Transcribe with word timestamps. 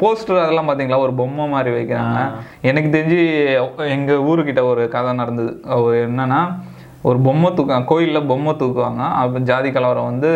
Poster 0.00 0.42
அதெல்லாம் 0.42 0.68
பார்த்தீங்களா 0.68 1.04
ஒரு 1.06 1.12
பொம்மை 1.20 1.46
மாதிரி 1.54 1.70
வைக்கிறாங்க. 1.76 2.18
எனக்கு 2.70 2.90
தெரிஞ்சு 2.96 3.20
எங்கள் 3.96 4.22
ஊருக்கிட்ட 4.30 4.62
ஒரு 4.72 4.84
கதை 4.94 5.12
நடந்தது. 5.22 5.52
என்னன்னா 6.08 6.40
ஒரு 7.08 7.18
பொம்மை 7.26 7.50
தூக்க 7.58 7.80
கோயிலில் 7.90 8.28
பொம்மை 8.30 8.54
தூக்குவாங்க. 8.62 9.02
அப்போ 9.20 9.40
ஜாதி 9.50 9.70
கலவரம் 9.76 10.08
வந்து 10.10 10.30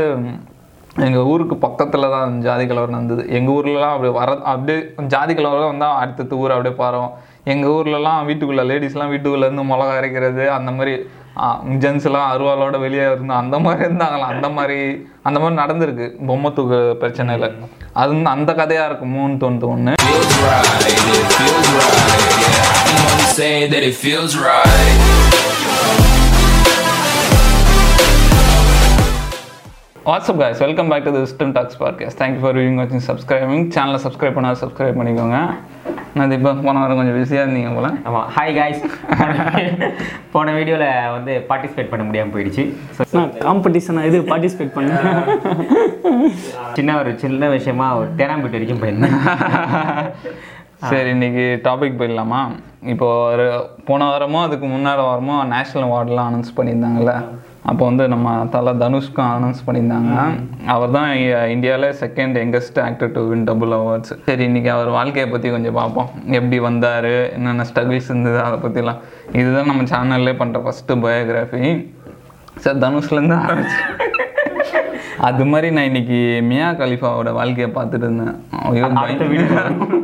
எங்கள் 1.06 1.28
ஊருக்கு 1.32 1.56
பக்கத்தில் 1.64 2.12
தான் 2.14 2.34
ஜாதி 2.46 2.64
கலவரம் 2.70 2.96
நடந்தது. 2.96 3.22
எங்கள் 3.36 3.54
ஊர்லலாம் 3.56 3.94
அப்படி 3.94 4.10
வர 4.18 4.30
அப்படியே 4.52 4.78
ஜாதி 5.14 5.32
கலவரம் 5.38 5.72
வந்தால் 5.72 5.98
அடுத்தடுத்த 6.02 6.42
ஊர் 6.42 6.54
அப்படியே 6.56 6.76
பரவும் 6.82 7.14
எங்கள் 7.52 7.72
ஊர்லலாம் 7.76 8.26
வீட்டுக்குள்ளே 8.28 8.64
லேடிஸ்லாம் 8.70 9.12
வீட்டுக்குள்ளே 9.14 9.46
இருந்து 9.48 9.64
மிளகா 9.70 9.94
அரைக்கிறது 10.00 10.44
அந்த 10.58 10.70
மாதிரி 10.78 10.94
ஜென்ஸ்லாம் 11.84 12.26
அருவாளோட 12.34 12.80
வெளியே 12.80 13.02
இருந்தோம் 13.02 13.36
அந்த 13.36 13.58
மாதிரி 13.58 13.84
இருந்தாங்களாம். 13.84 14.32
அந்த 14.34 14.48
மாதிரி 14.48 15.08
அந்த 15.22 15.40
மாதிரி 15.40 15.62
நடந்திருக்கு 15.62 16.26
பொம்மை 16.26 16.52
தூக்கு 16.52 16.96
பிரச்சனையில். 17.00 17.54
அது 17.92 18.08
வந்து 18.12 18.30
அந்த 18.30 18.54
கதையாக 18.54 18.92
இருக்குமோன்னு 18.92 19.40
தோணுது 19.44 19.66
ஒன்று 19.66 19.92
what's up 30.06 30.38
guys 30.38 30.58
welcome 30.58 30.88
back 30.88 31.04
to 31.04 31.12
the 31.12 31.18
Wisdom 31.18 31.52
Talks 31.52 31.82
podcast 31.82 32.20
thank you 32.22 32.40
for 32.40 32.56
viewing 32.56 32.78
வாட்சிங் 32.80 33.04
சப்ஸ்கிரைபிங் 33.06 33.64
சேனலை 33.74 33.98
சப்ஸ்கிரைப் 34.06 34.36
பண்ணால் 34.38 34.56
சப்ஸ்கிரைப் 34.60 34.98
பண்ணிக்கோங்க. 34.98 35.38
நான் 36.18 36.34
இப்போ 36.34 36.50
போன 36.64 36.80
வாரம் 36.80 36.98
கொஞ்சம் 36.98 37.16
பிஸியாக 37.18 37.44
இருந்தீங்க 37.44 37.70
போல. 37.76 37.88
ஆமாம் 38.08 38.26
ஹாய் 38.34 38.52
காய்ஸ் 38.58 38.82
போன 40.32 40.52
வீடியோவில் 40.58 40.90
வந்து 41.14 41.32
பார்ட்டிசிபேட் 41.48 41.90
பண்ண 41.92 42.02
முடியாமல் 42.08 42.34
போயிடுச்சு. 42.34 42.64
So, 43.12 43.20
காம்படிஷனாக 43.46 44.08
இது 44.10 44.18
பார்ட்டிசிபேட் 44.30 44.74
பண்ணேன் 44.76 45.08
சின்ன 46.76 46.96
ஒரு 47.00 47.12
சின்ன 47.22 47.48
விஷயமா 47.56 47.88
ஒரு 48.00 48.10
தேனாம்பேட்டு 48.20 48.58
வரைக்கும் 48.58 48.82
போயிருந்தேன். 48.84 49.16
சரி 50.90 51.10
இன்னைக்கு 51.10 51.44
டாபிக் 51.66 51.98
போயிடலாமா? 51.98 52.40
இப்போ 52.92 53.08
ஒரு 53.32 53.46
போன 53.88 54.08
வாரமோ 54.10 54.40
அதுக்கு 54.46 54.66
முன்னாடி 54.66 55.02
வாரமோ 55.08 55.36
நேஷ்னல் 55.54 55.86
அவார்ட்லாம் 55.88 56.28
அனௌன்ஸ் 56.30 56.56
பண்ணியிருந்தாங்கல்ல. 56.58 57.14
அப்போ 57.70 57.82
வந்து 57.88 58.04
நம்ம 58.12 58.32
தலை 58.54 58.72
தனுஷ்க்கும் 58.82 59.30
அனௌன்ஸ் 59.34 59.62
பண்ணியிருந்தாங்க. 59.66 60.14
அவர் 60.74 60.94
தான் 60.96 61.10
இந்தியாவில் 61.54 61.88
second 62.02 62.36
youngest 62.40 62.80
actor 62.86 63.12
to 63.16 63.22
win 63.30 63.46
double 63.50 63.72
awards 63.78 64.12
சரி 64.28 64.44
இன்னைக்கு 64.50 64.70
அவர் 64.76 64.90
வாழ்க்கையை 64.98 65.26
பற்றி 65.34 65.50
கொஞ்சம் 65.54 65.78
பார்ப்போம். 65.80 66.10
எப்படி 66.38 66.58
வந்தார் 66.68 67.10
என்னென்ன 67.36 67.66
ஸ்ட்ரகிள்ஸ் 67.70 68.10
இருந்தது 68.12 68.40
அதை 68.48 68.58
பற்றிலாம் 68.66 69.00
இதுதான் 69.40 69.70
நம்ம 69.72 69.86
சேனல்லே 69.94 70.34
பண்ணுற 70.42 70.60
ஃபஸ்ட்டு 70.66 71.00
பயோகிராஃபி 71.06 71.62
சார் 72.64 72.82
தனுஷ்லேருந்து 72.86 73.38
ஆரம்பிச்சு 73.44 73.80
அது 75.18 75.44
மாதிரி 75.44 75.72
நான் 75.72 75.84
இன்னைக்கு 75.84 76.40
மியா 76.42 76.70
கலிஃபாவோட 76.70 77.32
வாழ்க்கையை 77.32 77.74
பார்த்துட்டு 77.74 78.04
இருந்தேன். 78.04 78.34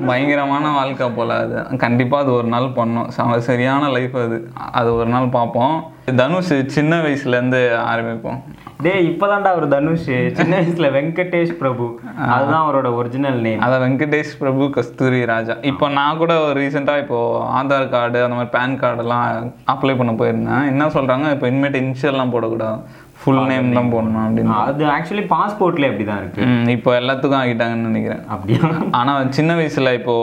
பயங்கரமான 0.07 0.71
வாழ்க்கை 0.71 1.09
போல 1.09 1.35
அது. 1.35 1.77
கண்டிப்பாக 1.77 2.25
அது 2.25 2.33
ஒரு 2.35 2.49
நாள் 2.49 2.77
பண்ணோம். 2.77 3.39
சரியான 3.39 3.89
லைஃப் 3.89 4.17
அது. 4.17 4.51
அது 4.73 4.95
ஒரு 4.95 5.09
நாள் 5.09 5.29
பார்ப்போம். 5.29 5.93
தனுஷ் 6.17 6.67
சின்ன 6.67 6.97
வயசுலேருந்து 6.97 7.61
ஆரம்பிப்போம். 7.93 8.39
டேய் 8.83 9.07
இப்போதான்டா 9.09 9.57
ஒரு 9.57 9.69
தனுஷ். 9.69 10.11
சின்ன 10.33 10.61
வயசுல 10.61 10.89
வெங்கடேஷ் 10.97 11.51
பிரபு. 11.51 12.01
அதுதான் 12.29 12.65
அவரோட 12.69 12.95
ஒரிஜினல் 12.95 13.41
நேம் 13.41 13.61
அதை 13.61 13.79
வெங்கடேஷ் 13.79 14.39
பிரபு 14.39 14.71
கஸ்தூரி 14.71 15.25
ராஜா. 15.25 15.55
இப்போ 15.63 15.89
நான் 15.89 16.17
கூட 16.17 16.35
ரீசெண்டாக 16.35 16.99
இப்போ 16.99 17.19
ஆதார் 17.63 17.89
கார்டு 17.89 18.25
அந்த 18.25 18.37
மாதிரி 18.37 18.51
பேன் 18.57 18.79
கார்டெல்லாம் 18.79 19.53
அப்ளை 19.73 19.97
பண்ண 19.97 20.13
போயிருந்தேன். 20.13 20.67
என்ன 20.67 20.87
சொல்கிறாங்க 20.87 21.31
இப்போ 21.31 21.51
இனிமேட்டு 21.51 21.83
இனிஷியல்லாம் 21.83 22.33
போடக்கூடாது. 22.35 22.81
ஃபுல் 23.23 23.41
நேம் 23.51 23.75
தான் 23.77 23.91
போடணும் 23.93 24.25
அப்படின்னு. 24.27 24.53
அது 24.67 24.83
ஆக்சுவலி 24.97 25.25
பாஸ்போர்ட்ல 25.33 25.89
அப்படிதான் 25.91 26.21
இருக்கு. 26.23 26.45
இப்போ 26.77 26.91
எல்லாத்துக்கும் 27.01 27.41
ஆகிட்டாங்கன்னு 27.41 27.89
நினைக்கிறேன். 27.91 28.23
அப்படியா? 28.35 28.61
ஆனா 29.01 29.15
சின்ன 29.39 29.57
வயசுல 29.59 29.93
இப்போ 30.01 30.15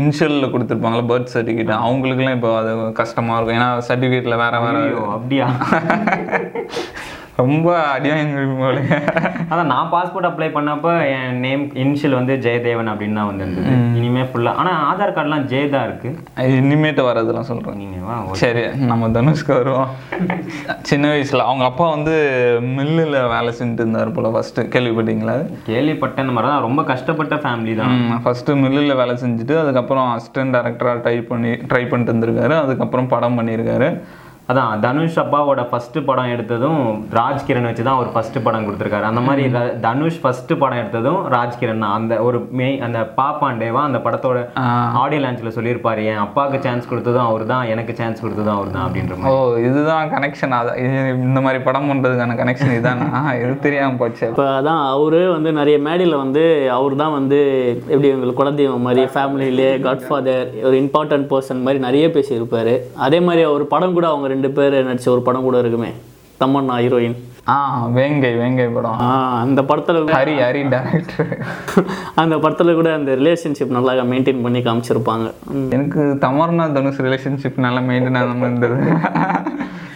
இன்ஷியல்ல 0.00 0.48
கொடுத்துருப்பாங்களா 0.54 1.06
பர்த் 1.12 1.32
சர்டிஃபிகேட் 1.36 1.72
அவங்களுக்குலாம் 1.86 2.38
இப்போ 2.38 2.52
அது 2.60 2.72
கஷ்டமா 3.02 3.36
இருக்கும். 3.36 3.58
ஏன்னா 3.60 3.70
சர்டிஃபிகேட்ல 3.90 4.38
வேற 4.44 4.60
வேற 4.66 4.76
ஐயோ 4.88 5.02
அப்படியா? 5.16 5.48
ரொம்ப 7.40 7.68
அடியாங்க 7.92 8.40
அதான் 9.50 9.70
நான் 9.72 9.90
பாஸ்போர்ட் 9.92 10.26
அப்ளை 10.28 10.48
பண்ணப்ப 10.56 10.88
என் 11.12 11.38
நேம் 11.44 11.62
இனிஷியல் 11.82 12.16
வந்து 12.18 12.34
ஜெயதேவன் 12.44 12.90
அப்படின்னு 12.92 13.18
தான் 13.18 13.28
வந்திருந்தது. 13.30 13.72
இனிமே 13.98 14.24
ஃபுல்லா 14.30 14.52
ஆனா 14.60 14.72
ஆதார் 14.88 15.14
கார்டுலாம் 15.16 15.46
ஜெய 15.52 15.64
தான் 15.74 15.86
இருக்கு. 15.88 16.10
இனிமேட்டு 16.58 17.02
வரதெல்லாம் 17.08 17.48
சொல்றேன் 17.50 17.78
நீங்க 17.82 17.98
வா 18.08 18.16
சரி 18.42 18.64
நம்ம 18.90 19.08
தனுஷ்க்கு 19.16 19.52
வருவோம். 19.58 19.90
சின்ன 20.90 21.04
வயசுல 21.12 21.46
அவங்க 21.48 21.66
அப்பா 21.70 21.86
வந்து 21.96 22.14
மில்லுல 22.78 23.22
வேலை 23.34 23.52
செஞ்சுட்டு 23.60 23.84
இருந்தார் 23.84 24.14
போல 24.18 24.30
ஃபர்ஸ்ட் 24.36 24.60
கேள்விப்பட்டீங்களா 24.74 25.36
கேள்விப்பட்ட 25.70 26.26
இந்த 26.26 26.34
மாதிரி 26.36 26.50
தான். 26.52 26.66
ரொம்ப 26.68 26.82
கஷ்டப்பட்ட 26.92 27.36
ஃபேமிலி 27.44 27.76
தான். 27.82 27.94
ஃபர்ஸ்ட் 28.26 28.52
மில்லில் 28.64 28.98
வேலை 29.02 29.16
செஞ்சுட்டு 29.24 29.56
அதுக்கப்புறம் 29.62 30.10
அசிஸ்டன்ட் 30.16 30.56
டைரக்டராக 30.58 31.02
ட்ரை 31.06 31.16
பண்ணி 31.30 31.52
ட்ரை 31.70 31.84
பண்ணிட்டு 31.92 32.12
இருந்திருக்காரு. 32.12 32.56
அதுக்கப்புறம் 32.64 33.10
படம் 33.14 33.38
பண்ணியிருக்காரு. 33.40 33.90
அதான் 34.48 34.80
தனுஷ் 34.84 35.18
அப்பாவோட 35.22 35.60
ஃபர்ஸ்ட் 35.68 35.98
படம் 36.06 36.30
எடுத்ததும் 36.32 36.80
ராஜ்கிரண் 37.18 37.66
வச்சு 37.68 37.84
தான் 37.88 37.98
ஒரு 38.00 38.08
ஃபர்ஸ்ட் 38.14 38.38
படம் 38.46 38.64
கொடுத்துருக்காரு. 38.66 39.06
அந்த 39.10 39.20
மாதிரி 39.26 39.42
தனுஷ் 39.84 40.18
ஃபர்ஸ்ட் 40.22 40.52
படம் 40.62 40.80
எடுத்ததும் 40.80 41.20
ராஜ்கிரண் 41.34 41.82
தான். 41.84 41.94
அந்த 41.98 42.14
ஒரு 42.26 42.38
மெய் 42.60 42.76
அந்த 42.86 43.00
பாப்பாண்டேவா 43.18 43.82
அந்த 43.88 43.98
படத்தோட 44.06 44.38
ஆடியோ 45.02 45.20
லான்ச்சில் 45.24 45.54
சொல்லியிருப்பாரு 45.56 46.02
என் 46.10 46.22
அப்பாவுக்கு 46.24 46.58
சான்ஸ் 46.66 46.88
கொடுத்ததும் 46.90 47.26
அவர் 47.28 47.44
தான் 47.52 47.70
எனக்கு 47.74 47.94
சான்ஸ் 48.00 48.22
கொடுத்ததும் 48.24 48.56
அவர் 48.56 48.72
தான் 48.74 48.84
அப்படின்ற 48.86 49.14
ஓ 49.14 49.22
மாதிரி 49.36 49.62
இதுதான் 49.68 50.10
கனெக்ஷன் 50.14 50.56
அதான் 50.58 50.80
இந்த 51.26 51.42
மாதிரி 51.46 51.60
படம் 51.68 51.88
பண்ணுறதுக்கான 51.90 52.36
கனெக்ஷன் 52.42 52.74
இதானா? 52.78 53.06
இது 53.42 53.52
தெரியாமல் 53.66 54.00
போச்சு. 54.02 54.24
இப்போ 54.32 54.46
அதான் 54.58 54.82
அவரு 54.92 55.22
வந்து 55.36 55.52
நிறைய 55.60 55.78
மேடையில் 55.86 56.16
வந்து 56.24 56.44
அவர் 56.78 56.98
தான் 57.02 57.16
வந்து 57.18 57.40
எப்படி 57.92 58.10
எங்களுக்கு 58.12 58.40
குலதெய்வம் 58.40 58.86
மாதிரி 58.88 59.04
ஃபேமிலியிலே 59.14 59.70
காட்ஃபாதர் 59.86 60.46
ஒரு 60.68 60.76
இம்பார்ட்டன்ட் 60.82 61.30
பர்சன் 61.32 61.64
மாதிரி 61.66 61.84
நிறைய 61.88 62.06
பேசியிருப்பாரு. 62.16 62.76
அதே 63.06 63.20
மாதிரி 63.28 63.44
அவர் 63.50 63.66
படம் 63.74 63.96
கூட 63.96 64.06
அவங்க 64.12 64.28
ரெண்டு 64.32 64.50
பேர் 64.56 64.76
நடிச்ச 64.88 65.08
ஒரு 65.08 65.22
படம் 65.28 65.46
கூட 65.48 65.58
இருக்குமே. 65.58 65.92
தமன்னா 66.40 66.76
ஹீரோயின். 66.84 67.16
ஆ 67.52 67.54
வேங்கை 67.96 68.30
வேங்கை 68.40 68.64
படம். 68.74 68.98
ஆ 69.04 69.08
அந்த 69.40 69.60
படத்தில் 69.68 69.98
ஹரி 70.16 70.34
ஹரி 70.42 70.62
டேரக்டர் 70.74 71.30
அந்த 72.22 72.34
படத்தில் 72.38 72.78
கூட 72.80 72.88
அந்த 72.98 73.12
ரிலேஷன்ஷிப் 73.20 73.74
நல்லா 73.76 74.04
மெயின்டைன் 74.12 74.42
பண்ணி 74.42 74.60
காமிச்சிருப்பாங்க. 74.66 75.26
எனக்கு 75.76 76.02
தமர்னா 76.26 76.66
தனுஷ் 76.76 77.02
ரிலேஷன்ஷிப் 77.06 77.64
நல்லா 77.66 77.82
மெயின்டைன் 77.90 78.18
மாதிரி 78.18 78.48
இருந்தது. 78.48 78.78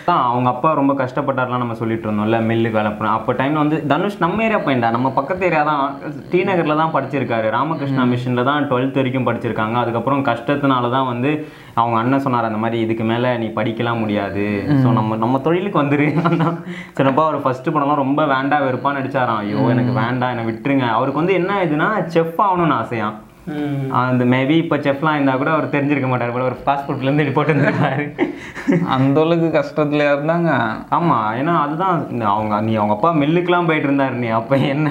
தான் 0.08 0.22
அவங்க 0.30 0.48
அப்பா 0.52 0.70
ரொம்ப 0.78 0.92
கஷ்டப்பட்டார்லாம் 1.00 1.62
நம்ம 1.62 1.74
சொல்லிட்டு 1.80 2.06
இருந்தோம்ல 2.06 2.38
மில்லுக்கு 2.48 2.78
பண்ண 2.98 3.10
அப்போ 3.16 3.32
டைம்ல 3.38 3.62
வந்து 3.62 3.78
தனுஷ் 3.92 4.18
நம்ம 4.24 4.44
ஏரியா 4.46 4.60
பையன்டா 4.66 4.88
நம்ம 4.96 5.08
பக்கத்து 5.18 5.46
ஏரியா 5.48 5.62
தான். 5.70 5.82
டி 6.30 6.40
நகர்ல 6.48 6.76
தான் 6.80 6.92
படிச்சிருக்காரு. 6.96 7.46
ராமகிருஷ்ணா 7.56 8.04
மிஷன்ல 8.12 8.44
தான் 8.50 8.66
டுவெல்த் 8.70 8.98
வரைக்கும் 9.00 9.28
படிச்சிருக்காங்க. 9.28 9.76
அதுக்கப்புறம் 9.82 10.22
கஷ்டத்தினால 10.30 10.90
தான் 10.96 11.08
வந்து 11.12 11.30
அவங்க 11.80 11.96
அண்ணன் 12.02 12.24
சொன்னார் 12.26 12.48
அந்த 12.50 12.60
மாதிரி 12.64 12.78
இதுக்கு 12.84 13.06
மேல 13.12 13.34
நீ 13.42 13.48
படிக்கலாம் 13.58 14.02
முடியாது. 14.04 14.46
ஸோ 14.82 14.88
நம்ம 14.98 15.16
நம்ம 15.24 15.40
தொழிலுக்கு 15.46 15.82
வந்துரு. 15.82 16.08
சின்னப்பா 16.98 17.24
அவர் 17.26 17.42
ஃபர்ஸ்ட் 17.44 17.72
படம்லாம் 17.74 18.02
ரொம்ப 18.04 18.20
வேண்டா 18.34 18.58
வெறுப்பான்னு 18.66 19.00
நடிச்சாராம். 19.00 19.42
ஐயோ 19.44 19.62
எனக்கு 19.74 19.94
வேண்டாம் 20.02 20.32
என்னை 20.34 20.46
விட்டுருங்க. 20.50 20.88
அவருக்கு 20.98 21.22
வந்து 21.22 21.38
என்ன 21.40 21.60
இதுனா 21.66 21.90
செஃப் 22.16 22.40
ஆகணும்னு 22.46 22.78
ஆசையா 22.82 23.08
அந்த 24.02 24.22
மேபி 24.32 24.54
இப்போ 24.62 24.76
செஃப்லாம் 24.84 25.16
இருந்தால் 25.16 25.40
கூட 25.40 25.50
அவர் 25.56 25.72
தெரிஞ்சிருக்க 25.74 26.08
மாட்டார் 26.10 26.32
போல 26.34 26.46
ஒரு 26.50 26.56
பாஸ்போர்ட்லேருந்து 26.66 27.34
போட்டு 27.36 27.52
இருந்திருக்காரு 27.52 28.04
அந்த 28.94 29.16
அளவுக்கு 29.24 29.48
கஷ்டத்துலயா 29.56 30.12
இருந்தாங்க. 30.14 30.50
ஆமா 30.96 31.16
ஏன்னா 31.40 31.52
அதுதான் 31.64 31.94
அவங்க 32.32 32.60
நீ 32.68 32.72
அவங்க 32.80 32.94
அப்பா 32.96 33.10
மில்லுக்குலாம் 33.22 33.68
போயிட்டு 33.68 33.88
இருந்தாரு 33.88 34.16
நீ 34.22 34.28
அப்ப 34.38 34.56
என்ன? 34.72 34.88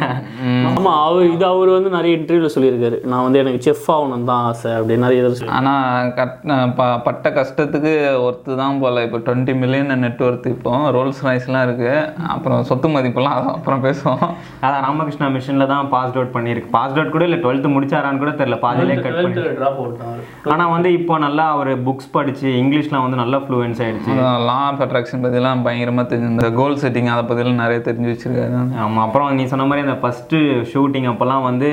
ஆமா 0.70 0.94
அவர் 1.08 1.32
இது 1.34 1.46
அவர் 1.52 1.72
வந்து 1.78 1.92
நிறைய 1.98 2.20
இன்டர்வியூல 2.20 2.52
சொல்லியிருக்காரு. 2.56 3.00
நான் 3.12 3.26
வந்து 3.26 3.42
எனக்கு 3.44 3.62
செஃப் 3.68 3.90
ஆகணும் 3.96 4.30
தான் 4.32 4.46
ஆசை 4.52 4.72
அப்படி 4.78 5.00
நிறைய 5.06 5.24
இதில் 5.24 5.38
சொல்லி 5.40 5.56
ஆனா 5.60 5.74
கட் 6.20 6.38
ப 6.80 6.88
பட்ட 7.08 7.34
கஷ்டத்துக்கு 7.40 7.94
ஒர்த்து 8.28 8.60
தான் 8.62 8.80
போல. 8.86 9.04
இப்போ 9.08 9.22
டுவெண்ட்டி 9.28 9.56
மில்லியன் 9.64 10.04
நெட் 10.06 10.24
ஒர்த் 10.30 10.50
இப்போ 10.56 10.74
ரோல்ஸ் 10.98 11.22
ராய்ஸ்லாம் 11.28 11.66
இருக்கு. 11.70 11.92
அப்புறம் 12.36 12.64
சொத்து 12.72 12.94
மதிப்பெல்லாம் 12.96 13.38
அது 13.40 13.50
அப்புறம் 13.58 13.84
பேசுவோம். 13.88 14.26
அதான் 14.66 14.82
ராமகிருஷ்ணா 14.88 15.30
மிஷன்ல 15.38 15.68
தான் 15.76 15.92
பாஸ் 15.96 16.16
அவுட் 16.18 16.36
பண்ணியிருக்கு. 16.38 16.74
பாஸ் 16.80 16.98
அவுட் 16.98 17.14
கூட 17.18 17.26
இல்லை 17.30 17.42
டுவெல்த் 17.46 17.74
முடிச்சாரான்னு 17.76 18.24
கூட 18.24 18.34
தெரியல 18.46 18.58
பாதியிலே 18.64 18.96
கட் 18.98 19.16
பண்ணி 19.18 19.44
ட்ராப் 19.58 19.78
போட்டார் 19.80 20.52
ஆனா 20.54 20.66
வந்து 20.72 20.90
இப்போ 20.98 21.14
நல்லா 21.24 21.46
அவர் 21.54 21.72
புக்ஸ் 21.86 22.12
படிச்சு 22.14 22.48
இங்கிலீஷ்லாம் 22.60 23.06
வந்து 23.06 23.20
நல்லா 23.20 23.38
ஃப்ளூயன்ஸ் 23.44 23.80
ஆயிடுச்சு. 23.82 24.16
லா 24.46 24.58
ஆஃப் 24.66 24.82
அட்ராக்ஷன் 24.84 25.24
பற்றிலாம் 25.24 25.64
பயங்கரமாக 25.66 26.06
தெரிஞ்சு 26.10 26.32
இந்த 26.34 26.50
கோல் 26.58 26.82
செட்டிங் 26.82 27.10
அதை 27.14 27.24
பற்றிலாம் 27.26 27.64
நிறைய 27.64 27.80
தெரிஞ்சு 27.84 28.12
வச்சிருக்காரு. 28.12 28.60
ஆமா 28.84 29.02
அப்புறம் 29.06 29.30
நீ 29.36 29.46
சொன்ன 29.48 29.68
மாதிரி 29.68 29.86
அந்த 29.86 29.98
ஃபர்ஸ்ட் 30.02 30.36
ஷூட்டிங் 30.72 31.10
அப்பெல்லாம் 31.12 31.48
வந்து 31.48 31.70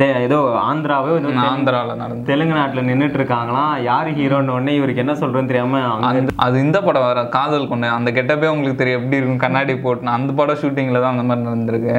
தெ- 0.00 0.16
ஏதோ 0.22 0.38
ஆந்திராவே 0.64 1.12
ஆந்திராவில் 1.46 2.00
நடந்து 2.00 2.28
தெலுங்கு 2.28 2.54
நாட்டுல 2.56 2.84
நின்னுட்டு 2.86 3.18
இருக்காங்களாம் 3.18 3.58
யாரு 3.86 4.10
ஹீரோன்னு 4.16 4.54
உடனே 4.54 4.74
இவருக்கு 4.76 5.02
என்ன 5.02 5.14
சொல்றதுன்னு 5.18 5.50
தெரியாம 5.50 5.80
அங்க 5.88 6.06
அந்த 6.12 6.34
அது 6.40 6.56
இந்த 6.60 6.78
படம் 6.82 7.06
வேற 7.06 7.22
காதல் 7.34 7.68
கொண்டு 7.68 7.88
அந்த 7.94 8.10
கெட்டப்பே 8.12 8.50
உங்களுக்கு 8.52 8.80
தெரியும் 8.80 9.00
எப்படி 9.00 9.18
இருக்கும் 9.18 9.42
கண்ணாடி 9.42 9.74
போட்டுனா 9.82 10.16
அந்த 10.18 10.32
படம் 10.34 10.60
ஷூட்டிங்கில் 10.60 11.02
தான் 11.02 11.14
அந்த 11.14 11.24
மாதிரி 11.24 11.48
நடந்திருக்கு. 11.48 11.96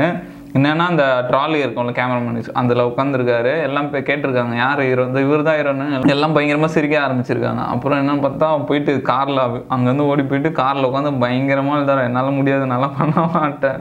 என்னன்னா 0.57 0.85
அந்த 0.91 1.03
ட்ராலி 1.27 1.57
இருக்கும்ல 1.63 1.91
கேமராமேன் 1.97 2.39
அதில் 2.61 2.87
உட்காந்துருக்காரு 2.87 3.51
எல்லாம் 3.67 3.89
போய் 3.91 4.05
கேட்டிருக்காங்க 4.09 4.55
யார் 4.61 4.81
ஹீரோ 4.85 5.03
இந்த 5.09 5.19
இவர் 5.25 5.45
தான் 5.47 5.57
ஹீரோன்னு 5.59 6.11
எல்லாம் 6.15 6.35
பயங்கரமாக 6.37 6.75
சிரிக்க 6.75 6.95
ஆரம்பிச்சிருக்காங்க. 7.03 7.61
அப்புறம் 7.73 7.99
என்னன்னு 8.01 8.25
பார்த்தா 8.25 8.47
போயிட்டு 8.69 8.93
காரில் 9.11 9.43
அங்கேருந்து 9.75 10.07
ஓடி 10.11 10.25
போயிட்டு 10.31 10.51
காரில் 10.61 10.87
உட்காந்து 10.89 11.13
பயங்கரமாக 11.23 11.77
எழுதாரு 11.79 12.07
என்னால் 12.09 12.37
முடியாது 12.39 12.65
நல்லா 12.73 12.89
பண்ண 12.99 13.23
மாட்டேன். 13.35 13.79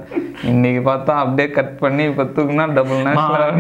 இன்னைக்கு 0.53 0.83
பார்த்தா 0.91 1.17
அப்படியே 1.25 1.49
கட் 1.59 1.75
பண்ணி 1.83 2.05
இப்போ 2.11 2.27
தூக்குனா 2.37 2.67
டபுள் 2.79 3.05
நேஷனல் 3.09 3.59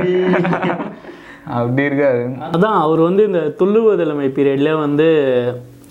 அப்படி 1.58 1.82
இருக்காரு. 1.88 2.22
அதான் 2.54 2.78
அவர் 2.84 3.00
வந்து 3.08 3.22
இந்த 3.30 3.42
துள்ளுவதலைமை 3.60 4.30
பீரியட்ல 4.38 4.72
வந்து 4.86 5.08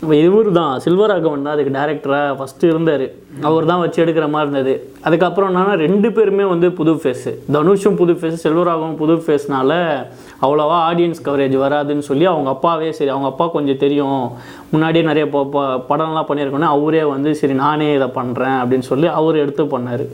இவர் 0.01 0.51
தான். 0.51 0.79
சில்வராகவன் 0.85 1.41
தான் 1.41 1.45
அதுக்கு 1.45 1.77
டேரக்டராக 1.79 2.37
ஃபஸ்ட்டு 2.39 2.63
இருந்தார். 2.63 3.09
அவர் 3.41 3.65
தான் 3.65 3.79
வச்சு 3.79 4.05
எடுக்கிற 4.05 4.29
மாதிரி 4.29 4.51
இருந்தது. 4.51 4.93
அதுக்கப்புறம் 5.01 5.55
என்னன்னா 5.55 5.75
ரெண்டு 5.75 6.11
பேருமே 6.11 6.43
வந்து 6.43 6.71
புது 6.71 6.93
ஃபேஸு 6.93 7.37
தனுஷும் 7.51 7.95
புது 7.95 8.13
ஃபேஸ் 8.13 8.37
செல்வராகவும் 8.43 8.95
புது 8.95 9.15
ஃபேஸ்னால 9.15 9.97
அவ்வளோவா 10.41 10.77
ஆடியன்ஸ் 10.91 11.21
கவரேஜ் 11.23 11.57
வராதுன்னு 11.57 11.99
சொல்லி 11.99 12.25
அவங்க 12.25 12.49
அப்பாவே 12.49 12.91
சரி 12.91 13.09
அவங்க 13.09 13.27
அப்பா 13.27 13.47
கொஞ்சம் 13.47 13.77
தெரியும். 13.77 14.31
முன்னாடியே 14.69 15.05
நிறைய 15.05 15.29
ப- 15.29 15.45
ப- 15.45 15.83
படம்லாம் 15.89 16.25
பண்ணியிருக்கோன்னே 16.27 16.69
அவரே 16.75 17.03
வந்து 17.03 17.35
சரி 17.35 17.53
நானே 17.53 17.93
இதை 17.93 18.07
பண்ணுறேன் 18.07 18.59
அப்படின்னு 18.63 18.79
சொல்லி 18.79 19.07
அவர் 19.07 19.35
எடுத்து 19.35 19.63
பண்ணார். 19.63 20.07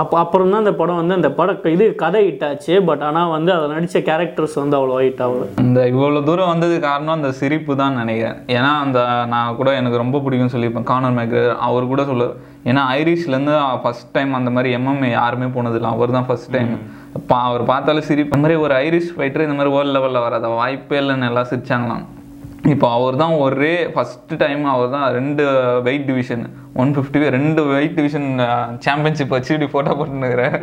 அப்போ 0.00 0.16
அப்புறம் 0.20 0.48
தான் 0.52 0.62
அந்த 0.62 0.72
படம் 0.78 0.98
வந்து 1.00 1.16
அந்த 1.16 1.28
படம் 1.38 1.66
இது 1.74 1.84
கதை 2.00 2.20
ஹிட் 2.26 2.44
ஆச்சு 2.46 2.74
பட் 2.86 3.02
ஆனால் 3.08 3.32
வந்து 3.34 3.50
அதில் 3.56 3.74
நடித்த 3.74 4.00
கேரக்டர்ஸ் 4.08 4.56
வந்து 4.60 4.76
அவ்வளோ 4.78 4.96
ஹிட் 5.02 5.22
ஆகல. 5.26 5.44
இந்த 5.64 5.80
இவ்வளோ 5.92 6.22
தூரம் 6.28 6.50
வந்தது 6.52 6.76
காரணம் 6.86 7.16
அந்த 7.18 7.30
சிரிப்பு 7.40 7.72
தான் 7.82 7.98
நினைக்கிறேன். 8.00 8.38
ஏன்னா 8.56 8.72
அந்த 8.84 8.98
நான் 9.34 9.56
கூட 9.60 9.70
எனக்கு 9.80 10.02
ரொம்ப 10.02 10.20
பிடிக்கும்னு 10.24 10.54
சொல்லியிருப்பேன். 10.54 10.88
கானர் 10.90 11.16
மேக்கர் 11.18 11.48
அவர் 11.68 11.90
கூட 11.92 12.04
சொல்லுவார் 12.10 12.34
ஏன்னா 12.70 12.82
ஐரிஷ்லேருந்து 12.98 13.54
ஃபர்ஸ்ட் 13.84 14.12
டைம் 14.16 14.38
அந்த 14.40 14.50
மாதிரி 14.56 14.74
எம்எம்ஏ 14.78 15.12
யாருமே 15.20 15.48
போனதில்லை. 15.56 15.92
அவர் 15.96 16.16
தான் 16.18 16.28
ஃபர்ஸ்ட் 16.30 16.52
டைம் 16.56 16.74
பா 17.30 17.38
அவர் 17.48 17.64
பார்த்தாலும் 17.72 18.08
சிரிப்பு. 18.10 18.32
இந்த 18.32 18.44
மாதிரி 18.46 18.58
ஒரு 18.66 18.74
ஐரிஷ் 18.86 19.14
ஃபைட்டர் 19.16 19.46
இந்த 19.46 19.56
மாதிரி 19.58 19.74
வேர்ல்டு 19.76 19.94
லெவலில் 19.96 20.24
வராத 20.26 20.48
வாய்ப்பே 20.60 20.98
இல்லைன்னு 21.02 21.30
எல்லாம் 21.30 21.50
சிரிச்சாங்களாம். 21.52 22.04
இப்போ 22.72 22.86
அவர் 22.96 23.16
தான் 23.20 23.32
ஒரே 23.44 23.72
ஃபஸ்ட்டு 23.94 24.36
டைம் 24.42 24.62
அவர் 24.72 24.92
தான் 24.94 25.06
ரெண்டு 25.16 25.42
வெயிட் 25.86 26.06
டிவிஷன் 26.10 26.44
ஒன் 26.82 26.92
ஃபிஃப்டி 26.94 27.28
ரெண்டு 27.34 27.60
வெயிட் 27.70 27.96
டிவிஷன் 27.98 28.28
சாம்பியன்ஷிப் 28.86 29.34
வச்சு 29.34 29.50
இப்படி 29.54 29.68
ஃபோட்டோ 29.72 29.92
போட்டுனுக்குறேன் 29.98 30.56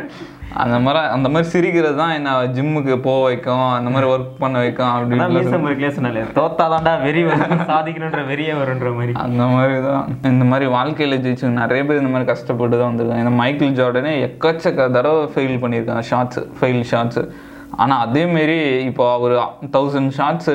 அந்த 0.62 0.76
மாதிரி 0.84 1.02
அந்த 1.14 1.26
மாதிரி 1.28 1.46
சிரிக்கிறது 1.52 1.96
தான் 2.00 2.14
என்ன 2.16 2.32
ஜிம்முக்கு 2.56 2.96
போக 3.06 3.20
வைக்கும் 3.26 3.64
அந்த 3.76 3.90
மாதிரி 3.94 4.08
ஒர்க் 4.12 4.34
பண்ண 4.42 4.56
வைக்கும் 4.64 4.90
அப்படின்னு 4.96 5.54
சொன்னாலே 5.98 6.24
தோத்தாதான்டா 6.38 6.94
வெறி 7.04 7.22
வரும் 7.28 7.62
சாதிக்கணுன்ற 7.70 8.22
வெறியே 8.30 8.56
வருன்ற 8.60 8.90
மாதிரி. 8.98 9.14
அந்த 9.24 9.44
மாதிரி 9.54 9.78
தான். 9.88 10.04
இந்த 10.32 10.44
மாதிரி 10.44 10.66
வாழ்க்கையில் 10.76 11.22
ஜெயிச்சு 11.24 11.54
நிறைய 11.62 11.82
பேர் 11.88 12.02
இந்த 12.02 12.12
மாதிரி 12.14 12.30
கஷ்டப்பட்டு 12.32 12.76
தான் 12.76 12.90
வந்திருக்காங்க. 12.90 13.24
இந்த 13.26 13.34
மைக்கேல் 13.42 13.78
ஜார்டனே 13.80 14.14
எக்கச்சக்க 14.28 14.90
தடவை 14.98 15.24
ஃபெயில் 15.34 15.56
பண்ணியிருக்காங்க 15.64 16.04
ஷார்ட்ஸ் 16.10 16.42
ஃபெயில் 16.58 16.84
ஷார்ட்ஸ் 16.92 17.22
ஆனால் 17.82 18.02
அதேமாரி 18.06 18.58
இப்போ 18.88 19.04
அவர் 19.18 19.34
thousand 19.76 20.12
shorts 20.18 20.50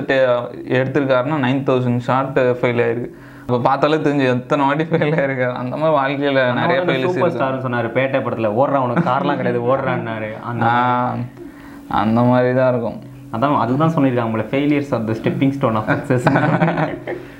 எடுத்திருக்காருன்னா 0.79 1.39
nine 1.45 1.63
thousand 1.69 2.03
shot 2.07 2.37
fail 2.59 2.81
ஆயிருக்கு. 2.85 3.09
இப்போ 3.45 3.57
பார்த்தாலே 3.67 3.97
தெரிஞ்சு 4.05 4.25
எத்தனை 4.35 4.61
வாட்டி 4.67 4.85
ஃபெயில் 4.89 5.15
ஆயிருக்காரு 5.19 5.53
அந்த 5.61 5.73
மாதிரி 5.81 5.95
வாழ்க்கையில் 5.99 6.39
நிறைய 6.61 6.79
ஃபெயில்ஸ் 6.87 7.15
சூப்பர் 7.15 7.33
ஸ்டார்னு 7.35 7.65
சொன்னாரு 7.65 7.89
பேட்டை 7.97 8.19
படத்துல 8.25 8.49
ஓடுறான் 8.61 8.85
உனக்கு 8.87 9.09
கார்லாம் 9.11 9.39
கிடையாது 9.41 9.61
ஓடுறான்னாரு. 9.71 10.31
அந்த 10.51 10.65
அந்த 12.01 12.19
மாதிரி 12.31 12.51
தான் 12.59 12.71
இருக்கும். 12.73 12.99
அதான் 13.35 13.57
அதுதான் 13.63 13.93
சொல்லியிருக்காங்க 13.95 14.29
உங்களை 14.29 14.45
failures 14.51 14.93
of 14.95 15.07
the 15.09 15.15
stepping 15.19 15.55
stone 15.57 15.77
of 15.79 15.89
success 15.93 16.27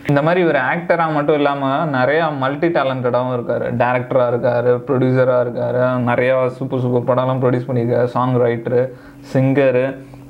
இந்த 0.10 0.22
மாதிரி 0.26 0.42
ஒரு 0.50 0.60
ஆக்டராக 0.72 1.16
மட்டும் 1.16 1.38
இல்லாமல் 1.40 1.90
நிறையா 1.96 2.26
மல்டி 2.44 2.68
டேலண்டடாகவும் 2.76 3.34
இருக்கார். 3.38 3.66
டேரக்டராக 3.82 4.28
இருக்கார் 4.34 4.70
ப்ரொடியூசராக 4.88 5.42
இருக்கார். 5.46 5.80
நிறையா 6.10 6.36
சூப்பர் 6.58 6.84
சூப்பர் 6.84 7.08
படம்லாம் 7.10 7.42
ப்ரொடியூஸ் 7.44 7.68
பண்ணியிருக்காரு. 7.70 8.10
சாங் 8.16 8.36
ரைட்டரு 8.46 8.84
சிங்கரு 9.34 9.86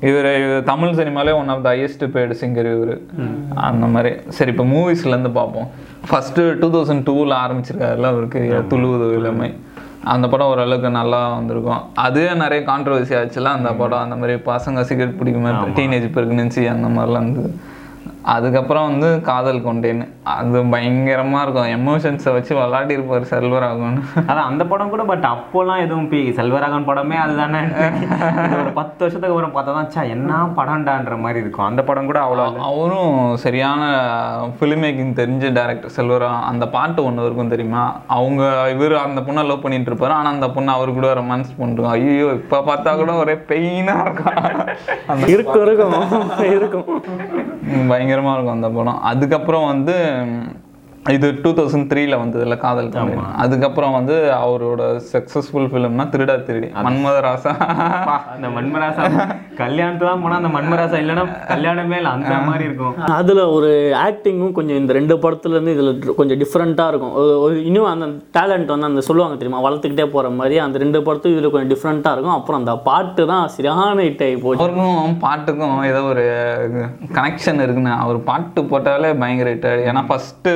இவர் 0.08 0.32
Tamil 0.70 0.96
சினிமாலே 0.98 1.32
one 1.40 1.52
of 1.52 1.62
the 1.66 1.68
highest 1.74 2.04
paid 2.14 2.34
singer 2.42 2.70
இவர். 2.76 2.96
அந்த 3.68 3.86
மாதிரி. 3.94 4.12
சரி 4.36 4.50
இப்போ 4.54 4.66
மூவிஸ்லேருந்து 4.74 5.32
பார்ப்போம். 5.38 5.68
ஃபஸ்ட்டு 6.10 6.44
டூ 6.60 6.68
தௌசண்ட் 6.74 7.06
டூவில் 7.08 7.34
ஆரம்பிச்சிருக்காருல 7.44 8.10
அவருக்கு? 8.12 8.42
துளுவது 8.72 9.08
இளமை 9.18 9.50
அந்த 10.14 10.26
படம் 10.32 10.50
ஓரளவுக்கு 10.52 10.90
நல்லா 10.98 11.20
வந்திருக்கும். 11.36 11.82
அதுவே 12.06 12.30
நிறைய 12.42 12.60
கான்ட்ரவர்சி 12.70 13.14
ஆச்சுல 13.20 13.52
அந்த 13.58 13.70
படம் 13.80 14.04
அந்த 14.04 14.16
மாதிரி 14.20 14.34
பசங்க 14.50 14.80
சிகரெட் 14.90 15.18
பிடிக்குமே 15.20 15.52
டீனேஜ் 15.78 16.06
பிரெக்னன்சி 16.16 16.64
அந்த 16.74 16.88
மாதிரிலாம் 16.96 17.26
இருந்தது. 17.26 17.50
அதுக்கப்புறம் 18.34 18.86
வந்து 18.90 19.08
காதல் 19.28 19.66
கொண்டேன் 19.66 20.02
அது 20.34 20.60
பயங்கரமா 20.74 21.40
இருக்கும். 21.44 21.70
எமோஷன்ஸை 21.78 22.30
வச்சு 22.36 22.52
விளாடி 22.58 22.92
இருப்பார் 22.96 23.28
செல்வராகவன். 23.32 23.98
அதான் 24.28 24.48
அந்த 24.50 24.62
படம் 24.72 24.92
கூட 24.94 25.02
பட் 25.10 25.26
அப்போலாம் 25.32 25.82
எதுவும் 25.84 26.08
பி 26.12 26.20
செல்வராகவன் 26.38 26.88
படமே 26.90 27.18
அதுதானே. 27.24 27.60
ஒரு 28.60 28.72
பத்து 28.78 29.00
வருஷத்துக்கு 29.04 29.34
அப்புறம் 29.34 29.54
பார்த்தா 29.56 29.74
தான் 29.78 29.90
ச்சா 29.90 30.02
என்ன 30.14 30.40
படம்டான்ற 30.58 31.16
மாதிரி 31.24 31.42
இருக்கும். 31.44 31.68
அந்த 31.70 31.82
படம் 31.90 32.08
கூட 32.10 32.20
அவ்வளோ 32.26 32.46
அவரும் 32.70 33.14
சரியான 33.44 33.82
ஃபிலிம் 34.58 34.82
மேக்கிங் 34.84 35.14
தெரிஞ்ச 35.20 35.52
டேரக்டர் 35.58 35.94
செல்வரா 35.98 36.30
அந்த 36.50 36.64
பாட்டு 36.76 37.00
ஒன்று 37.08 37.26
இருக்கும் 37.28 37.52
தெரியுமா? 37.54 37.84
அவங்க 38.18 38.42
இவர் 38.74 38.96
அந்த 39.06 39.20
பொண்ணை 39.28 39.44
லவ் 39.50 39.64
பண்ணிட்டு 39.64 39.90
இருப்பாரு. 39.92 40.16
ஆனால் 40.18 40.34
அந்த 40.36 40.50
பொண்ணு 40.56 40.72
அவர் 40.76 40.96
கூட 40.98 41.10
ரொமான்ஸ் 41.20 41.52
பண்ணுறோம் 41.60 41.92
ஐயோ 41.96 42.28
இப்போ 42.40 42.60
பார்த்தா 42.70 42.96
கூட 43.02 43.14
ஒரே 43.24 43.36
பெயினாக 43.52 44.04
இருக்கும் 44.04 45.26
இருக்கும் 45.34 45.64
இருக்கும். 45.68 45.96
இருக்கும். 46.56 46.88
ம், 47.72 47.86
பயங்கரமா 47.92 48.32
இருக்கும் 48.34 48.56
அந்த 48.56 48.70
படம். 48.76 49.00
அதுக்கப்புறம் 49.12 49.66
வந்து 49.72 49.94
ம், 50.18 50.67
இது 51.16 51.26
டூ 51.44 51.50
தௌசண்ட் 51.58 51.86
த்ரீல 51.90 52.16
வந்ததுல 52.22 52.56
காதல் 52.64 52.88
அதுக்கப்புறம் 53.42 53.94
வந்து 53.98 54.16
அவரோட 54.42 54.82
சக்சஸ்ஃபுல் 55.12 55.68
ஃபிலிம்னா 55.70 56.04
திருடா 56.12 56.34
திருடி 56.48 56.68
மன்மதராசா. 56.86 57.52
பா, 58.08 58.16
இந்த 58.36 58.48
மன்மராசா 58.56 59.04
கல்யாணத்துக்கு 59.60 60.10
தான் 60.10 60.22
போனா 60.24 60.38
அந்த 60.40 60.50
மன்மராசா 60.56 60.96
இல்லைன்னா 61.02 61.24
கல்யாணமே 61.52 61.96
இல்லை 62.00 62.10
அந்த 62.16 62.34
மாதிரி 62.48 62.64
இருக்கும். 62.68 62.96
அதில் 63.18 63.42
ஒரு 63.56 63.70
ஆக்டிங்கும் 64.06 64.54
கொஞ்சம் 64.58 64.78
இந்த 64.82 64.92
ரெண்டு 64.98 65.16
படத்துலேருந்து 65.24 65.74
இதில் 65.76 66.16
கொஞ்சம் 66.20 66.40
டிஃப்ரெண்ட்டாக 66.42 66.92
இருக்கும். 66.92 67.14
இன்னும் 67.68 67.90
அந்த 67.94 68.08
டேலண்ட் 68.38 68.72
வந்து 68.74 68.90
அந்த 68.90 69.04
சொல்லுவாங்க 69.08 69.38
தெரியுமா? 69.40 69.62
வளர்த்துக்கிட்டே 69.68 70.08
போகிற 70.14 70.32
மாதிரி 70.40 70.58
அந்த 70.66 70.82
ரெண்டு 70.84 71.00
படத்தும் 71.08 71.34
இதில் 71.36 71.52
கொஞ்சம் 71.54 71.72
டிஃப்ரெண்ட்டாக 71.74 72.14
இருக்கும். 72.16 72.36
அப்புறம் 72.38 72.60
அந்த 72.62 72.74
பாட்டு 72.88 73.24
தான் 73.32 73.46
சரியான 73.56 73.98
ஹிட் 74.08 74.24
ஆகி 74.28 74.38
போச்சு. 74.44 74.62
அவருக்கும் 74.62 75.18
பாட்டுக்கும் 75.26 75.76
ஏதோ 75.92 76.02
ஒரு 76.12 76.26
கனெக்ஷன் 77.18 77.64
இருக்குன்னு 77.66 77.94
அவர் 78.04 78.20
பாட்டு 78.30 78.60
போட்டாலே 78.72 79.12
பயங்கர 79.24 79.50
ஹிட் 79.54 79.68
ஏன்னா 79.88 80.04
ஃபர்ஸ்ட் 80.10 80.50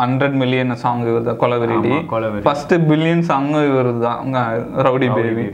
ஹண்ட்ரட் 0.00 0.36
மில்லியன் 0.42 0.74
சாங் 0.76 1.04
இவர் 1.06 1.26
தான் 1.28 1.40
கொலவெரிடி. 1.42 1.92
ஃபர்ஸ்ட் 2.46 2.74
பில்லியன் 2.90 3.24
சாங்கும் 3.28 3.66
இவர் 3.70 3.90
தான் 3.98 4.36
ரவுடி 4.86 5.08
பேபி. 5.16 5.44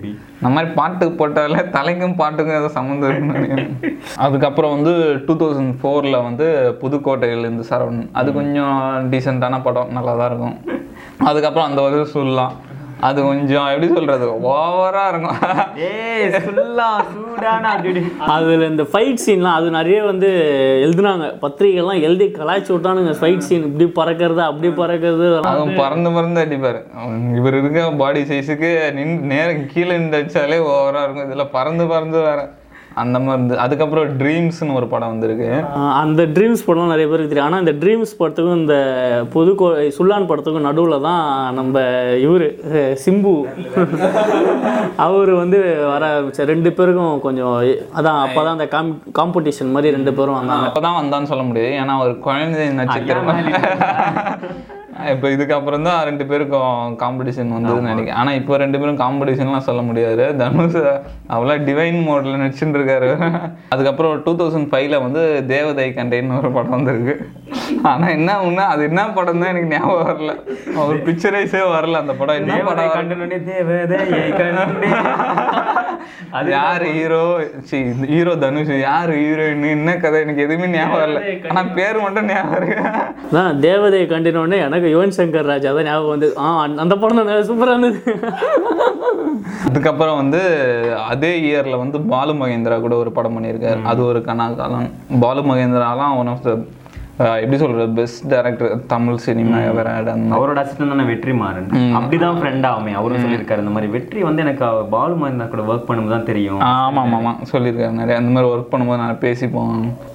இந்த 0.41 0.50
மாதிரி 0.55 0.69
பாட்டு 0.73 1.06
போட்டாலே 1.21 1.62
தலைக்கும் 1.71 2.17
பாட்டுக்கும் 2.17 2.59
ஏதோ 2.59 2.69
சம்மந்தம் 2.69 3.11
இருக்குன்னு. 3.11 3.65
அதுக்கப்புறம் 4.25 4.75
வந்து 4.77 4.93
டூ 5.27 5.35
தௌசண்ட் 5.35 5.75
ஃபோரில் 5.81 6.19
வந்து 6.23 6.47
புதுக்கோட்டையிலேருந்து 6.83 7.67
சரவணன் 7.71 8.11
அது 8.12 8.33
கொஞ்சம் 8.33 8.77
டீசெண்டான 9.11 9.62
படம் 9.62 9.93
நல்லா 9.93 10.15
தான் 10.15 10.31
இருக்கும் 10.31 10.56
அதுக்கப்புறம் 11.25 11.69
அந்த 11.69 11.81
ஒரு 11.81 12.06
சொல்லலாம் 12.06 12.55
அது 13.06 13.19
கொஞ்சம் 13.27 13.67
எப்படி 13.73 13.89
சொல்றது 13.97 14.27
ஓவரா 14.53 15.03
இருக்கும். 15.11 15.39
அதில் 18.35 18.65
இந்த 18.71 18.85
ஃபைட் 18.93 19.23
சீன்லாம் 19.25 19.59
அது 19.59 19.69
நிறைய 19.77 19.99
வந்து 20.09 20.31
எழுதுனாங்க. 20.87 21.27
பத்திரிகைலாம் 21.44 22.05
எழுதி 22.08 22.27
கலாய்ச்சி 22.39 22.72
விட்டானுங்க. 22.75 23.13
ஃபைட் 23.20 23.46
சீன் 23.49 23.67
இப்படி 23.69 23.87
பறக்கிறது 24.01 24.43
அப்படி 24.51 24.70
பறக்கிறது 24.82 25.27
அவன் 25.53 25.81
பறந்து 25.82 26.13
பறந்து 26.17 26.43
அடிப்பாரு 26.44 26.81
இவர் 27.41 27.58
இருக்க 27.61 27.89
பாடி 28.03 28.22
சைஸுக்கு 28.31 28.70
நின் 28.99 29.15
நேரம் 29.34 29.69
கீழே 29.75 29.93
நின்று 29.99 30.20
அடிச்சாலே 30.20 30.58
ஓவரா 30.72 31.03
இருக்கும். 31.05 31.29
இதுல 31.29 31.46
பறந்து 31.56 31.87
பறந்து 31.94 32.20
வேற. 32.29 32.41
அந்த 33.02 33.17
மாதிரி 33.24 33.36
இருந்து 33.36 33.56
அதுக்கப்புறம் 33.64 34.12
ட்ரீம்ஸ்னு 34.20 34.76
ஒரு 34.78 34.86
படம் 34.93 35.12
வந்திருக்கு. 35.12 35.48
அந்த 36.02 36.22
ட்ரீம்ஸ் 36.36 36.64
படம் 36.69 36.93
நிறைய 36.93 37.06
பேருக்கு 37.10 37.32
தெரியும். 37.32 37.48
ஆனால் 37.48 37.62
இந்த 37.64 37.74
ட்ரீம்ஸ் 37.82 38.17
படத்துக்கும் 38.20 38.60
இந்த 38.62 38.76
புதுக்கோ 39.34 39.69
சுல்லான் 39.98 40.28
படத்துக்கும் 40.31 40.69
நடுவில் 40.69 41.06
தான் 41.08 41.24
நம்ம 41.58 41.84
இவர் 42.26 42.46
சிம்பு. 43.05 43.34
அவர் 45.06 45.32
வந்து 45.43 45.60
வர 45.93 46.02
ஆரம்பிச்சார். 46.14 46.50
ரெண்டு 46.55 46.72
பேருக்கும் 46.78 47.20
கொஞ்சம் 47.26 47.55
அதான் 47.98 48.22
அப்போ 48.24 48.40
தான் 48.40 48.56
அந்த 48.56 48.69
காம் 48.76 48.94
காம்படிஷன் 49.20 49.74
மாதிரி 49.76 49.96
ரெண்டு 49.98 50.14
பேரும் 50.19 50.38
வந்தாங்க. 50.40 50.67
அப்பதான் 50.70 50.98
வந்தான்னு 51.02 51.31
சொல்ல 51.32 51.44
முடியாது. 51.50 51.78
ஏன்னா 51.82 51.96
ஒரு 52.06 52.14
குழந்தை 52.26 52.67
நட்சத்திரம். 52.81 53.31
இப்போ 55.12 55.26
இதுக்கப்புறம் 55.34 55.86
தான் 55.88 55.98
ரெண்டு 56.08 56.24
பேருக்கும் 56.31 56.94
காம்படிஷன் 57.02 57.52
வந்ததுன்னு 57.56 57.90
நினைக்கிறேன். 57.90 58.19
ஆனா 58.20 58.31
இப்போ 58.40 58.56
ரெண்டு 58.62 58.78
பேரும் 58.81 59.00
காம்படிஷன்லாம் 59.02 59.67
சொல்ல 59.69 59.82
முடியாது. 59.88 60.24
தனுஷ் 60.40 60.78
அவ்வளோ 61.34 61.56
டிவைன் 61.69 62.00
மோட்ல 62.08 62.40
நடிச்சுட்டு 62.43 62.78
இருக்காரு. 62.81 63.10
அதுக்கப்புறம் 63.74 64.22
டூ 64.26 64.34
தௌசண்ட் 64.40 64.70
ஃபைவ்ல 64.72 64.98
வந்து 65.06 65.22
தேவதை 65.55 65.86
கண்டேன்னு 65.98 66.38
ஒரு 66.40 66.50
படம் 66.56 66.76
வந்திருக்கு. 66.76 67.17
ஆனா 67.90 68.06
என்ன 68.19 68.31
ஒண்ணு 68.46 68.62
அது 68.72 68.82
என்ன 68.90 69.02
படம் 69.19 69.40
தான் 69.43 69.52
எனக்கு 69.52 69.72
ஞாபகம் 69.74 70.08
வரல. 70.10 70.34
ஒரு 70.86 70.98
பிக்சரைஸே 71.08 71.62
வரல 71.76 72.00
அந்த 72.05 72.14
படம். 72.20 72.38
என்ன 72.40 72.58
படம் 72.69 72.86
அது 76.38 76.48
யார் 76.56 76.84
ஹீரோ 76.96 77.22
ஹீரோ 78.10 78.32
தனுஷ் 78.43 78.72
யார் 78.86 79.10
ஹீரோயின் 79.20 79.64
என்ன 79.76 79.94
கதை? 80.02 80.19
எனக்கு 80.26 80.44
எதுவுமே 80.46 80.67
ஞாபகம் 80.74 81.02
வரல. 81.02 81.20
ஆனா 81.50 81.62
பேர் 81.78 81.98
மட்டும் 82.05 82.28
ஞாபகம் 82.32 82.58
இருக்கு. 82.58 82.76
தேவதையை 83.67 84.06
கண்டினோடனே 84.14 84.58
எனக்கு 84.69 84.88
யுவன் 84.91 85.17
சங்கர் 85.17 85.49
ராஜா 85.49 85.71
தான் 85.73 85.87
ஞாபகம் 85.87 86.15
வந்து 86.15 86.29
ஆ 86.41 86.49
அந்த- 86.63 86.99
படம் 86.99 87.21
தான் 87.23 87.49
சூப்பராக 87.49 87.75
இருந்தது 87.75 88.01
அதுக்கப்புறம் 89.69 90.19
வந்து 90.21 90.41
அதே 91.07 91.31
இயர்ல 91.43 91.79
வந்து 91.79 91.99
பாலு 92.11 92.33
மகேந்திரா 92.37 92.77
கூட 92.81 92.95
ஒரு 92.97 93.11
படம் 93.13 93.37
பண்ணியிருக்காரு. 93.37 93.81
அது 93.85 94.01
ஒரு 94.05 94.21
கனாகாலம் 94.27 94.89
பாலு 95.21 95.43
மகேந்திராலாம் 95.45 96.17
ஒன் 96.19 96.29
ஆஃப் 96.29 96.45
த 96.45 96.53
எப்படி 97.19 97.56
சொல்கிறது 97.60 97.87
பெஸ்ட் 97.98 98.20
டேரக்டர் 98.32 98.75
தமிழ் 98.93 99.17
சினிமா 99.25 99.55
அந்த 99.60 99.72
மாதிரி 99.77 100.34
அவரோட 100.37 100.58
அசிஸ்டன்ட் 100.63 100.93
தானே 100.93 101.05
வெற்றி 101.10 101.32
மாறன். 101.41 101.70
அப்படிதான் 101.98 102.37
ஃப்ரெண்ட் 102.41 102.67
ஆகுமே. 102.69 102.93
அவரும் 102.98 103.22
சொல்லியிருக்காரு 103.25 103.63
இந்த 103.65 103.72
மாதிரி 103.77 103.89
வெற்றி 103.94 104.20
வந்து 104.29 104.43
எனக்கு 104.44 104.67
பாலு 104.93 105.15
மகேந்திரா 105.20 105.46
கூட 105.55 105.63
ஒர்க் 105.70 105.87
பண்ணும்போது 105.89 106.15
தான் 106.17 106.29
தெரியும். 106.29 106.60
ஆமாம் 106.69 107.15
ஆமாம் 107.19 107.41
சொல்லியிருக்காரு 107.53 107.94
நிறைய. 108.01 108.19
அந்த 108.20 108.31
மாதிரி 108.34 108.51
ஒர்க் 108.53 108.70
பண்ணும்போது 108.72 109.01
நான் 109.03 109.22
பேசிப்போம். 109.25 109.72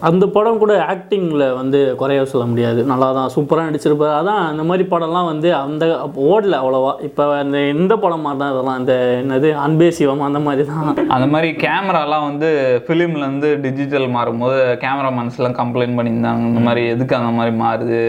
அந்த 0.10 0.24
படம் 0.38 0.62
கூட 0.64 0.76
ஆக்டிங்கில் 0.94 1.46
வந்து 1.60 1.82
குறைய 2.04 2.24
சொல்ல 2.34 2.46
முடியாது. 2.52 2.80
நல்லா 2.92 3.10
தான் 3.20 3.34
சூப்பராக 3.36 3.68
நடிச்சிருப்பாரு. 3.70 4.16
அதான் 4.20 4.42
அந்த 4.52 4.66
மாதிரி 4.70 4.86
படம்லாம் 4.94 5.30
வந்து 5.32 5.52
அந்த 5.64 5.84
ஓடல 6.30 6.56
அவ்வளோவா. 6.62 6.94
இப்போ 7.10 7.26
அந்த 7.42 7.60
இந்த 7.74 7.94
படம் 8.06 8.26
மாதிரி 8.28 8.42
தான் 8.44 8.54
இதெல்லாம் 8.56 8.80
இந்த 8.84 8.96
என்னது 9.24 9.52
அன்பே 9.66 9.92
சிவம் 10.00 10.26
அந்த 10.30 10.42
மாதிரி 10.48 10.68
தான். 10.72 10.90
அந்த 11.18 11.30
மாதிரி 11.36 11.52
கேமராலாம் 11.66 12.28
வந்து 12.30 12.50
ஃபிலிம்ல 12.88 13.24
இருந்து 13.28 13.52
டிஜிட்டல் 13.68 14.10
மாறும்போது 14.18 14.58
கேமராமேன்ஸ்லாம் 14.86 15.60
கம்ப்ளைண்ட் 15.62 15.98
பண்ணியிருந்தாங்க. 16.00 16.50
இந்த 16.54 16.64
மாதிரி 16.70 16.84
எதுக்கு 16.94 17.16
அந்த 17.16 17.32
மாதிரி 17.32 17.54
மாறுது? 17.58 18.00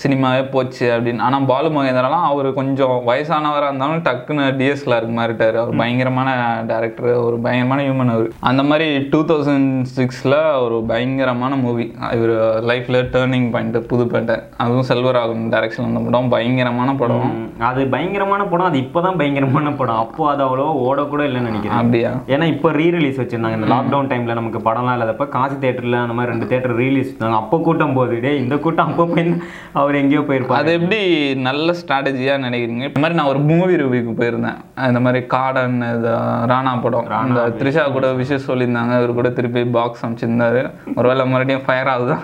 சினிமாவே 0.00 0.42
போச்சு 0.50 0.84
அப்படின்னு. 0.94 1.22
ஆனால் 1.26 1.44
பாலு 1.50 1.68
மகேந்திரலாம் 1.74 2.26
அவர் 2.28 2.46
கொஞ்சம் 2.58 2.94
வயசானவராக 3.08 3.68
இருந்தாலும் 3.68 4.04
டக்குன்னு 4.06 4.44
டிஎஸ்எல்ஆருக்கு 4.60 5.14
மாறிட்டார். 5.18 5.56
அவர் 5.62 5.80
பயங்கரமான 5.80 6.28
டேரக்டர் 6.70 7.08
ஒரு 7.24 7.36
பயங்கரமான 7.46 7.82
ஹியூமன் 7.86 8.12
அவர். 8.14 8.28
அந்த 8.50 8.62
மாதிரி 8.62 8.86
டூ 9.12 9.20
தௌசண்ட் 9.30 9.84
சிக்ஸில் 9.96 10.36
ஒரு 10.64 10.82
பயங்கரமான 10.92 11.56
மூவி 11.64 11.86
இவர் 12.16 12.32
லைஃப்பில் 12.70 13.00
டேர்னிங் 13.16 13.48
பாயிண்ட் 13.50 13.78
புதுப்பேட்டை 13.92 14.36
அதுவும் 14.56 14.88
செல்வராகவன் 14.90 15.52
டைரக்ஷன் 15.54 15.88
அந்த 15.90 16.02
படம் 16.06 16.28
பயங்கரமான 16.28 16.94
படம். 17.02 17.34
அது 17.70 17.86
பயங்கரமான 17.96 18.44
படம். 18.44 18.66
அது 18.66 18.78
இப்போதான் 18.78 19.18
பயங்கரமான 19.22 19.72
படம். 19.82 20.00
அப்போ 20.04 20.30
அது 20.30 20.44
அவ்வளோவா 20.46 20.74
ஓடக்கூட 20.88 21.22
இல்லைன்னு 21.28 21.50
நினைக்கிறேன். 21.50 21.78
அப்படியா? 21.82 22.12
ஏன்னா 22.26 22.48
இப்போ 22.54 22.70
ரீ 22.80 22.88
ரிலீஸ் 22.96 23.20
வச்சிருந்தாங்க. 23.20 23.58
இந்த 23.60 23.70
லாக்டவுன் 23.74 24.10
டைம்ல 24.12 24.38
நமக்கு 24.40 24.62
படம்லாம் 24.70 24.96
இல்லாதப்ப 24.98 25.28
காசி 25.36 25.58
தேட்டர்ல 25.66 26.02
அந்த 26.04 26.16
மாதிரி 26.18 26.32
ரெண்டு 26.32 26.50
தேட்டர் 26.52 26.76
ரீலீஸ் 26.82 27.12
வச்சாங்க 27.12 27.40
அப்போ 27.42 27.58
கூட்டம் 27.68 27.96
போகுது. 28.00 28.20
டேய் 28.20 28.42
இந்த 28.44 28.58
கூட்டம் 28.66 28.88
அப்போ 28.90 29.06
போய் 29.14 29.81
அவர் 29.82 29.98
எங்கேயோ 30.00 30.20
போயிருப்பாரு. 30.20 30.60
அது 30.60 30.72
எப்படி 30.78 30.98
நல்ல 31.46 31.74
ஸ்ட்ராட்டஜியாக 31.80 32.42
நினைக்கிறீங்க? 32.46 32.84
இந்த 32.90 33.00
மாதிரி 33.00 33.18
நான் 33.18 33.30
ஒரு 33.32 33.40
மூவி 33.50 33.74
ரிவ்யூக்கு 33.82 34.12
போயிருந்தேன். 34.20 34.58
இந்த 34.90 35.00
மாதிரி 35.00 35.20
காடன் 35.34 35.76
இது 35.88 36.10
ராணா 36.52 36.72
படம். 36.84 37.08
இந்த 37.28 37.42
த்ரிஷா 37.60 37.92
கூட 37.92 38.12
விஷயம் 38.20 38.46
சொல்லியிருந்தாங்க. 38.48 38.92
இவர் 39.00 39.18
கூட 39.20 39.30
திருப்பி 39.38 39.64
பாக்ஸ் 39.76 40.04
அமைச்சிருந்தாரு. 40.06 40.62
ஒருவேளை 40.96 41.26
மறுபடியும் 41.32 41.66
ஃபயர் 41.66 41.92
ஆகுதா? 41.94 42.18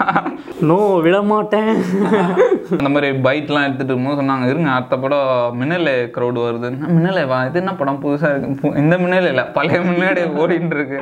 நோ 0.69 0.79
விடமாட்டேன். 1.07 1.73
அந்த 2.79 2.89
மாதிரி 2.95 3.09
பைட்லாம் 3.27 3.67
எடுத்துட்டு 3.67 3.93
இருக்கும்போது 3.93 4.21
சொன்னாங்க 4.21 4.47
இருங்க 4.53 4.71
அடுத்த 4.71 4.97
படம் 4.99 5.29
மின்னலே 5.61 5.97
க்ரௌடு 6.17 6.41
வருது 6.47 6.67
என்ன 6.71 6.89
மின்னலே 6.97 7.27
வா 7.27 7.39
இது 7.49 7.59
என்ன 7.59 7.75
படம்? 7.75 8.03
புதுசாக 8.05 8.33
இருக்கு. 8.33 8.75
இந்த 8.83 8.97
மின்னலே 9.05 9.31
இல்லை 9.35 9.45
பழைய 9.57 9.81
முன்னாடி 9.81 10.23
ஓடிட்டு 10.43 10.77
இருக்கு. 10.79 11.01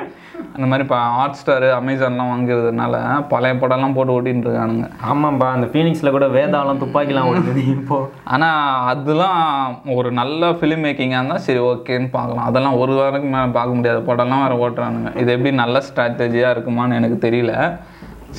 அந்த 0.54 0.66
மாதிரி 0.70 0.84
இப்போ 0.86 0.98
ஹாட் 1.16 1.38
ஸ்டார் 1.38 1.66
அமேசான்லாம் 1.78 2.30
வாங்குறதுனால 2.32 2.94
பழைய 3.32 3.54
படம்லாம் 3.62 3.94
போட்டு 3.96 4.14
ஓட்டின்னு 4.16 4.44
இருக்கானுங்க. 4.46 4.86
ஆமாம்பா 5.10 5.48
அந்த 5.56 5.66
ஃபீனிக்ஸ்ல 5.72 6.10
கூட 6.16 6.26
வேதாளம் 6.36 6.80
துப்பாக்கிலாம் 6.82 7.28
ஓடுது 7.30 7.64
இப்போ. 7.74 7.98
ஆனால் 8.34 8.86
அதெல்லாம் 8.92 9.42
ஒரு 9.98 10.10
நல்ல 10.20 10.50
ஃபிலிம் 10.58 10.84
மேக்கிங்காக 10.86 11.20
இருந்தால் 11.20 11.44
சரி 11.48 11.62
ஓகேன்னு 11.70 12.08
பார்க்கலாம். 12.18 12.46
அதெல்லாம் 12.50 12.78
ஒரு 12.84 12.94
வாரத்துக்கு 13.00 13.34
மேலே 13.36 13.50
பார்க்க 13.58 13.78
முடியாது. 13.78 14.00
படம்லாம் 14.10 14.44
வேறு 14.44 14.62
ஓட்டுறானுங்க. 14.64 15.12
இது 15.22 15.32
எப்படி 15.36 15.52
நல்ல 15.62 15.82
ஸ்ட்ராட்டஜியாக 15.88 16.54
இருக்குமான்னு 16.56 16.98
எனக்கு 17.00 17.18
தெரியல. 17.28 17.54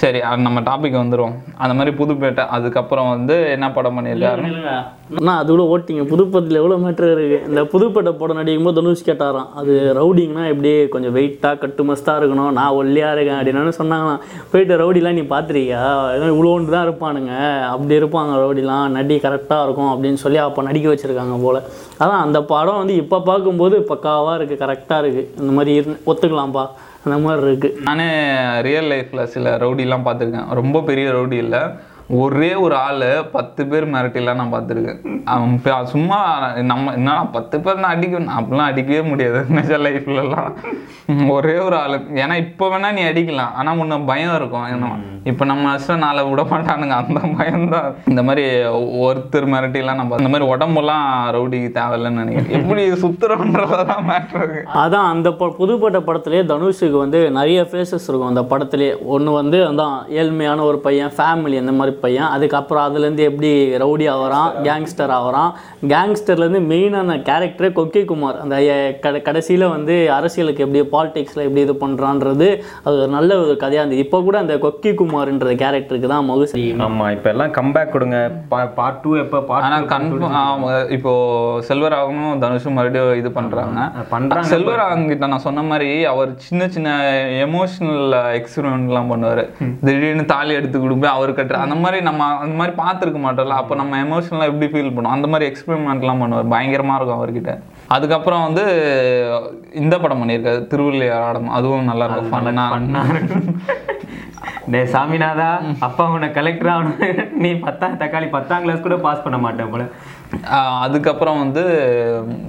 சரி 0.01 0.19
அது 0.29 0.45
நம்ம 0.45 0.59
டாபிக் 0.67 0.97
வந்துடும் 1.01 1.35
அந்த 1.63 1.73
மாதிரி 1.77 1.91
புதுப்பேட்டை 1.99 2.43
அதுக்கப்புறம் 2.55 3.07
வந்து 3.13 3.35
என்ன 3.53 3.67
படம் 3.77 3.95
பண்ணியிருக்காரு? 3.97 4.43
அண்ணா 5.19 5.33
அது 5.41 5.49
கூட 5.53 5.63
ஓட்டிங்க. 5.73 6.03
புதுப்பட்டில் 6.11 6.59
எவ்வளோ 6.61 6.77
மேட்ரு 6.83 7.07
இருக்குது 7.11 7.45
இந்த 7.49 7.61
புதுப்பேட்டை 7.73 8.11
படம் 8.19 8.39
நடிக்கும் 8.39 8.67
போது 8.67 8.77
தனுஷ் 8.77 9.05
கேட்டாராம் 9.09 9.51
அது 9.59 9.73
ரவுடிங்னா 9.99 10.43
எப்படி? 10.53 10.71
கொஞ்சம் 10.93 11.15
வெயிட்டாக 11.17 11.61
கட்டுமஸ்தாக 11.63 12.19
இருக்கணும். 12.21 12.51
நான் 12.59 12.77
ஒல்லியாக 12.79 13.15
இருக்கேன் 13.15 13.37
அப்படின்னு 13.39 13.77
சொன்னாங்களாம். 13.81 14.21
போயிட்டு 14.51 14.79
ரவுடிலாம் 14.83 15.17
நீ 15.19 15.23
பார்த்துருக்கியா? 15.33 15.83
ஏதோ 16.17 16.27
இவ்வளோண்டு 16.33 16.75
தான் 16.75 16.85
இருப்பானுங்க. 16.87 17.33
அப்படி 17.73 17.99
இருப்பாங்க 18.01 18.35
ரவுடிலாம். 18.43 18.87
நடி 18.97 19.17
கரெக்டாக 19.27 19.65
இருக்கும் 19.67 19.91
அப்படின்னு 19.93 20.21
சொல்லி 20.25 20.41
அப்போ 20.47 20.63
நடிக்க 20.69 20.87
வச்சுருக்காங்க 20.93 21.37
போல். 21.45 21.61
அதான் 22.01 22.23
அந்த 22.25 22.41
படம் 22.53 22.81
வந்து 22.81 22.97
இப்போ 23.03 23.19
பார்க்கும்போது 23.31 23.77
பக்காவாக 23.93 24.37
இருக்குது 24.39 24.63
கரெக்டாக 24.65 25.01
இருக்குது 25.03 25.27
இந்த 25.41 25.53
மாதிரி 25.59 25.73
இரு 25.79 25.97
ஒத்துக்கலாம்ப்பா 26.11 26.65
அந்த 27.07 27.19
மாதிரி 27.25 27.43
இருக்குது 27.47 27.77
நானே 27.87 28.07
ரியல் 28.67 28.89
லைஃப்பில் 28.93 29.29
சில 29.35 29.57
ரவுடிலாம் 29.57 30.07
பார்த்துருக்கேன். 30.07 30.49
ரொம்ப 30.59 30.77
பெரிய 30.89 31.07
ரவுடி 31.17 31.37
இல்லை. 31.45 31.61
ஒரே 32.15 32.49
ஒரு 32.55 32.75
ஆள் 32.75 33.05
பத்து 33.31 33.61
பேர் 33.67 33.85
மிரட்டிலாம் 33.93 34.39
நான் 34.39 34.53
பார்த்துருக்கேன். 34.53 34.99
அவன் 35.33 35.87
சும்மா 35.93 36.19
நம்ம 36.69 36.93
என்ன 36.93 37.15
பத்து 37.33 37.59
பேர் 37.59 37.81
நான் 37.83 37.95
அடிக்கணும் 37.95 38.37
அப்படிலாம் 38.39 38.69
அடிக்கவே 38.71 39.01
முடியாது. 39.09 39.39
நிஜ 39.57 39.77
லைஃப்லலாம். 39.77 40.51
ஒரே 41.33 41.55
ஒரு 41.57 41.75
ஆள். 41.75 41.95
ஏன்னா 42.23 42.35
இப்போ 42.43 42.65
வேணால் 42.73 42.95
நீ 42.97 43.01
அடிக்கலாம். 43.09 43.51
ஆனால் 43.59 43.77
முன்ன 43.79 44.05
பயம் 44.11 44.35
இருக்கும். 44.35 44.67
ஏன்னா 44.73 44.91
இப்போ 45.31 45.45
நம்ம 45.45 45.65
அஷ்டம் 45.75 46.03
நாளை 46.05 46.23
விட 46.29 46.43
மாட்டானுங்க. 46.51 46.95
அந்த 47.01 47.21
பயம் 47.37 47.69
தான் 47.69 47.95
இந்த 48.07 48.23
மாதிரி 48.23 48.45
ஒருத்தர் 49.07 49.49
மிரட்டிலாம் 49.53 49.99
நம்ம 50.01 50.21
இந்த 50.21 50.31
மாதிரி 50.33 50.49
உடம்பெல்லாம் 50.53 51.05
ரவுடிக்கு 51.37 51.69
தேவையில்லைன்னு 51.79 52.23
நினைக்கிறேன். 52.23 52.55
எப்படி 52.59 52.85
சுத்துறோன்றதான் 53.03 54.07
மேட்ரு 54.11 54.63
அதான் 54.83 55.11
அந்த 55.13 55.31
ப 55.41 55.51
புதுப்பட்ட 55.59 55.99
படத்துலேயே 56.07 56.45
தனுஷுக்கு 56.53 56.97
வந்து 57.03 57.21
நிறைய 57.39 57.67
ஃபேஸஸ் 57.71 58.07
இருக்கும். 58.07 58.31
அந்த 58.33 58.45
படத்துலேயே 58.53 58.95
ஒன்று 59.17 59.37
வந்து 59.41 59.59
அதான் 59.69 59.97
ஏழ்மையான 60.21 60.59
ஒரு 60.71 60.79
பையன் 60.87 61.15
ஃபேமிலி 61.19 61.59
அந்த 61.65 61.71
மாதிரி 61.71 61.95
பையன். 62.03 62.29
அதுக்கப்புறம் 62.35 62.85
அதுலேருந்து 62.87 63.23
எப்படி 63.29 63.51
ரவுடி 63.83 64.07
ஆகிறான் 64.13 64.49
கேங்ஸ்டர் 64.67 65.13
ஆகிறான். 65.17 65.51
கேங்ஸ்டர்லேருந்து 65.93 66.61
மெயினான 66.71 67.17
கேரக்டரே 67.29 67.71
கொக்கி 67.79 68.03
குமார். 68.11 68.39
அந்த 68.45 68.55
கட 69.05 69.15
கடைசியில் 69.27 69.65
வந்து 69.75 69.95
அரசியலுக்கு 70.17 70.65
எப்படி 70.65 70.83
பாலிடிக்ஸில் 70.95 71.45
எப்படி 71.47 71.63
இது 71.67 71.75
பண்ணுறான்றது 71.83 72.49
அது 72.85 72.95
ஒரு 73.03 73.11
நல்ல 73.17 73.31
ஒரு 73.43 73.55
கதையாக 73.63 73.83
இருந்தது. 73.83 74.03
இப்போ 74.05 74.19
கூட 74.27 74.37
அந்த 74.43 74.57
கொக்கி 74.65 74.93
குமார்ன்ற 75.01 75.55
கேரக்டருக்கு 75.63 76.13
தான் 76.15 76.27
மகுசை 76.31 76.63
ஆமா 76.87 77.05
இப்போ 77.15 77.29
எல்லாம் 77.33 77.53
கம்பேக் 77.59 77.93
கொடுங்க. 77.95 78.17
பார்ட் 78.79 79.01
டூ 79.03 79.11
எப்போ 79.23 79.39
பார்ட் 79.49 79.89
கன்ஃபார்ம் 79.93 80.63
இப்போ 80.95 81.11
செல்வராகவனும் 81.67 82.41
தனுஷும் 82.43 82.75
மறுபடியும் 82.77 83.19
இது 83.21 83.29
பண்றாங்க. 83.37 83.79
பண்றாங்க. 84.13 84.49
செல்வராகவன் 84.53 85.09
கிட்ட 85.11 85.27
நான் 85.31 85.45
சொன்ன 85.45 85.63
மாதிரி 85.69 85.89
அவர் 86.11 86.29
சின்ன 86.47 86.67
சின்ன 86.75 86.89
எமோஷனல் 87.45 88.15
எக்ஸ்பெரிமெண்ட்லாம் 88.39 89.11
பண்ணுவாரு. 89.11 89.43
திடீர்னு 89.85 90.25
தாலி 90.33 90.53
எடுத்து 90.59 90.77
கொடுப்பேன் 90.83 91.15
அவர் 91.17 91.31
கட்டுற 91.37 91.59
அந்த 91.65 91.77
மாதிரி 91.83 91.86
நம்ம 91.89 92.25
அந்த 92.25 92.55
மாதிரி 92.55 92.75
பார்த்துருக்க 92.81 93.19
மாட்டோம்ல. 93.23 93.59
அப்போ 93.61 93.75
நம்ம 93.75 93.97
எமோஷனலாக 94.03 94.51
எப்படி 94.51 94.67
ஃபீல் 94.73 94.91
பண்ணுவோம்? 94.91 95.15
அந்த 95.17 95.27
மாதிரி 95.27 95.51
எக்ஸ்பெரிமெண்ட்லாம் 95.51 96.21
பண்ணுவார். 96.21 96.51
பயங்கரமா 96.53 96.95
இருக்கும் 96.95 97.19
அவர்கிட்ட. 97.19 97.59
அதுக்கப்புறம் 97.87 98.43
வந்து 98.43 98.65
இந்த 99.73 99.99
படம் 99.99 100.21
பண்ணியிருக்காரு. 100.23 100.61
திருவில்லையாடம் 100.73 101.55
அதுவும் 101.59 101.89
நல்லா 101.91 102.05
இருக்கும். 102.05 102.31
ஃபன்னா 102.31 102.65
டே 104.71 104.83
சாமிநாதா 104.83 105.77
அப்பா 105.79 106.05
உன்னை 106.11 106.31
கலெக்டர் 106.31 106.71
ஆகணும். 106.73 107.29
நீ 107.31 107.53
பத்தாம் 107.53 107.99
தக்காளி 107.99 108.29
பத்தாம் 108.29 108.61
கிளாஸ் 108.61 108.81
கூட 108.81 108.95
பாஸ் 108.95 109.23
பண்ண 109.23 109.37
மாட்டேன் 109.37 109.69
போல. 109.69 109.83
அதுக்கப்புறம் 110.79 111.37
வந்து 111.37 111.63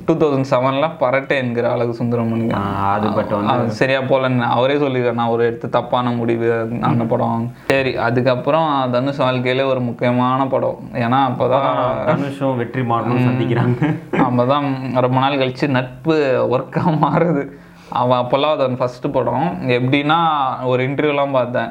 டூ 0.07 0.15
தௌசண்ட் 0.15 0.45
செவனில் 0.51 0.91
பரட்டை 1.01 1.29
என்கிற 1.29 1.73
அழகு 1.73 1.97
சுந்தரமணிங்க 1.99 2.55
ஆஹ் 2.55 2.91
அது 2.91 3.13
பட் 3.13 3.29
வந்து 3.29 3.71
சரியா 3.71 4.01
போலன்னு 4.01 4.39
அவரே 4.39 4.75
சொல்லியிருக்காரு. 4.75 5.13
நான் 5.13 5.27
ஒரு 5.27 5.45
எடுத்து 5.45 5.69
தப்பான 5.69 6.11
முடிவு 6.11 6.69
அந்த 6.81 7.05
படம். 7.05 7.53
சரி 7.67 7.97
அதுக்கப்புறம் 7.97 8.91
தனுஷ் 8.91 9.21
வாழ்க்கையில 9.21 9.65
ஒரு 9.65 9.81
முக்கியமான 9.81 10.47
படம். 10.47 10.79
ஏன்னா 10.93 11.21
அப்போதான் 11.31 11.75
தனுஷும் 12.07 12.57
வெற்றி 12.57 12.81
மாறனும் 12.81 13.27
சந்திக்கிறாங்க. 13.29 13.99
அப்போதான் 14.13 15.01
ரொம்ப 15.01 15.19
நாள் 15.19 15.39
கழிச்சு 15.39 15.69
நட்பு 15.69 16.47
ஒர்க்காக 16.51 16.99
மாறுது. 17.03 17.49
அவன் 17.91 18.19
அப்போல்லாம் 18.19 18.53
அது 18.53 18.69
ஃபஸ்ட்டு 18.69 19.13
படம். 19.13 19.59
எப்படின்னா 19.69 20.17
ஒரு 20.65 20.89
இன்டர்வியூலாம் 20.89 21.33
பார்த்தேன். 21.33 21.71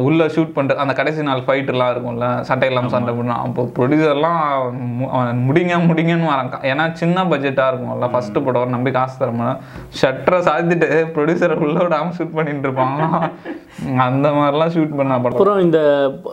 உள்ள 0.00 0.22
ஷூட் 0.26 0.54
பண்ணுறது 0.56 0.82
அந்த 0.82 0.94
கடைசி 0.94 1.20
நாள் 1.22 1.42
ஃபைட்டுலாம் 1.46 1.92
இருக்கும்ல 1.92 2.26
சட்டையெல்லாம் 2.42 2.88
சண்டை 2.88 3.12
பண்ணுவான் 3.12 3.42
அப்போ 3.42 3.62
ப்ரொடியூசர்லாம் 3.76 4.40
முடிங்க 5.46 5.78
முடிங்கன்னு 5.84 6.30
வரான் 6.30 6.66
ஏன்னா 6.70 6.84
சின்ன 6.94 7.24
பட்ஜெட்டாக 7.24 7.70
இருக்கும்ல 7.70 8.08
ஃபஸ்ட்டு 8.10 8.44
படம் 8.44 8.74
நம்பி 8.76 8.92
காசு 8.92 9.16
தரமா 9.22 9.50
ஷட்டரை 10.00 10.40
சாத்திட்டு 10.40 10.90
ப்ரொடியூசரை 11.14 11.58
உள்ள 11.60 11.78
விடாமல் 11.80 12.16
ஷூட் 12.18 12.36
பண்ணிட்டு 12.38 12.66
இருப்பாங்களாம் 12.68 13.28
அந்த 14.08 14.28
மாதிரிலாம் 14.32 14.72
ஷூட் 14.72 14.96
பண்ண 14.98 15.12
படம் 15.16 15.36
அப்புறம் 15.36 15.60
இந்த 15.60 15.78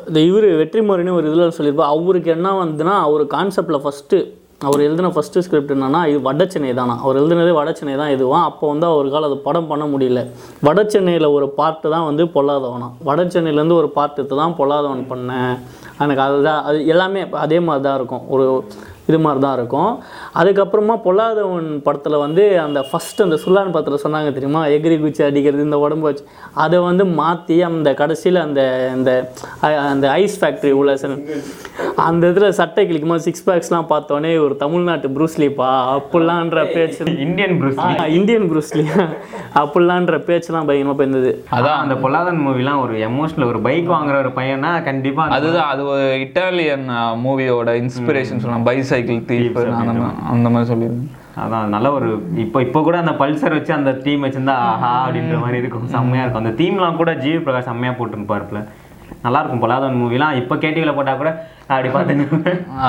இந்த 0.08 0.20
இவர் 0.22 0.48
வெற்றிமாறனே 0.60 1.14
ஒரு 1.18 1.30
இதில் 1.30 1.56
சொல்லியிருப்பா 1.58 1.88
அவருக்கு 1.92 2.32
என்ன 2.32 2.50
வந்துன்னா 2.58 2.96
அவர் 3.02 3.24
கான்செப்டில் 3.34 3.84
ஃபஸ்ட்டு 3.84 4.20
அவர் 4.62 4.82
எழுதின 4.86 5.10
ஃபஸ்ட்டு 5.16 5.42
ஸ்கிரிப்ட் 5.46 5.74
என்னன்னா 5.74 6.02
இது 6.10 6.20
வடச்சென்னை 6.28 6.70
தானா? 6.78 6.94
அவர் 7.04 7.18
எழுதினதே 7.22 7.54
வடச்சென்னை 7.58 7.96
தான் 8.02 8.14
இதுவான் 8.16 8.46
அப்போ 8.50 8.66
வந்து 8.72 8.86
அவருக்கால் 8.92 9.28
அது 9.30 9.38
படம் 9.48 9.68
பண்ண 9.72 9.86
முடியல. 9.94 10.22
வடச்சென்னையில் 10.68 11.28
ஒரு 11.38 11.48
பார்ட்டு 11.60 11.92
தான் 11.96 12.06
வந்து 12.10 12.24
பொல்லாதவனா? 12.36 12.88
வடச்சென்னையிலேருந்து 13.10 13.80
ஒரு 13.82 13.90
பார்ட்டு 13.98 14.40
தான் 14.42 14.56
பொல்லாதவன் 14.60 15.04
பண்ணேன் 15.12 15.54
எனக்கு 16.04 16.24
அதுதான் 16.28 16.62
அது 16.70 16.80
எல்லாமே 16.94 17.24
அதே 17.46 17.60
மாதிரி 17.68 17.86
தான் 17.88 17.98
இருக்கும். 18.00 18.24
ஒரு 18.36 18.46
இது 19.08 19.20
மாதிரி 19.20 19.42
தான் 19.42 19.58
இருக்கும். 19.58 20.00
அதுக்கப்புறமா 20.36 21.00
பொல்லாதவன் 21.06 21.78
படத்தில் 21.78 22.16
வந்து 22.16 22.60
அந்த 22.60 22.86
ஃபஸ்ட் 22.92 23.22
அந்த 23.22 23.40
சுல்லான் 23.46 23.72
படத்தில் 23.72 24.12
சொன்னாங்க 24.12 24.32
தெரியுமா? 24.34 24.66
எகிரி 24.66 25.00
குச்சி 25.00 25.24
அடிக்கிறது 25.24 25.64
இந்த 25.64 25.80
உடம்பு 25.80 26.04
வச்சு. 26.04 26.24
அதை 26.54 26.80
வந்து 26.80 27.06
மாற்றி 27.06 27.62
அந்த 27.62 27.94
கடைசியில் 27.94 28.36
அந்த 28.36 28.92
இந்த 28.96 29.32
அந்த 29.62 30.12
ஐஸ் 30.12 30.46
ஃபேக்ட்ரி 30.46 30.72
உள்ள 30.72 30.98
அந்த 31.96 32.30
இதில் 32.30 32.52
சட்டை 32.52 32.88
கிழிக்கும்போது 32.88 33.16
சிக்ஸ் 33.16 33.50
பேக்ஸ்லாம் 33.50 33.86
பார்த்தோன்னே 33.90 34.44
ஒரு 34.44 34.56
தமிழ்நாட்டு 34.58 35.08
ப்ரூஸ்லிப்பா 35.08 35.70
அப்படிலான்ற 35.98 36.74
பேச்சு. 36.74 37.20
இந்தியன் 37.20 37.62
ப்ரூஸ் 37.62 38.00
ஆ, 38.00 38.06
இந்தியன் 38.08 38.52
ப்ரூஸ்லி 38.52 38.86
அப்படிலான்ற 39.56 40.20
பேச்செல்லாம் 40.20 40.66
பயங்கரமாக 40.66 41.04
போயிருந்தது. 41.04 41.32
அதான் 41.52 41.76
அந்த 41.76 41.96
பொல்லாதன் 41.96 42.48
மூவிலாம் 42.48 42.82
ஒரு 42.82 42.98
எமோஷனல் 42.98 43.48
ஒரு 43.48 43.60
பைக் 43.60 43.90
வாங்குற 43.90 44.18
ஒரு 44.18 44.30
பையனா 44.30 44.84
கண்டிப்பா 44.84 45.24
அந்த- 45.24 45.36
அதுதான் 45.36 45.68
அது 45.68 45.86
ஒரு 45.86 46.02
இட்டாலியன் 46.02 46.84
மூவியோட 47.26 47.70
இன்ஸ்பிரேஷன் 47.76 48.38
சொல்லலாம். 48.38 48.64
பைசைக்கிள் 48.96 49.28
தீப் 49.32 49.60
அந்த 49.62 49.86
மாதிரி 49.92 50.10
அந்த 50.34 50.50
மாதிரி 50.56 50.72
சொல்லியிருந்தேன். 50.72 51.14
அதான் 51.44 51.74
நல்ல 51.76 51.88
ஒரு 51.98 52.10
இப்போ 52.44 52.58
இப்போ 52.66 52.80
கூட 52.88 52.98
அந்த 53.04 53.14
பல்சர் 53.22 53.56
வச்சு 53.58 53.72
அந்த 53.78 53.92
தீம் 54.04 54.26
வச்சிருந்தா 54.26 54.54
ஆஹா 54.72 54.92
அப்படின்ற 55.06 55.38
மாதிரி 55.44 55.58
இருக்கும். 55.62 55.88
செம்மையா 55.96 56.24
இருக்கும். 56.24 56.44
அந்த 56.44 56.56
தீம்லாம் 56.62 57.00
கூட 57.02 57.14
ஜிவி 57.24 57.40
பிரகாஷ் 57.46 57.70
செம்மையா 57.70 57.94
போட்டுருப்பாருல 58.00 58.62
நல்லா 59.26 59.40
இருக்கும் 59.42 59.62
பொல்லாதவன் 59.64 60.00
மூவிலாம் 60.02 60.38
இப்போ 60.40 60.56
கேட்டிவில 60.64 60.92
போட்டா 60.96 61.14
கூட 61.20 61.30
அப்படி 61.70 61.90
பார்த்துன்னு 61.96 62.26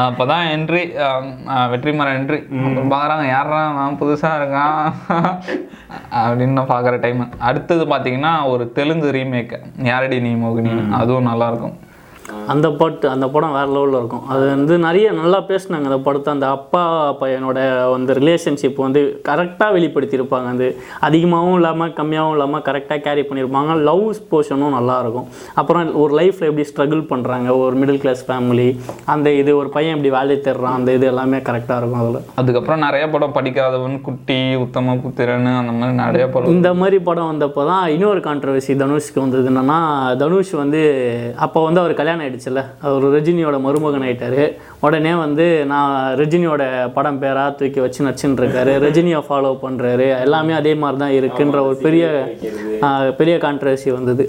அப்பதான் 0.06 0.44
என்ட்ரி 0.54 0.82
வெற்றிமாறன் 1.72 2.16
என்ட்ரி 2.18 2.38
பார்க்குறாங்க 2.92 3.24
யாரா 3.34 3.60
நான் 3.78 3.98
புதுசா 4.02 4.30
இருக்கான்? 4.40 4.80
அப்படின்னு 6.22 6.64
பார்க்குற 6.72 6.94
டைம் 7.04 7.22
அடுத்தது 7.50 7.84
பார்த்தீங்கன்னா 7.92 8.32
ஒரு 8.52 8.66
தெலுங்கு 8.78 9.10
ரீமேக் 9.18 9.54
யாரடி 9.90 10.18
நீ 10.26 10.32
மோகினி? 10.44 10.74
அதுவும் 11.00 11.30
நல்லா 11.30 11.48
இருக்கும். 11.52 11.76
அந்த 12.52 12.66
பாட்டு 12.80 13.06
அந்த 13.14 13.26
படம் 13.34 13.54
வேறு 13.56 13.70
லெவலில் 13.76 13.98
இருக்கும். 14.00 14.24
அது 14.32 14.44
வந்து 14.54 14.74
நிறைய 14.86 15.06
நல்லா 15.20 15.38
பேசினாங்க 15.50 15.88
அந்த 15.90 16.00
படத்தை. 16.06 16.30
அந்த 16.36 16.46
அப்பா 16.56 16.82
பையனோட 17.22 17.58
அந்த 17.96 18.14
ரிலேஷன்ஷிப் 18.20 18.80
வந்து 18.84 19.00
கரெக்டாக 19.28 19.74
வெளிப்படுத்தியிருப்பாங்க. 19.76 20.48
அது 20.56 20.68
அதிகமாகவும் 21.08 21.58
இல்லாமல் 21.60 21.94
கம்மியாகவும் 21.98 22.34
இல்லாமல் 22.36 22.64
கரெக்டாக 22.68 23.00
கேரி 23.06 23.24
பண்ணியிருப்பாங்க. 23.28 23.74
லவ் 23.88 24.04
போர்ஷனும் 24.32 24.76
நல்லா 24.78 24.96
இருக்கும். 25.04 25.28
அப்புறம் 25.62 25.94
ஒரு 26.02 26.12
லைஃப்பில் 26.20 26.48
எப்படி 26.50 26.66
ஸ்ட்ரகிள் 26.70 27.02
பண்ணுறாங்க 27.12 27.48
ஒரு 27.64 27.76
மிடில் 27.80 28.00
கிளாஸ் 28.04 28.22
ஃபேமிலி 28.28 28.68
அந்த 29.14 29.28
இது 29.40 29.50
ஒரு 29.60 29.70
பையன் 29.76 29.94
எப்படி 29.96 30.12
வேலையை 30.18 30.38
தேடுறான்? 30.46 30.76
அந்த 30.80 30.92
இது 30.98 31.06
எல்லாமே 31.12 31.40
கரெக்டாக 31.48 31.80
இருக்கும் 31.80 32.02
அதில். 32.02 32.20
அதுக்கப்புறம் 32.42 32.84
நிறைய 32.86 33.04
படம் 33.14 33.36
படிக்காதவன் 33.38 33.98
குட்டி 34.08 34.38
உத்தம 34.64 34.96
புத்திரன் 35.04 35.50
அந்த 35.60 35.74
மாதிரி 35.80 35.96
நிறைய 36.04 36.26
படம் 36.34 36.54
இந்த 36.56 36.70
மாதிரி 36.80 37.00
படம் 37.10 37.30
வந்தப்போ 37.32 37.64
தான் 37.72 37.84
இன்னொரு 37.96 38.22
கான்ட்ரவர்சி 38.28 38.74
தனுஷ்க்கு 38.84 39.24
வந்தது. 39.24 39.46
என்னன்னா 39.52 39.80
தனுஷ் 40.22 40.54
வந்து 40.62 40.82
அப்போ 41.46 41.58
வந்து 41.68 41.82
அவர் 41.82 41.98
கல்யாணம் 42.00 42.26
ஆயிடுச்சுல்ல. 42.36 42.62
அவர் 42.86 43.04
ரஜினியோட 43.16 43.56
மருமகன் 43.66 44.06
ஆயிட்டாரு. 44.06 44.44
உடனே 44.86 45.12
வந்து 45.24 45.44
நான் 45.72 45.92
ரஜினியோட 46.20 46.62
படம் 46.96 47.20
பேராக 47.22 47.50
தூக்கி 47.60 47.80
வச்சு 47.84 48.06
நச்சுன்னு 48.06 48.40
இருக்காரு. 48.42 48.72
ரஜினியை 48.86 49.20
ஃபாலோ 49.28 49.52
பண்ணுறாரு 49.66 50.08
எல்லாமே 50.24 50.54
அதே 50.62 50.74
மாதிரி 50.82 51.00
தான் 51.04 51.16
இருக்குன்ற 51.20 51.60
ஒரு 51.68 51.78
பெரிய 51.86 52.04
பெரிய 53.20 53.36
கான்ட்ரவர்சி 53.46 53.90
வந்தது. 53.98 54.26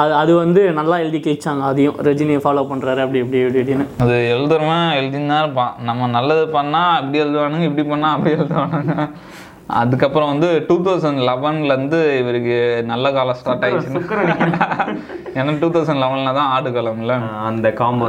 அது 0.00 0.12
அது 0.18 0.32
வந்து 0.42 0.60
நல்லா 0.76 0.96
எழுதி 1.02 1.18
கிழிச்சாங்க 1.24 1.62
அதையும். 1.70 1.96
ரஜினியை 2.06 2.40
ஃபாலோ 2.44 2.62
பண்ணுறாரு 2.70 3.00
அப்படி 3.04 3.20
இப்படி 3.22 3.40
இப்படி 3.42 3.60
இப்படின்னு. 3.62 3.86
அது 4.04 4.14
எழுதுறவன் 4.34 4.86
எழுதின்னு 4.98 5.30
தான் 5.32 5.42
இருப்பான். 5.44 5.74
நம்ம 5.88 6.08
நல்லது 6.14 6.44
பண்ணா 6.56 6.82
அப்படி 7.00 7.20
எழுதுவானுங்க 7.24 7.66
இப்படி 7.70 7.84
பண்ணா 7.90 8.10
அப்படி 8.16 8.32
எழுதுவானுங்க. 8.36 8.94
அதுக்கப்புறம் 9.80 10.30
வந்து 10.32 10.48
டூ 10.68 10.76
தௌசண்ட் 10.86 11.20
லெவன்லேருந்து 11.28 11.98
இவருக்கு 12.20 12.56
நல்ல 12.90 13.12
காலம் 13.16 13.38
ஸ்டார்ட் 13.40 13.66
ஆயிடுச்சு 13.66 14.00
ஏன்னா 15.38 15.52
டூ 15.60 15.68
தௌசண்ட் 15.74 16.02
லெவனில் 16.02 16.36
தான் 16.38 16.50
ஆடுகளம்ல 16.54 17.12
அந்த 17.48 17.66
காம்போ 17.78 18.08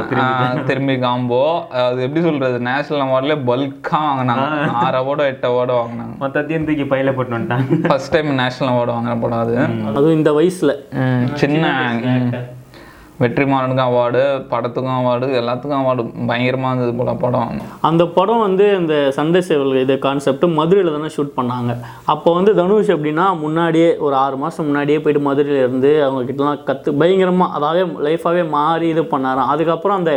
திரும்பி 0.68 0.96
காம்போ 1.04 1.42
அது 1.84 2.02
எப்படி 2.06 2.22
சொல்றது 2.26 2.56
நேஷனல் 2.68 3.04
அவார்ட்ல 3.04 3.36
பல்கா 3.50 4.00
வாங்கினாங்க. 4.08 4.44
ஆறு 4.82 4.98
அவார்டோ 5.02 5.26
எட்டு 5.32 5.46
அவார்டோ 5.50 5.76
வாங்கினாங்க. 5.80 6.14
மொத்தத்தையும் 6.24 6.66
தூக்கி 6.68 6.86
பையில 6.92 7.14
போட்டு 7.16 7.36
வந்துட்டாங்க. 7.36 7.78
ஃபர்ஸ்ட் 7.90 8.12
டைம் 8.14 8.30
நேஷனல் 8.42 8.72
அவார்டு 8.74 8.94
வாங்குற 8.96 9.14
படம் 9.22 9.42
அது. 9.44 9.56
அதுவும் 9.96 10.18
இந்த 10.18 10.32
வயசில். 10.40 10.74
சின்ன 11.42 11.64
வெற்றிமாறனுக்கும் 13.22 13.88
அவார்டு 13.90 14.22
படத்துக்கும் 14.52 14.96
அவார்டு 15.00 15.26
எல்லாத்துக்கும் 15.40 15.80
அவார்டு 15.82 16.02
பயங்கரமாக 16.28 16.70
இருந்தது 16.72 16.94
போல 17.00 17.10
படம். 17.24 17.60
அந்த 17.88 18.02
படம் 18.16 18.42
வந்து 18.44 18.64
இந்த 18.78 18.94
சண்டை 19.18 19.40
சேவல் 19.48 19.78
இது 19.82 19.94
கான்செப்ட் 20.06 20.46
மதுரையில் 20.58 20.94
தானே 20.96 21.10
ஷூட் 21.16 21.30
பண்ணாங்க. 21.36 21.74
அப்போ 22.14 22.30
வந்து 22.38 22.54
தனுஷ் 22.60 22.90
எப்படின்னா 22.94 23.26
முன்னாடியே 23.44 23.90
ஒரு 24.06 24.16
ஆறு 24.22 24.38
மாதம் 24.42 24.68
முன்னாடியே 24.68 24.98
போயிட்டு 25.04 25.22
மதுரையில் 25.28 25.62
இருந்து 25.64 25.92
அவங்கக்கிட்டலாம் 26.06 26.64
கற்று 26.70 26.96
பயங்கரமாக 27.02 27.54
அதாவே 27.58 27.84
லைஃபாகவே 28.08 28.44
மாறி 28.56 28.88
இது 28.94 29.04
பண்ணாராம். 29.14 29.52
அதுக்கப்புறம் 29.54 30.00
அந்த 30.00 30.14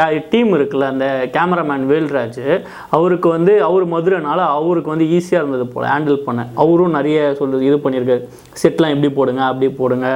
கே 0.00 0.08
டீம் 0.34 0.52
இருக்குல்ல 0.58 0.90
அந்த 0.94 1.06
கேமராமேன் 1.36 1.88
வேல்ராஜ் 1.92 2.42
அவருக்கு 2.98 3.28
வந்து 3.36 3.54
அவர் 3.70 3.86
மதுரைனால 3.94 4.40
அவருக்கு 4.58 4.94
வந்து 4.94 5.08
ஈஸியாக 5.16 5.42
இருந்தது 5.44 5.68
போல் 5.74 5.90
ஹேண்டில் 5.94 6.24
பண்ண. 6.28 6.50
அவரும் 6.64 6.96
நிறைய 7.00 7.18
சொல்லு 7.40 7.64
இது 7.70 7.78
பண்ணியிருக்காரு. 7.86 8.22
செட்லாம் 8.62 8.94
எப்படி 8.96 9.12
போடுங்க 9.20 9.44
அப்படி 9.52 9.68
போடுங்க. 9.82 10.08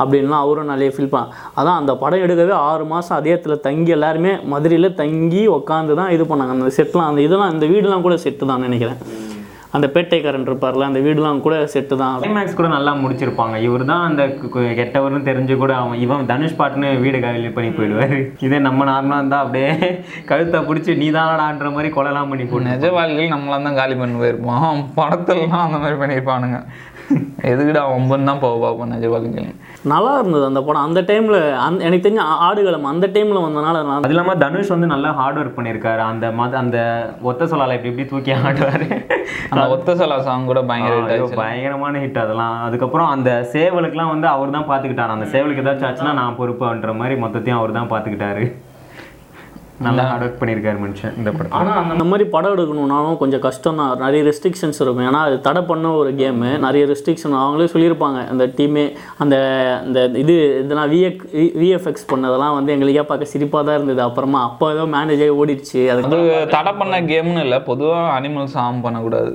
அப்படின்லாம் 0.00 0.44
அவரும் 0.44 0.72
நிறைய 0.72 0.90
ஃபீல் 0.94 1.12
பண்ண 1.14 1.36
அதான் 1.58 1.78
அந்த 1.80 1.94
படம் 2.02 2.24
எடுக்கவே 2.26 2.56
ஆறு 2.70 2.86
மாதம் 2.94 3.18
அதே 3.18 3.34
இடத்துல 3.34 3.58
தங்கி 3.68 3.94
எல்லாருமே 3.98 4.34
மதுரையில் 4.54 4.96
தங்கி 5.02 5.44
உட்காந்து 5.58 6.00
தான் 6.02 6.12
இது 6.16 6.26
பண்ணாங்க. 6.32 6.56
அந்த 6.58 6.74
செட்லாம் 6.80 7.10
அந்த 7.12 7.22
இதெல்லாம் 7.28 7.54
இந்த 7.56 7.68
வீடுலாம் 7.74 8.06
கூட 8.08 8.16
செட்டு 8.26 8.50
தான் 8.52 8.66
நினைக்கிறேன். 8.68 9.00
அந்த 9.76 9.86
பேட்டைக்காரன் 9.94 10.46
இருப்பார்ல 10.48 10.86
அந்த 10.88 11.00
வீடுலாம் 11.06 11.40
கூட 11.46 11.54
செட்டு 11.72 11.94
தான். 12.02 12.14
கிளைமேக்ஸ் 12.22 12.56
கூட 12.58 12.68
நல்லா 12.74 12.92
முடிச்சிருப்பாங்க. 13.00 13.56
இவர் 13.66 13.84
தான் 13.90 14.04
அந்த 14.08 14.22
கெட்டவர்னு 14.78 15.20
தெரிஞ்சு 15.28 15.54
கூட 15.62 15.72
அவன் 15.80 16.00
இவன் 16.04 16.28
தனுஷ் 16.30 16.56
பாட்டுன்னு 16.60 16.90
வீடு 17.02 17.18
காலி 17.24 17.50
பண்ணி 17.56 17.70
போயிடுவாரு. 17.78 18.18
இதே 18.46 18.60
நம்ம 18.68 18.86
நார்மலா 18.90 19.18
இருந்தா 19.22 19.40
அப்படியே 19.44 19.72
கழுத்தை 20.30 20.60
பிடிச்சி 20.68 20.94
நீ 21.02 21.08
தானடான்ற 21.18 21.70
மாதிரி 21.76 21.90
கொலைலாம் 21.96 22.32
பண்ணி 22.32 22.46
போட்டு 22.52 22.70
நிஜ 22.72 22.92
வாழ்க்கையில் 22.98 23.34
நம்மளாம் 23.34 23.68
தான் 23.68 23.80
காலி 23.80 23.96
பண்ணி 24.02 24.16
போயிருப்போம் 24.22 24.82
படத்துலலாம் 25.00 25.66
அந்த 25.66 25.80
மாதிரி 25.84 25.98
பண்ணியிருப்பானுங்க 26.02 26.60
எதுக்குடா 27.50 27.82
ஒம்பன் 27.94 28.28
தான் 28.28 28.40
போக 28.42 28.54
பார்ப்போம் 28.62 28.90
நிஜ 28.92 29.08
வாழ்க்கையில் 29.12 29.50
நல்லா 29.92 30.12
இருந்தது 30.20 30.44
அந்த 30.48 30.60
படம். 30.66 30.86
அந்த 30.88 31.00
டைமில் 31.08 31.38
அந்த 31.64 31.84
எனக்கு 31.88 32.04
தெரிஞ்ச 32.06 32.22
ஆடுகளம் 32.46 32.88
அந்த 32.92 33.06
டைமில் 33.14 33.44
வந்தனால 33.44 33.82
நான் 33.88 34.06
அது 34.06 34.14
இல்லாம 34.14 34.34
தனுஷ் 34.44 34.72
வந்து 34.74 34.88
நல்லா 34.94 35.10
ஹார்ட் 35.18 35.38
ஒர்க் 35.40 35.56
பண்ணியிருக்காரு. 35.58 36.02
அந்த 36.12 36.32
மத 36.40 36.58
அந்த 36.62 36.78
ஒத்த 37.30 37.48
சொல்லால 37.52 37.76
இப்படி 37.78 37.92
இப்படி 37.92 38.08
தூக்கி 38.12 38.32
ஆடுவாரு. 38.38 38.88
அந்த 39.52 39.66
ஒத்த 39.74 39.96
சலா 40.00 40.18
சாங் 40.28 40.50
கூட 40.50 40.62
பயங்கர 40.70 41.30
பயங்கரமான 41.42 42.00
ஹிட் 42.04 42.22
அதெல்லாம். 42.24 42.56
அதுக்கப்புறம் 42.68 43.10
அந்த 43.16 43.30
சேவலுக்குலாம் 43.54 44.12
வந்து 44.14 44.28
அவர் 44.34 44.56
தான் 44.58 44.70
பார்த்துக்கிட்டாரு 44.70 45.16
அந்த 45.16 45.28
சேவலுக்கு 45.34 45.64
ஏதாச்சும் 45.66 45.90
ஆச்சுன்னா 45.90 46.14
நான் 46.22 46.38
பொறுப்புன்ற 46.40 46.94
மாதிரி 47.02 47.16
மொத்தத்தையும் 47.24 47.60
அவர் 47.60 47.78
தான் 47.80 47.92
பார்த்துக்கிட்டாரு 47.94 48.44
நல்லா 49.84 50.02
ஹார்ட் 50.08 50.24
ஒர்க் 50.24 50.38
பண்ணியிருக்காரு 50.40 50.78
மனுஷன் 50.82 51.16
இந்த 51.20 51.30
படத்தில். 51.32 51.56
ஆனால் 51.58 51.90
அந்த 51.94 52.04
மாதிரி 52.10 52.24
படம் 52.34 52.54
எடுக்கணும்னாலும் 52.54 53.18
கொஞ்சம் 53.22 53.42
கஷ்டம் 53.46 53.80
தான் 53.80 53.90
நிறைய 54.04 54.20
ரெஸ்ட்ரிக்ஷன்ஸ் 54.28 54.80
இருக்கும். 54.82 55.06
ஏன்னா 55.08 55.20
அது 55.28 55.36
தடை 55.46 55.62
பண்ண 55.70 55.90
ஒரு 56.00 56.10
கேமு 56.20 56.50
நிறைய 56.66 56.82
ரெஸ்ட்ரிக்ஷன் 56.92 57.34
அவங்களே 57.40 57.68
சொல்லியிருப்பாங்க. 57.74 58.20
அந்த 58.32 58.44
டீமே 58.58 58.84
அந்த 59.22 59.36
அந்த 59.86 60.04
இது 60.22 60.36
இதெல்லாம் 60.62 60.90
விஎக் 60.94 61.24
விஎஃப்எக்ஸ் 61.62 62.08
பண்ணதெல்லாம் 62.12 62.56
வந்து 62.58 62.74
எங்களுக்கே 62.76 63.04
பார்க்க 63.10 63.32
சிரிப்பாக 63.32 63.62
தான் 63.68 63.78
இருந்தது. 63.78 64.02
அப்புறமா 64.08 64.40
அப்போ 64.48 64.70
ஏதோ 64.76 64.86
மேனேஜ் 64.96 65.24
ஓடிடுச்சு. 65.40 65.82
அது 65.94 66.06
அது 66.08 66.20
தடை 66.56 66.74
பண்ண 66.80 67.00
கேம்னு 67.12 67.44
இல்லை. 67.46 67.58
பொதுவாக 67.70 68.14
அனிமல்ஸ் 68.18 68.56
ஆம் 68.64 68.84
பண்ணக்கூடாது. 68.86 69.32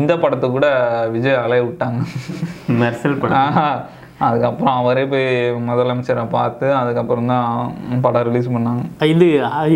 இந்த 0.00 0.14
படத்தை 0.24 0.48
கூட 0.56 0.66
விஜய் 1.16 1.42
அலைய 1.44 1.66
விட்டாங்க. 1.68 2.00
மெர்சல் 2.80 3.20
படம். 3.24 3.38
ஆஹா. 3.44 3.68
அதுக்கப்புறம் 4.18 4.74
அவரே 4.74 5.04
போய் 5.04 5.26
முதலமைச்சரை 5.66 6.24
பார்த்து 6.30 6.66
அதுக்கப்புறம் 6.74 7.26
தான் 7.26 7.48
படம் 8.02 8.26
ரிலீஸ் 8.28 8.48
பண்ணாங்க. 8.48 8.82
இது 9.06 9.26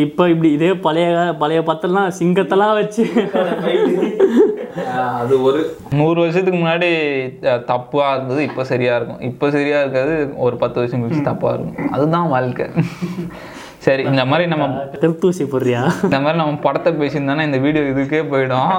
இப்போ 0.00 0.28
இப்படி 0.28 0.50
இதே 0.52 0.70
பழைய 0.80 1.08
பழைய 1.40 1.60
பத்தெல்லாம் 1.62 2.08
சிங்கத்தெல்லாம் 2.18 2.76
வச்சு. 2.76 3.04
அது 5.18 5.34
ஒரு 5.42 5.60
நூறு 5.92 6.18
வருஷத்துக்கு 6.20 6.58
முன்னாடி 6.58 6.88
அஹ், 7.48 7.62
தப்பா 7.64 8.12
இருந்தது 8.12 8.40
இப்போ 8.44 8.64
சரியா 8.64 8.94
இருக்கும். 8.96 9.22
இப்போ 9.22 9.46
சரியா 9.50 9.78
இருக்காது 9.80 10.14
ஒரு 10.38 10.56
பத்து 10.56 10.80
வருஷம் 10.80 11.02
கழிச்சு 11.02 11.22
தப்பா 11.24 11.50
இருக்கும். 11.52 11.90
அதுதான் 11.92 12.28
வாழ்க்கை. 12.28 12.66
சரி 13.88 14.02
இந்த 14.02 14.24
மாதிரி 14.24 14.48
நம்ம 14.48 14.64
திருத்தூசி 15.02 15.44
போடுறியா? 15.44 15.82
இந்த 16.02 16.20
மாதிரி 16.20 16.38
நம்ம 16.38 16.54
படத்தை 16.56 16.92
பேசியிருந்தோன்னா 16.92 17.42
இந்த 17.42 17.58
வீடியோ 17.58 17.84
இதுக்கே 17.84 18.20
போயிடும். 18.32 18.72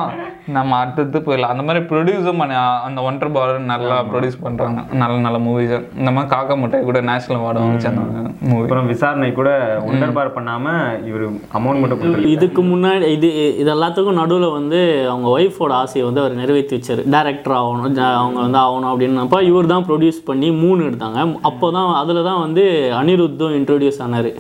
நம்ம 0.45 0.77
அடுத்தது 0.77 1.19
போயிடலாம். 1.19 1.53
அந்த 1.55 1.63
மாதிரி 1.63 1.85
ப்ரொடியூஸும் 1.85 2.37
பண்ண 2.37 2.59
அந்த 2.81 3.01
ஒன்றரை 3.01 3.33
பார் 3.33 3.59
நல்லா 3.59 4.03
ப்ரொடியூஸ் 4.11 4.37
பண்றாங்க. 4.41 4.83
நல்ல 4.93 5.17
நல்ல 5.17 5.37
மூவிஸ் 5.37 5.73
இந்த 5.97 6.11
மாதிரி 6.11 6.35
காக்கா 6.35 6.57
முட்டை 6.57 6.81
கூட 6.81 7.01
நேஷனல் 7.01 7.41
அவார்டு 7.41 7.87
அந்த 7.87 8.29
மூவி 8.41 8.61
அப்புறம் 8.61 8.87
விசாரணை 8.87 9.31
கூட 9.31 9.49
ஒண்டர் 9.85 10.13
பார் 10.13 10.33
பண்ணாம 10.33 10.65
இவர் 11.05 11.25
அமௌண்ட் 11.29 11.79
மட்டும் 11.79 11.99
கொடுத்துருக்காரு. 11.99 12.35
இதுக்கு 12.37 12.63
முன்னாடி 12.63 13.07
இது 13.07 13.57
இது 13.57 13.75
எல்லாத்துக்கும் 13.75 14.19
நடுவில் 14.21 14.49
வந்து 14.49 15.07
அவங்க 15.09 15.39
ஒய்ஃபோட 15.39 15.71
ஆசையை 15.71 16.11
வந்து 16.11 16.21
அவர் 16.21 16.35
நிறைவேற்றி 16.35 16.77
வச்சார். 16.77 17.03
டேரக்டர் 17.15 17.57
ஆகணும் 17.61 17.97
ஜ- 17.99 18.15
அவங்க 18.15 18.39
வந்து 18.41 18.57
ஆகணும் 18.57 18.91
அப்படின்னப்ப 18.93 19.41
இவர் 19.41 19.65
தான் 19.65 19.85
ப்ரொடியூஸ் 19.85 20.25
பண்ணி 20.25 20.51
மூணு 20.51 20.83
எடுத்தாங்க. 20.83 21.35
அப்போ 21.41 21.71
தான் 21.71 21.93
அதில் 21.93 22.23
தான் 22.23 22.39
வந்து 22.39 22.65
அனிருத்தும் 23.01 23.57
இன்ட்ரடியூஸ் 23.59 24.01
ஆனார். 24.01 24.31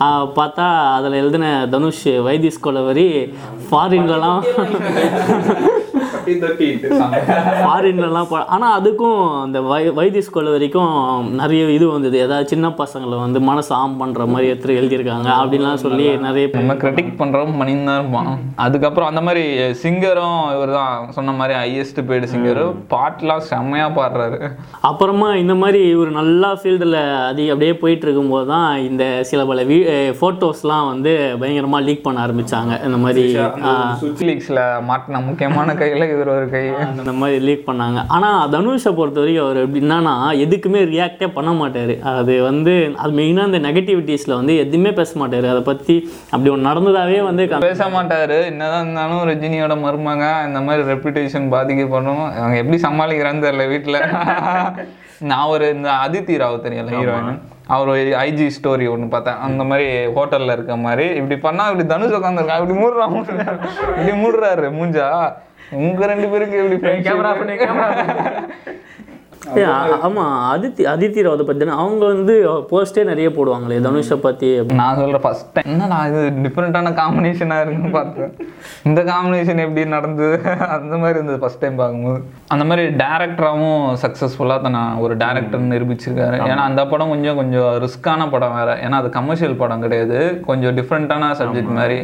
பார்த்தா 0.00 0.66
அதில் 0.94 1.12
எழுதின 1.12 1.46
தனுஷ் 1.70 2.04
வைத்திஸ் 2.22 2.60
கொலவரி 2.60 3.08
ஃபாரின்லலாம் 3.70 4.42
தட்டி 6.36 6.68
ஃபாரின்லலாம் 7.60 8.28
ப 8.28 8.40
ஆனால் 8.54 8.74
அதுக்கும் 8.78 9.14
அந்த 9.40 9.58
வை 9.66 9.80
வைத்திய 9.96 10.22
ஸ்கூல் 10.26 10.50
வரைக்கும் 10.52 10.92
நிறைய 11.38 11.62
இது 11.70 11.86
வந்தது. 11.88 12.16
ஏதாவது 12.24 12.48
சின்ன 12.48 12.66
பசங்களை 12.78 13.16
வந்து 13.20 13.38
மனசு 13.48 13.72
ஆம் 13.76 13.96
பண்ணுற 14.00 14.26
மாதிரி 14.28 14.50
எடுத்து 14.52 14.78
எழுதியிருக்காங்க 14.78 15.28
அப்படின்லாம் 15.36 15.82
சொல்லி 15.84 16.06
நிறைய 16.24 16.44
நம்ம 16.58 16.76
கிரிட்டிக் 16.82 17.12
பண்றோம் 17.20 17.54
பண்ணின்னு 17.58 17.94
தான் 18.14 18.30
அதுக்கப்புறம் 18.64 19.10
அந்த 19.10 19.22
மாதிரி 19.26 19.44
சிங்கரும் 19.82 20.24
இவர் 20.54 20.72
தான் 20.76 20.92
சொன்ன 21.16 21.34
மாதிரி 21.38 21.54
ஹையஸ்ட் 21.60 22.00
பெய்டு 22.08 22.30
சிங்கரும் 22.32 22.54
பாட்டுலாம் 22.92 23.44
செம்மையா 23.48 23.86
பாடுறாரு. 23.96 24.38
அப்புறமா 24.88 25.28
இந்த 25.36 25.54
மாதிரி 25.56 25.72
ஒரு 25.96 26.10
நல்லா 26.16 26.50
ஃபீல்டில் 26.58 26.98
அது 27.26 27.42
அப்படியே 27.52 27.74
போயிட்டு 27.80 28.04
இருக்கும்போது 28.06 28.46
தான் 28.52 28.68
இந்த 28.86 29.02
சில 29.26 29.40
பல 29.46 29.64
வீ 29.66 29.78
ஃபோட்டோஸ்லாம் 30.18 30.88
வந்து 30.90 31.12
பயங்கரமாக 31.40 31.84
லீக் 31.86 32.04
பண்ண 32.04 32.18
ஆரம்பிச்சாங்க. 32.24 32.72
இந்த 32.86 32.98
மாதிரி 32.98 33.24
ஆ, 33.66 33.72
லீக்ஸ்ல 34.26 34.60
மாட்டின 34.88 35.20
முக்கியமான 35.26 35.74
கையில 35.78 36.04
இவர் 36.16 36.30
ஒரு 36.34 36.46
கை 36.54 36.62
அந்த 36.84 37.12
மாதிரி 37.20 37.38
லீக் 37.46 37.64
பண்ணாங்க. 37.68 38.00
ஆனால் 38.16 38.50
தனுஷை 38.54 38.92
பொறுத்த 38.98 39.22
வரைக்கும் 39.22 39.46
அவர் 39.46 39.60
எப்படின்னா 39.64 40.14
எதுக்குமே 40.44 40.82
ரியாக்டே 40.92 41.28
பண்ண 41.38 41.50
மாட்டார். 41.60 41.94
அது 42.12 42.34
வந்து 42.48 42.74
அது 43.04 43.12
மெயினாக 43.20 43.48
அந்த 43.48 43.60
நெகட்டிவிட்டிஸில் 43.68 44.38
வந்து 44.40 44.56
எதுவுமே 44.64 44.92
பேச 45.00 45.18
மாட்டார். 45.22 45.48
அதை 45.54 45.62
பற்றி 45.70 45.96
அப்படி 46.34 46.52
ஒன்று 46.54 46.68
நடந்ததாவே 46.70 47.18
வந்து 47.30 47.46
பேச 47.68 47.88
மாட்டாரு. 47.96 48.38
என்னதான் 48.52 48.84
இருந்தாலும் 48.84 49.24
ரஜினியோட 49.32 49.76
மருமக 49.86 50.22
இந்த 50.50 50.62
மாதிரி 50.68 50.84
ரெப்புடேஷன் 50.92 51.52
பாதிக்கப்படும். 51.56 52.24
அவங்க 52.40 52.56
எப்படி 52.62 52.80
சமாளிக்கிறான்னு 52.86 53.44
தெரியல 53.48 53.66
வீட்டுல 53.74 53.98
நான் 55.28 55.50
ஒரு 55.52 55.66
இந்த 55.74 55.90
அதித்தி 56.04 56.34
ராவ் 56.40 56.64
தெரியல 56.64 56.90
ஹீரோயின் 56.94 57.38
அவர் 57.74 57.88
ஐஜி 58.24 58.46
ஸ்டோரி 58.56 58.86
ஒன்று 58.94 59.06
பார்த்தேன். 59.14 59.38
அந்த 59.46 59.62
மாதிரி 59.68 59.86
ஹோட்டல்ல 60.16 60.54
இருக்க 60.56 60.74
மாதிரி. 60.82 61.06
இப்படி 61.18 61.36
பண்ணா 61.44 61.64
இப்படி 61.70 61.86
தனுஷ் 61.92 62.16
உட்காந்துருக்கா 62.18 62.58
இப்படி 62.60 62.76
மூடுறா 62.82 63.06
மூடுறாரு. 63.14 63.56
இப்படி 63.96 64.12
மூடுறாரு 64.22 64.68
மூஞ்சா. 64.78 65.06
உங்க 65.72 66.06
ரெண்டு 66.06 66.26
பேருக்கு 66.28 66.60
எப்படி 66.62 67.02
கேமரா 67.02 67.32
பண்ணி 67.38 67.54
கேமரா 67.56 67.88
ஆமா 70.06 70.24
அதித்தி 70.52 70.82
அதித்தி 70.92 71.24
ராவத்தை 71.24 71.44
பார்த்தீங்கன்னா 71.46 71.80
அவங்க 71.82 72.04
வந்து 72.12 72.34
போஸ்டே 72.70 73.02
நிறைய 73.10 73.28
போடுவாங்களே 73.36 73.78
தனுஷை 73.86 74.16
பற்றி 74.26 74.48
நான் 74.80 74.98
சொல்றேன் 75.00 75.24
ஃபர்ஸ்ட் 75.24 75.50
டைம் 75.54 75.68
என்னடா 75.72 75.98
இது 76.10 76.22
டிஃப்ரெண்ட்டான 76.46 76.92
காம்பினேஷனாக 77.00 77.64
இருக்குன்னு 77.64 77.92
பார்த்தேன். 77.98 78.32
இந்த 78.88 79.00
காம்பினேஷன் 79.10 79.62
எப்படி 79.64 79.84
நடந்தது? 79.96 80.38
அந்த 80.76 80.94
மாதிரி 81.02 81.16
இருந்தது 81.18 81.38
ஃபர்ஸ்ட் 81.42 81.62
டைம் 81.64 81.78
பார்க்கும்போது. 81.82 82.20
அந்த 82.54 82.64
மாதிரி 82.70 82.84
டேரக்டராகவும் 83.02 83.84
சக்ஸஸ்ஃபுல்லாக 84.04 84.64
தன்னை 84.66 84.82
ஒரு 85.04 85.16
டேரக்டர் 85.24 85.64
நிரூபிச்சிருக்காரு. 85.74 86.38
ஏன்னா 86.50 86.64
அந்த 86.70 86.84
படம் 86.92 87.12
கொஞ்சம் 87.14 87.38
கொஞ்சம் 87.42 87.70
ரிஸ்கான 87.86 88.28
படம் 88.34 88.56
வேற. 88.58 88.70
ஏன்னா 88.86 88.98
அது 89.02 89.10
கமர்ஷியல் 89.18 89.60
படம் 89.62 89.84
கிடையாது. 89.86 90.18
கொஞ்சம் 90.48 90.76
டிஃப்ரெண்ட்டான 90.80 91.30
சப்ஜெக்ட் 91.42 91.76
மாதிரி. 91.80 91.98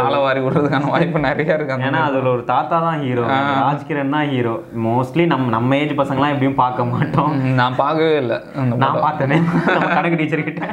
காலவாரி 0.00 0.40
விடுறதுக்கான 0.46 0.90
வாய்ப்பு 0.94 1.26
நிறைய 1.28 1.58
இருக்கு 1.58 1.76
அந்த 1.76 1.88
ஏன்னா 1.90 2.02
அதுல 2.08 2.30
ஒரு 2.36 2.44
தாத்தா 2.52 2.76
தான் 2.86 3.00
ஹீரோ 3.04 3.24
ராஜ்கிரண் 3.64 4.14
தான் 4.16 4.28
ஹீரோ 4.32 4.54
மோஸ்ட்லி 4.88 5.26
நம்ம 5.34 5.50
நம்ம 5.56 5.76
ஏஜ் 5.82 5.94
பசங்கலாம் 6.00 6.32
எப்படியும் 6.34 6.58
பார்க்க 6.62 6.73
மாட்டோம். 6.82 7.30
ம், 7.36 7.54
நான் 7.60 7.76
பார்க்கவே 7.80 8.16
இல்லை 8.22 8.38
நான் 8.82 8.98
பார்த்தேனே. 9.04 9.38
நம்ம 9.74 9.88
கணக்கு 9.96 10.18
டீச்சர் 10.20 10.44
கிட்ட. 10.48 10.66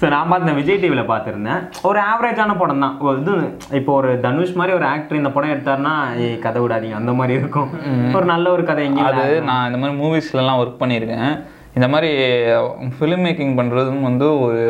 ஸோ 0.00 0.04
நான் 0.14 0.30
பார்த்தேன் 0.32 0.58
விஜய் 0.60 0.80
டிவியில் 0.82 1.10
பார்த்துருந்தேன். 1.12 1.62
ஒரு 1.90 2.00
ஆவரேஜான 2.10 2.56
படம் 2.62 2.84
தான். 2.84 2.96
இது 3.22 3.34
இப்போ 3.80 3.92
ஒரு 4.00 4.10
தனுஷ் 4.26 4.56
மாதிரி 4.60 4.76
ஒரு 4.78 4.86
ஆக்டர் 4.92 5.20
இந்த 5.20 5.32
படம் 5.36 5.54
எடுத்தாருன்னா 5.54 5.94
கதை 6.46 6.62
விடாதீங்க. 6.64 7.00
அந்த 7.02 7.14
மாதிரி 7.20 7.38
இருக்கும். 7.40 7.70
ஒரு 8.18 8.26
நல்ல 8.34 8.46
ஒரு 8.56 8.64
கதை 8.70 8.84
எங்கேயும் 8.90 9.10
அது 9.10 9.26
நான் 9.50 9.66
இந்த 9.70 9.80
மாதிரி 9.82 9.98
மூவிஸ்லலாம் 10.04 10.60
ஒர்க் 10.62 10.80
பண்ணியிருக்கேன். 10.84 11.30
இந்த 11.76 11.86
மாதிரி 11.92 12.10
ஃபிலிம் 12.96 13.22
மேக்கிங் 13.26 13.54
பண்ணுறதும் 13.58 14.02
வந்து 14.06 14.26
ஒரு 14.44 14.60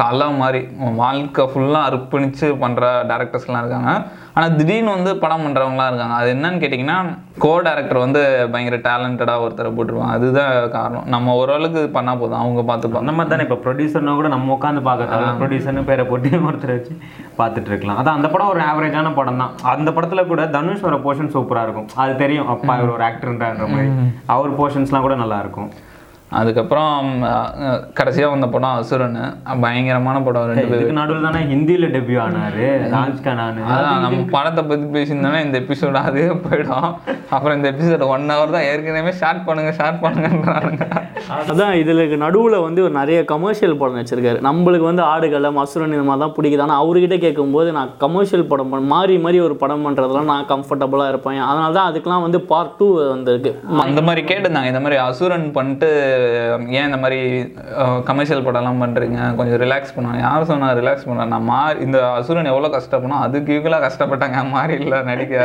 கலை 0.00 0.26
மாதிரி. 0.40 0.60
வாழ்க்கை 1.00 1.44
ஃபுல்லாக 1.52 1.88
அர்ப்பணித்து 1.88 2.48
பண்ணுற 2.64 2.90
டேரக்டர்ஸ்லாம் 3.10 3.62
இருக்காங்க. 3.62 3.92
ஆனால் 4.34 4.54
திடீர்னு 4.58 4.94
வந்து 4.96 5.10
படம் 5.22 5.42
பண்ணுறவங்களாம் 5.44 5.90
இருக்காங்க. 5.90 6.16
அது 6.20 6.28
என்னன்னு 6.34 6.60
கேட்டிங்கன்னா 6.62 6.98
கோ 7.44 7.50
டேரக்டர் 7.66 8.00
வந்து 8.04 8.22
பயங்கர 8.52 8.78
டேலண்டடாக 8.86 9.44
ஒருத்தரை 9.44 9.70
போட்டுருவாங்க. 9.76 10.14
அதுதான் 10.18 10.54
காரணம். 10.76 11.08
நம்ம 11.14 11.34
ஓரளவுக்கு 11.40 11.82
பண்ணால் 11.98 12.20
போதும். 12.22 12.40
அவங்க 12.44 12.64
பார்த்துப்பாங்க. 12.70 13.04
அந்த 13.04 13.16
மாதிரி 13.18 13.32
தானே. 13.34 13.46
இப்போ 13.48 13.60
ப்ரொடியூசர்னா 13.66 14.16
கூட 14.22 14.30
நம்ம 14.36 14.58
உட்காந்து 14.58 14.86
பார்க்கறதால 14.88 15.36
ப்ரொடியூசர்னு 15.42 15.86
பேரை 15.90 16.06
போட்டு 16.12 16.44
ஒருத்தர் 16.48 16.76
வச்சு 16.78 16.96
பார்த்துட்டு 17.40 17.70
இருக்கலாம் 17.72 18.00
அதான் 18.02 18.18
அந்த 18.18 18.30
படம் 18.34 18.52
ஒரு 18.54 18.62
ஆவரேஜான 18.70 19.14
படம் 19.20 19.42
தான். 19.44 19.54
அந்த 19.76 19.90
படத்துல 19.96 20.24
கூட 20.32 20.44
தனுஷ் 20.58 20.86
வர 20.88 20.98
போர்ஷன் 21.06 21.34
சூப்பரா 21.36 21.64
இருக்கும். 21.68 21.88
அது 22.04 22.14
தெரியும். 22.24 22.50
அப்பா 22.54 22.76
இவர் 22.80 22.96
ஒரு 22.98 23.06
ஆக்டர்ன்ற 23.12 23.72
மாதிரி. 23.72 23.90
அவர் 24.36 24.58
போர்ஷன்ஸ்லாம் 24.60 25.06
கூட 25.08 25.16
நல்லா 25.24 25.40
இருக்கும். 25.46 25.70
அதுக்கப்புறம் 26.40 27.08
கடைசியாக 27.98 28.32
வந்த 28.34 28.46
படம் 28.54 28.76
அசுரன். 28.80 29.18
பயங்கரமான 29.64 30.16
படம். 30.26 30.46
ரெண்டு 30.50 30.66
பேரும் 30.68 30.80
இதுக்கு 30.80 30.98
நடுவில் 31.00 31.26
தானே 31.28 31.40
ஹிந்தியில 31.52 31.88
டெபியூ 31.96 32.18
ஆனாரு. 32.26 32.66
ராஜ்கனானு 32.96 33.62
அதான் 33.74 34.04
நம்ம 34.06 34.20
படத்தை 34.36 34.64
பற்றி 34.70 34.86
பேசியிருந்தோன்னா 34.96 35.42
இந்த 35.46 35.56
எபிசோடு 35.64 36.00
அதே 36.08 36.26
போயிடும். 36.46 36.88
அப்புறம் 37.34 37.56
இந்த 37.58 37.68
எபிசோடு 37.72 38.10
ஒன் 38.14 38.28
ஹவர் 38.34 38.54
தான் 38.56 38.66
ஏற்கனவே 38.70 39.14
ஷார்ட் 39.22 39.44
பண்ணுங்க 39.48 39.72
ஷார்ட் 39.80 40.02
பண்ணுங்கன்றாங்க 40.04 40.86
அதான் 41.50 41.74
இதில் 41.82 42.00
நடுவில் 42.24 42.56
வந்து 42.66 42.80
ஒரு 42.86 42.94
நிறைய 43.00 43.18
கமர்ஷியல் 43.32 43.78
படம் 43.80 43.98
வச்சிருக்காரு. 44.00 44.38
நம்மளுக்கு 44.48 44.86
வந்து 44.90 45.04
ஆடுகளை 45.12 45.50
மசுரன் 45.58 45.94
இந்த 45.96 46.06
மாதிரி 46.08 46.22
தான் 46.24 46.34
பிடிக்குது. 46.36 46.64
ஆனால் 46.66 46.80
அவர்கிட்ட 46.82 47.16
கேட்கும்போது 47.24 47.68
நான் 47.78 47.92
கமர்ஷியல் 48.04 48.48
படம் 48.52 48.70
பண்ண 48.72 48.90
மாறி 48.94 49.14
மாறி 49.24 49.38
ஒரு 49.48 49.56
படம் 49.62 49.84
பண்ணுறதுலாம் 49.86 50.30
நான் 50.32 50.48
கம்ஃபர்டபுளாக 50.52 51.12
இருப்பேன். 51.12 51.40
அதனால 51.50 51.70
தான் 51.78 51.88
அதுக்கெலாம் 51.90 52.24
வந்து 52.26 52.40
பார்ட் 52.50 52.76
டூ 52.80 52.88
வந்திருக்கு. 53.14 53.52
அந்த 53.86 54.02
மாதிரி 54.08 54.22
கேட்டிருந்தாங்க. 54.30 54.72
இந்த 54.72 54.82
மாதிரி 54.86 54.98
அசுரன் 55.08 55.48
பண்ணிட்டு 55.58 55.90
ஏன் 56.72 56.86
இந்த 56.86 56.98
மாதிரி 56.98 57.18
கமர்ஷியல் 58.04 58.44
படம்லாம் 58.44 58.82
பண்ணுறீங்க 58.82 59.18
கொஞ்சம் 59.36 59.60
ரிலாக்ஸ் 59.60 59.94
பண்ணுவாங்க 59.94 60.20
யார் 60.20 60.44
சொன்னா 60.44 60.68
ரிலாக்ஸ் 60.74 61.06
பண்ண 61.06 61.26
நான் 61.26 61.46
மா 61.46 61.58
இந்த 61.80 61.98
அசுரன் 62.12 62.50
எவ்வளோ 62.50 62.70
கஷ்டப்படும் 62.72 63.22
அதுக்கு 63.22 63.52
ஈக்குவலாக 63.52 63.84
கஷ்டப்பட்டாங்க. 63.84 64.20
மாதிரி 64.52 64.74
இல்லை 64.80 64.98
நடிக்க. 65.02 65.36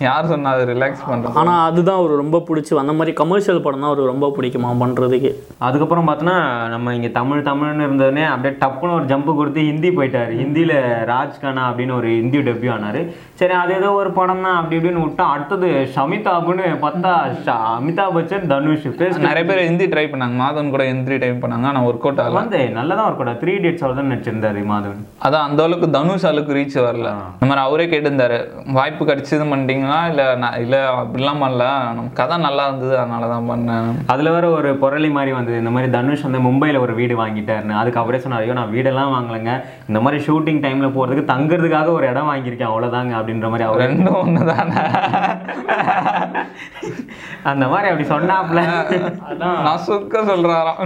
யார் 0.00 0.26
சொன்னா 0.26 0.50
அது 0.50 0.64
ரிலாக்ஸ் 0.70 1.04
பண்ணுறது 1.06 1.38
ஆனால் 1.40 1.64
அதுதான் 1.68 1.98
அவர் 1.98 2.14
ரொம்ப 2.16 2.38
பிடிச்சி 2.48 2.72
அந்த 2.78 2.94
மாதிரி 2.94 3.12
கமர்ஷியல் 3.16 3.62
படம் 3.62 3.80
தான் 3.80 3.90
அவருக்கு 3.90 4.12
ரொம்ப 4.12 4.28
பிடிக்குமா 4.36 4.70
பண்ணுறதுக்கு 4.80 5.30
அதுக்கப்புறம் 5.60 6.08
பார்த்தோன்னா 6.08 6.36
நம்ம 6.68 6.94
இங்க 6.94 7.10
தமிழ் 7.14 7.46
தமிழ்னு 7.46 7.86
இருந்ததுனே 7.86 8.24
அப்படியே 8.26 8.54
டப்புன்னு 8.60 8.96
ஒரு 8.96 9.06
ஜம்ப் 9.06 9.30
கொடுத்து 9.34 9.60
ஹிந்தி 9.62 9.90
போயிட்டாரு. 9.92 10.32
ஹிந்தியில 10.40 10.72
ராஜ்கானா 11.10 11.64
அப்படின்னு 11.68 11.94
ஒரு 11.94 12.08
ஹிந்தி 12.14 12.38
டெபியூ 12.46 12.70
ஆனாரு. 12.72 13.02
சரி 13.34 13.54
அது 13.56 13.74
ஏதோ 13.74 13.90
ஒரு 13.94 14.10
படம் 14.12 14.42
தான் 14.42 14.56
அப்படி 14.56 14.76
இப்படின்னு 14.76 15.04
விட்டா 15.04 15.24
அடுத்தது 15.30 15.68
ஷமிதாப்னு 15.96 16.54
பார்த்தா 16.82 17.12
ஷ- 17.40 17.54
அமிதாப் 17.76 18.14
பச்சன் 18.16 18.46
தனுஷ் 18.48 18.86
பேஸ் 18.98 19.18
நிறைய 19.24 19.44
பேர் 19.46 19.62
ஹிந்தி 19.64 19.86
ட்ரை 19.88 20.04
பண்ணாங்க. 20.16 20.36
மாதவன் 20.42 20.74
கூட 20.74 20.84
ஹிந்தி 20.90 21.16
ட்ரை 21.22 21.30
பண்ணாங்க. 21.44 21.66
ஆனால் 21.70 21.86
ஒர்க் 21.88 22.04
அவுட் 22.06 22.20
ஆகல. 22.24 22.38
வந்து 22.40 22.58
நல்லதான் 22.76 23.08
ஒரு 23.10 23.16
படம் 23.20 23.38
த்ரீ 23.42 23.54
டேட்ஸ் 23.64 23.84
அவர் 23.84 23.98
தான் 23.98 24.10
நடிச்சிருந்தாரு 24.12 24.60
மாதவன். 24.72 25.02
அதான் 25.26 25.46
அந்த 25.48 25.60
அளவுக்கு 25.66 25.88
தனுஷ் 25.96 26.26
அளவுக்கு 26.30 26.56
ரீச் 26.58 26.76
வரல. 26.86 27.08
இந்த 27.34 27.46
மாதிரி 27.50 27.64
அவரே 27.66 27.86
கேட்டிருந்தாரு. 27.92 28.38
வாய்ப்பு 28.78 29.08
கிடைச்சது 29.10 29.44
பண்ணிட்டீங்களா? 29.52 29.98
இல்லை 30.10 30.26
நான் 30.42 30.58
இல்லை 30.64 30.80
அப்படிலாம் 31.00 31.42
பண்ணல. 31.44 31.64
நம்ம 31.98 32.14
கதை 32.20 32.38
நல்லா 32.46 32.64
இருந்தது 32.68 32.94
அதனால 33.02 33.28
தான் 33.34 33.48
பண்ணேன். 33.50 33.90
அதுல 34.14 34.30
வேற 34.36 34.46
ஒரு 34.58 34.70
பொருளி 34.84 35.10
மாதிரி 35.18 35.34
வந்தது. 35.38 35.60
இந்த 35.62 35.72
மாதிரி 35.76 35.90
தனுஷ் 35.96 36.26
வந்து 36.28 36.42
மும்பைல 36.48 36.80
ஒரு 36.86 36.94
வீடு 37.00 37.16
வாங்கிட்டாருன்னு. 37.22 37.78
அதுக்கு 37.82 38.02
அவரே 38.04 38.20
சொன்னார் 38.24 38.44
ஐயோ 38.44 38.58
நான் 38.60 38.74
வீடெல்லாம் 38.76 39.14
வாங்கலைங்க. 39.16 39.54
இந்த 39.90 40.00
மாதிரி 40.06 40.24
ஷூட்டிங் 40.28 40.62
டைம்ல 40.66 40.90
போறதுக்கு 40.98 41.30
தங்குறதுக்காக 41.34 41.92
ஒரு 41.98 42.06
இடம் 42.12 42.30
வாங்கியிருக்கேன். 42.32 42.70
அவ்வளவுதாங்க 42.72 43.14
அப்படின்ற 43.20 43.48
மாதிரி 43.52 43.68
அவர் 43.68 43.84
ரெண்டும் 43.86 44.20
ஒன்று 44.22 44.44
தானே 44.52 44.82
அந்த 47.50 47.64
மாதிரி 47.70 47.88
அப்படி 47.90 48.06
சொன்னாப்ல. 48.12 48.60
நான் 49.42 49.64
சுக்க 50.06 50.20
சொல்கிறாராம் 50.28 50.80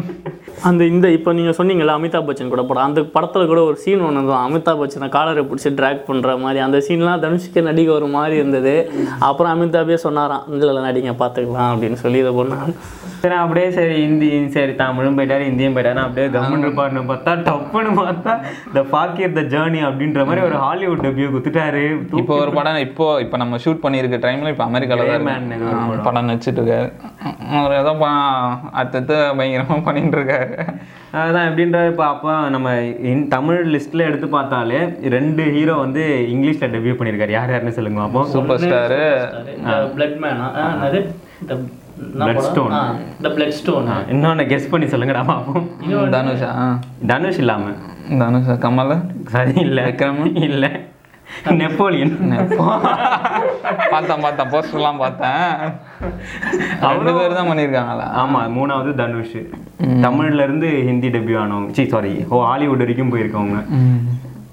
அந்த 0.68 0.82
இந்த 0.84 1.06
இப்போ 1.16 1.30
நீங்கள் 1.32 1.56
சொன்னீங்கல்ல 1.58 1.94
அமிதாப் 1.98 2.26
பச்சன் 2.28 2.52
கூட 2.52 2.62
படம் 2.62 2.86
அந்த 2.88 3.00
படத்தில் 3.14 3.50
கூட 3.50 3.60
ஒரு 3.62 3.76
சீன் 3.82 4.04
ஒன்று 4.06 4.22
தான் 4.30 4.44
அமிதாப் 4.46 4.80
பச்சனை 4.82 5.06
காலரை 5.16 5.42
பிடிச்சி 5.42 5.70
ட்ராக் 5.78 6.00
பண்ணுற 6.08 6.32
மாதிரி 6.40 6.60
அந்த 6.66 6.78
சீன்லாம் 6.86 7.22
தனுஷுக்கு 7.24 7.60
நடிக்க 7.68 7.90
ஒரு 7.92 8.08
மாதிரி 8.16 8.36
இருந்தது. 8.36 8.74
அப்புறம் 9.28 9.52
அமிதாபே 9.54 9.98
சொன்னாராம் 10.06 10.46
இதில் 10.56 10.84
நடிங்க 10.88 11.14
பார்த்துக்கலாம் 11.22 11.70
அப்படின்னு 11.72 12.00
சொல்லி 12.04 12.20
இதை 12.24 12.32
பண்ணாங்க 12.40 12.72
சரி 13.22 13.36
அப்படியே 13.38 13.66
சரி 13.72 13.94
ஹிந்தி 13.98 14.26
சரி 14.54 14.72
தமிழும் 14.76 15.16
போயிட்டாரு 15.16 15.42
ஹிந்தியும் 15.46 15.74
போயிட்டாரு. 15.74 16.00
அப்படியே 16.02 16.26
கவர்மெண்ட் 16.34 16.66
இருப்பாருன்னு 16.66 17.02
பார்த்தா 17.10 17.32
டப்புன்னு 17.46 17.90
பார்த்தா 17.98 18.32
த 18.72 18.82
பாக்கியர் 18.92 19.34
த 19.34 19.42
ஜேர்னி 19.50 19.80
அப்படின்ற 19.86 20.22
மாதிரி 20.26 20.42
ஒரு 20.46 20.56
ஹாலிவுட் 20.62 21.02
டெபியூ 21.06 21.26
குத்துட்டாரு 21.34 21.82
இப்போ 22.20 22.34
ஒரு 22.38 22.52
படம் 22.54 22.78
இப்போ 22.86 23.06
இப்போ 23.24 23.38
நம்ம 23.38 23.58
ஷூட் 23.64 23.82
பண்ணியிருக்க 23.82 24.18
டைம்ல 24.24 24.52
இப்போ 24.54 24.64
அமெரிக்காவில் 24.66 25.10
தான் 25.10 25.26
படம். 26.06 26.28
நடிச்சிட்டு 26.30 26.60
இருக்காரு 26.60 26.88
அவர் 27.58 27.74
ஏதோ 27.78 27.92
ப- 27.98 28.08
அடுத்தடுத்து 28.76 29.18
பயங்கரமாக 29.38 29.80
பண்ணிட்டு 29.86 30.18
இருக்காரு 30.18 30.48
அதான் 31.20 31.46
எப்படின்ற 31.46 31.78
இப்போ 31.88 32.04
அப்போ 32.08 32.32
நம்ம 32.50 32.68
இன் 33.08 33.24
தமிழ் 33.32 33.60
லிஸ்ட்ல 33.72 34.06
எடுத்து 34.06 34.26
பார்த்தாலே 34.34 34.80
ரெண்டு 35.14 35.44
ஹீரோ 35.54 35.74
வந்து 35.80 36.02
இங்கிலீஷ்ல 36.32 36.68
டெபியூ 36.74 36.94
பண்ணியிருக்காரு. 36.94 37.34
யார் 37.34 37.52
யாருன்னு 37.52 37.76
சொல்லுங்க 37.78 38.02
அப்போ 38.04 38.22
சூப்பர் 38.32 38.62
ஸ்டாரு 38.64 39.02
பிளட் 39.94 40.18
மேனா 40.22 40.48
இந்த 42.04 43.28
பிளட் 43.30 43.56
ஸ்டோன் 43.58 43.88
இன்னொன்னு 44.12 44.46
கெஸ் 44.52 44.70
பண்ணி 44.70 44.86
சொல்லுங்கடா 44.86 45.24
பாப்போம் 45.30 45.66
தனுஷா? 46.14 46.50
ஆ. 46.62 46.66
தனுஷ் 47.06 47.38
இல்லாம. 47.38 47.72
தனுஷா 48.22 48.54
கமல்? 48.64 48.94
சரி 49.26 49.54
இல்ல 49.60 49.80
விக்ரம்? 49.88 50.22
இல்ல. 50.42 50.66
நெப்போலியன். 51.58 52.14
பார்த்தேன் 53.90 54.22
பார்த்தேன் 54.22 54.50
போஸ்டர்லாம் 54.52 54.98
பார்த்தேன். 54.98 55.44
ரெண்டு 56.88 57.12
பேர் 57.18 57.34
தான் 57.34 57.50
பண்ணியிருக்காங்களா? 57.50 58.06
ஆமா 58.22 58.40
மூணாவது 58.56 58.94
தனுஷ். 58.94 59.38
தமிழ்ல 60.06 60.42
இருந்து 60.42 60.70
ஹிந்தி 60.88 61.08
டெபியூ 61.08 61.38
ஆனவங்க. 61.42 61.70
சி 61.70 61.88
சாரி 61.88 62.12
ஓ 62.28 62.42
ஹாலிவுட் 62.44 62.78
வரைக்கும் 62.78 63.12
போயிருக்கவங்க. 63.12 63.60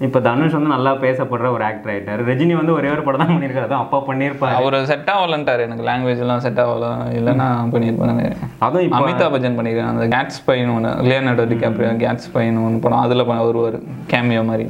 இப்போ 0.06 0.18
தனுஷ் 0.26 0.54
வந்து 0.56 0.70
நல்லா 0.74 0.90
பேசப்படுற 1.04 1.46
ஒரு 1.54 1.64
ஆக்டர் 1.68 1.92
ஆயிட்டாரு. 1.92 2.20
ரஜினி 2.28 2.54
வந்து 2.58 2.72
ஒரே 2.78 2.88
ஒரு 2.94 3.02
படம் 3.06 3.22
தான் 3.22 3.32
பண்ணியிருக்காரு. 3.32 3.66
அதுவும் 3.68 3.84
அப்பா 3.84 3.98
பண்ணியிருப்பாரு. 4.08 4.56
அவர் 4.58 4.76
செட் 4.90 5.10
ஆகலன்ட்டாரு. 5.14 5.62
எனக்கு 5.68 5.86
லாங்குவேஜ் 5.88 6.22
எல்லாம் 6.24 6.42
செட் 6.44 6.60
ஆகல. 6.64 6.88
இல்லைன்னா 7.18 7.48
பண்ணியிருப்பேன் 7.74 8.36
அதுவும் 8.66 8.84
இப்போ 8.86 9.00
அமிதாப் 9.00 9.34
பச்சன் 9.34 9.58
பண்ணியிருக்காங்க 9.58 9.94
அந்த 9.94 10.08
கேட்ஸ் 10.16 10.40
பையன் 10.48 10.74
ஒன்று 10.76 10.90
லியோனார்டோ 11.10 11.46
டிகாப்ரியோ 11.52 11.92
கேட்ஸ் 12.06 12.32
பையன் 12.36 12.64
ஒன்று 12.66 12.82
படம். 12.86 13.04
அதில் 13.06 13.26
வருவார். 13.26 13.78
கேமியோ 14.12 14.44
மாதிரி. 14.50 14.66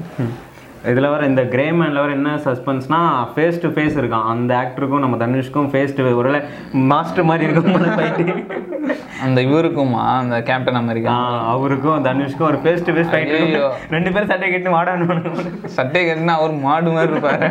இதில் 0.90 1.10
வர 1.12 1.22
இந்த 1.30 1.42
கிரே 1.52 1.64
மேனில் 1.78 2.00
வர 2.02 2.10
என்ன 2.16 2.32
சஸ்பென்ஸ்னா 2.44 3.00
ஃபேஸ் 3.34 3.60
டு 3.62 3.68
ஃபேஸ் 3.76 3.96
இருக்கான். 4.00 4.26
அந்த 4.32 4.50
ஆக்டருக்கும் 4.62 5.02
நம்ம 5.04 5.16
தனுஷ்க்கும் 5.22 5.70
ஃபேஸ் 5.72 5.96
டு 5.96 6.04
ஒருவேளை 6.20 6.40
மாஸ்டர் 6.92 7.28
மாதிரி 7.30 7.46
இருக்கும். 7.48 7.80
அந்த 9.24 9.38
இவருக்குமா? 9.48 10.04
அந்த 10.22 10.36
கேப்டன் 10.50 10.80
அமெரிக்கா? 10.82 11.16
அவருக்கும் 11.54 12.04
தனுஷ்க்கும் 12.08 12.48
ஒரு 12.50 12.60
ஃபேஸ் 12.64 12.84
டு 12.86 12.94
ஃபேஸ் 12.96 13.10
ஃபைட். 13.14 13.34
ரெண்டு 13.96 14.12
பேரும் 14.14 14.30
சட்டை 14.32 14.50
கட்டி 14.52 14.70
வாடான்னு 14.76 15.18
சட்டை 15.78 16.02
கட்டினா 16.08 16.36
அவர் 16.40 16.54
மாடு 16.68 16.94
மாதிரி 16.98 17.12
இருப்பாரு. 17.14 17.50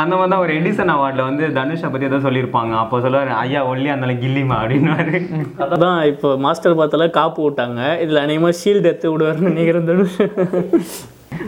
அந்த 0.00 0.12
மாதிரி 0.16 0.30
தான் 0.32 0.42
ஒரு 0.44 0.52
எடிசன் 0.58 0.94
அவார்டில் 0.94 1.26
வந்து 1.28 1.44
தனுஷை 1.58 1.88
பற்றி 1.90 2.08
ஏதோ 2.08 2.18
சொல்லியிருப்பாங்க. 2.24 2.72
அப்போ 2.82 2.96
சொல்லுவார் 3.04 3.30
ஐயா 3.42 3.60
ஒல்லி 3.72 3.88
அந்த 3.94 4.14
கில்லிமா 4.22 4.56
அப்படின்னாரு 4.62 5.18
அதான் 5.66 6.00
இப்போ 6.12 6.30
மாஸ்டர் 6.46 6.80
பார்த்தால 6.80 7.10
காப்பு 7.18 7.40
விட்டாங்க. 7.46 7.82
இதில் 8.04 8.24
அநேகமாக 8.24 8.58
ஷீல்டு 8.62 8.90
எடுத்து 8.92 9.12
விடுவார்னு 9.12 9.52
நினைக்கிறேன் 9.52 9.90
தனுஷ். 9.90 10.18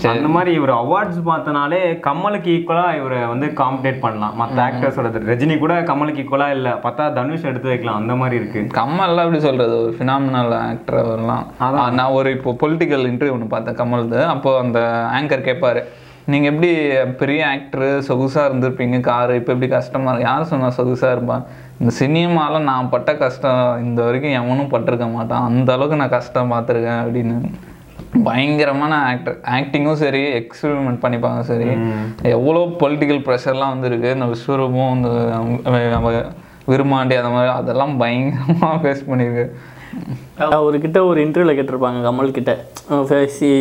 அந்த 0.02 0.28
மாதிரி 0.28 0.52
இவர் 0.52 0.70
அவார்ட்ஸ் 0.70 1.20
பார்த்தனாலே 1.26 1.80
கமலுக்கு 2.06 2.50
ஈக்குவலாக 2.56 2.96
இவரை 2.96 3.26
வந்து 3.26 3.46
காம்படேட் 3.46 4.00
பண்ணலாம். 4.00 4.36
மற்ற 4.36 4.66
ஆக்டர்ஸோட 4.66 5.10
ரஜினி 5.30 5.58
கூட 5.58 5.80
கமலுக்கு 5.80 6.24
ஈக்குவலாக 6.24 6.50
இல்லை. 6.50 6.72
பார்த்தா 6.72 7.12
தனுஷ் 7.12 7.44
எடுத்து 7.44 7.68
வைக்கலாம். 7.68 7.96
அந்த 7.96 8.14
மாதிரி 8.14 8.36
இருக்கு. 8.36 8.80
கமல்லாம் 8.80 9.24
எப்படி 9.24 9.40
சொல்றது? 9.40 9.82
ஒரு 9.82 9.94
ஃபினாமினல் 9.98 10.54
ஆக்டர் 10.58 11.06
அவர்லாம். 11.06 11.46
அதான். 11.60 11.90
நான் 11.90 12.16
ஒரு 12.18 12.30
இப்போ 12.30 12.56
பொலிட்டிக்கல் 12.60 13.08
இன்டர்வியூ 13.10 13.30
ஒன்று 13.30 13.46
பார்த்தேன் 13.46 13.74
கமல்து. 13.74 14.24
அப்போ 14.24 14.58
அந்த 14.58 15.08
ஆங்கர் 15.20 15.46
கேட்பாரு 15.48 15.82
நீங்க 16.24 16.48
எப்படி 16.48 16.70
பெரிய 17.18 17.48
ஆக்டர் 17.48 17.82
சொகுசா 17.82 18.40
இருந்திருப்பீங்க? 18.48 19.00
காரு 19.00 19.34
இப்போ 19.34 19.52
எப்படி 19.52 19.70
கஷ்டமா 19.70 20.10
இருக்கு? 20.10 20.28
யார் 20.28 20.44
சொன்னா 20.44 20.66
சொகுசா 20.66 21.10
இருப்பான் 21.12 21.44
இந்த 21.80 21.92
சினிமால 22.00 22.60
நான் 22.60 22.88
பட்ட 22.88 23.16
கஷ்டம் 23.16 23.84
இந்த 23.84 24.02
வரைக்கும் 24.02 24.32
எவனும் 24.32 24.72
பட்டிருக்க 24.72 25.12
மாட்டான். 25.12 25.44
அந்த 25.44 25.72
அளவுக்கு 25.72 25.96
நான் 25.96 26.08
கஷ்டம் 26.08 26.52
பார்த்துருக்கேன் 26.52 27.02
அப்படின்னு. 27.04 27.50
பயங்கரமான 28.25 28.92
ஆக்டர் 29.11 29.37
ஆக்டிங்கும் 29.57 30.01
சரி 30.03 30.23
எக்ஸ்பெரிமெண்ட் 30.40 31.01
பண்ணிப்பாங்க 31.03 31.40
சரி. 31.40 31.68
எவ்வளோ 32.37 32.61
பொலிட்டிக்கல் 32.83 33.21
ப்ரெஷர்லாம் 33.27 33.75
வந்துருக்கு. 33.75 34.14
இந்த 34.16 34.29
விஸ்வரூபம் 34.35 34.94
இந்த 34.97 35.11
அவ 35.99 36.12
விருமாண்டி 36.73 37.16
அந்த 37.21 37.33
மாதிரி 37.35 37.51
அதெல்லாம் 37.59 37.97
பயங்கரமாக 37.97 38.77
ஃபேஸ் 38.83 39.05
பண்ணியிருக்கு. 39.11 39.47
அவர்கிட்ட 40.38 41.07
ஒரு 41.07 41.27
இன்டர்வியூவில் 41.27 41.59
கேட்டிருப்பாங்க 41.59 42.01
கமல் 42.07 42.31
கிட்ட 42.31 42.53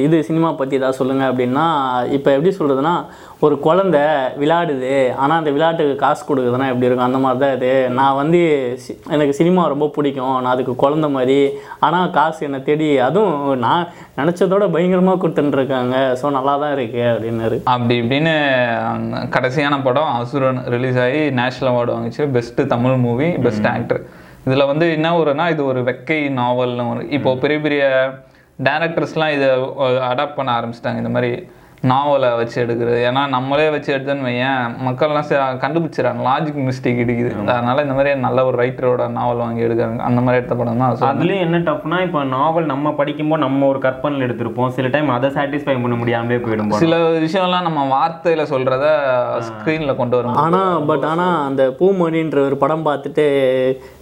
இது 0.06 0.24
சினிமா 0.24 0.52
பற்றி 0.52 0.76
ஏதாவது 0.76 0.98
சொல்லுங்கள் 0.98 1.30
அப்படின்னா 1.32 1.66
இப்போ 2.12 2.32
எப்படி 2.32 2.56
சொல்கிறதுனா 2.56 2.94
ஒரு 3.40 3.60
குழந்த 3.64 3.98
விளையாடுது 4.40 4.92
ஆனால் 5.16 5.38
அந்த 5.38 5.52
விளையாட்டுக்கு 5.52 5.96
காசு 5.96 6.24
கொடுக்குதுன்னா 6.26 6.68
எப்படி 6.68 6.86
இருக்கும்? 6.86 7.06
அந்த 7.06 7.18
மாதிரி 7.18 7.40
தான் 7.40 7.56
இது. 7.56 7.90
நான் 7.90 8.16
வந்து 8.16 8.40
சி- 8.84 9.12
எனக்கு 9.12 9.34
சினிமா 9.34 9.68
ரொம்ப 9.68 9.88
பிடிக்கும். 9.88 10.42
நான் 10.42 10.54
அதுக்கு 10.54 10.76
குழந்த 10.76 11.10
மாதிரி 11.10 11.38
ஆனால் 11.80 12.12
காசு 12.12 12.46
என்னை 12.46 12.64
தேடி 12.64 12.98
அதுவும் 13.00 13.58
நான் 13.58 13.88
நினச்சதோட 14.18 14.72
பயங்கரமாக 14.72 15.20
கொடுத்துட்டுருக்காங்க. 15.22 15.96
ஸோ 16.22 16.32
நல்லா 16.32 16.58
தான் 16.58 16.76
இருக்குது 16.78 17.12
அப்படின்னாரு. 17.14 17.60
அப்படி 17.64 18.02
இப்படின்னு 18.02 18.36
கடைசியான 19.36 19.84
படம் 19.84 20.14
அசுரன் 20.14 20.64
ரிலீஸ் 20.66 21.00
ஆகி 21.00 21.20
national 21.42 21.72
award 21.74 21.96
வாங்கிச்சு. 21.98 22.26
Best 22.38 22.66
Tamil 22.66 22.96
movie 22.98 23.30
best 23.38 23.68
actor 23.68 24.02
இதில் 24.48 24.70
வந்து 24.72 24.86
என்ன 24.98 25.08
ஒருனா 25.20 25.46
இது 25.54 25.62
ஒரு 25.72 25.80
வெக்கை 25.90 26.20
நாவல்னு 26.40 26.90
ஒரு 26.92 27.02
இப்போ 27.18 27.32
பெரிய 27.44 27.60
பெரிய 27.66 27.84
டேரக்டர்ஸ்லாம் 28.68 29.34
இதை 29.38 29.48
அடாப்ட் 30.12 30.38
பண்ண 30.40 30.50
ஆரம்பிச்சிட்டாங்க. 30.60 31.02
இந்த 31.04 31.12
மாதிரி 31.16 31.32
நாவலை 31.82 32.36
வச்சு 32.36 32.66
எடுக்கிறது. 32.66 33.12
ஏன்னா 33.12 33.28
நம்மளே 33.28 33.70
வச்சு 33.70 33.98
எடுத்தோன்னு 33.98 34.26
வையேன் 34.26 34.76
மக்கள்லாம் 34.86 35.24
ச- 35.30 35.58
கண்டுபிடிச்சிடறாங்க. 35.58 36.22
லாஜிக் 36.26 36.68
மிஸ்டேக் 36.68 37.02
இடிக்குது. 37.02 37.46
அதனால 37.46 37.82
இந்த 37.82 37.94
மாதிரி 37.94 38.16
நல்ல 38.16 38.46
ஒரு 38.46 38.64
ரைட்டரோட 38.64 39.08
நாவல் 39.08 39.36
வாங்கி 39.36 39.62
எடுக்கிறாங்க 39.62 39.98
அந்த 39.98 40.22
மாதிரி 40.22 40.36
எடுத்த 40.36 40.56
படம் 40.56 40.78
தான். 40.78 40.98
அதுலயும் 40.98 41.40
என்ன 41.40 41.60
டஃப்னா 41.60 42.04
இப்போ 42.04 42.24
நாவல் 42.24 42.66
நம்ம 42.66 42.92
படிக்கும்போது 42.92 43.42
நம்ம 43.42 43.68
ஒரு 43.68 43.80
கற்பனையில் 43.80 44.30
எடுத்திருப்போம். 44.30 44.68
சில 44.68 44.88
டைம் 44.88 45.10
அதை 45.10 45.30
சாட்டிஸ்ஃபை 45.30 45.66
பண்ண 45.66 45.96
முடியாமலே 45.96 46.36
போயிடும். 46.36 46.70
சில 46.70 46.98
விஷயம்லாம் 46.98 47.62
நம்ம 47.62 47.86
வார்த்தையில 47.86 48.46
சொல்றத 48.50 48.86
ஸ்க்ரீன்ல 49.40 49.96
கொண்டு 49.96 50.16
வரும் 50.16 50.34
ஆனால் 50.34 50.84
பட் 50.84 51.04
ஆனால் 51.04 51.46
அந்த 51.46 51.76
பூமணின்ற 51.80 52.46
ஒரு 52.46 52.58
படம் 52.58 52.86
பார்த்துட்டு 52.86 53.26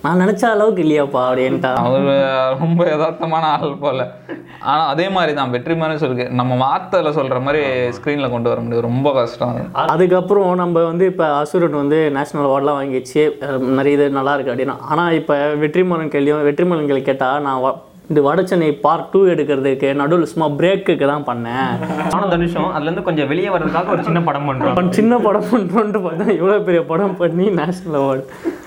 நான் 0.02 0.20
நினச்ச 0.20 0.46
அளவுக்கு 0.46 0.84
இல்லையாப்பா 0.84 1.22
அப்படின்ட்டா. 1.32 1.74
அவர் 1.74 2.58
ரொம்ப 2.60 2.84
யதார்த்தமான 2.84 3.42
ஆள் 3.42 3.76
போல. 3.80 4.12
ஆனா 4.60 4.86
அதே 4.88 5.10
மாதிரி 5.10 5.34
தான். 5.34 5.52
வெற்றிமாறன் 5.52 5.96
சொல்லுங்க 5.96 6.24
நம்ம 6.24 6.54
வார்த்தையில 6.56 7.10
சொல்ற 7.12 7.42
மாதிரி 7.42 7.64
ஸ்க்ரீன்ல 7.76 8.30
கொண்டு 8.30 8.50
வர 8.50 8.62
முடியும். 8.62 8.84
ரொம்ப 8.84 9.14
கஷ்டம் 9.14 9.50
அது. 9.50 9.88
அதுக்கப்புறம் 9.88 10.56
நம்ம 10.56 10.84
வந்து 10.84 11.06
இப்போ 11.06 11.34
அசுரன் 11.34 11.70
வந்து 11.70 12.12
நேஷனல் 12.12 12.48
அவார்ட்லாம் 12.48 12.80
வாங்கிடுச்சு. 12.80 13.30
அஹ் 13.42 13.58
நிறைய 13.58 13.98
இது 13.98 14.10
நல்லா 14.10 14.36
இருக்கு 14.36 14.54
அப்படின்னா. 14.54 14.80
ஆனால் 14.80 15.14
இப்போ 15.14 15.56
வெற்றிமாறன் 15.56 16.08
கேள்வியும் 16.08 16.48
வெற்றிமாறன் 16.48 16.86
கேள்வி 16.86 17.02
கேட்டால் 17.02 17.42
நான் 17.42 17.62
வ- 17.62 17.76
இந்த 18.10 18.22
வடச்சென்னை 18.22 18.80
பார்ட் 18.80 19.10
டூ 19.12 19.26
எடுக்கிறதுக்கு 19.26 19.94
நடுவில் 19.94 20.26
சும்மா 20.26 20.56
பிரேக்குக்கு 20.58 21.08
தான் 21.08 21.24
பண்ணேன். 21.24 21.70
ஆனா 22.12 22.28
தனுஷம் 22.28 22.68
அதுல 22.68 22.82
இருந்து 22.82 23.04
கொஞ்சம் 23.04 23.28
வெளியே 23.28 23.48
வர்றதுக்காக 23.48 23.88
ஒரு 23.88 24.04
சின்ன 24.04 24.22
படம் 24.22 24.50
பண்றோம். 24.50 24.70
அவன் 24.70 24.92
சின்ன 24.92 25.18
படம் 25.18 25.44
பண்ணுறோன்ட்டு 25.44 25.98
பார்த்தா 25.98 26.28
இவ்வளோ 26.32 26.64
பெரிய 26.64 26.84
படம் 26.84 27.18
பண்ணி 27.18 27.50
நேஷனல் 27.50 28.02
அவார்டு 28.02 28.24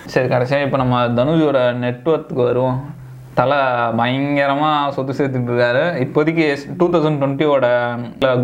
சரி 0.06 0.28
கடைசியா 0.28 0.62
இப்போ 0.64 0.76
நம்ம 0.76 1.06
தனுஷோட 1.06 1.58
நெட்ஒர்க்கு 1.84 2.44
வருவோம். 2.44 2.96
தலை 3.38 3.58
பயங்கரமாக 4.00 4.92
சொத்து 4.96 5.18
சேர்த்துட்டு 5.18 5.50
இருக்காரு 5.52 5.84
இப்போதைக்கு 6.04 6.46
டூ 6.78 6.86
தௌசண்ட் 6.94 7.20
டுவெண்ட்டியோட 7.22 7.66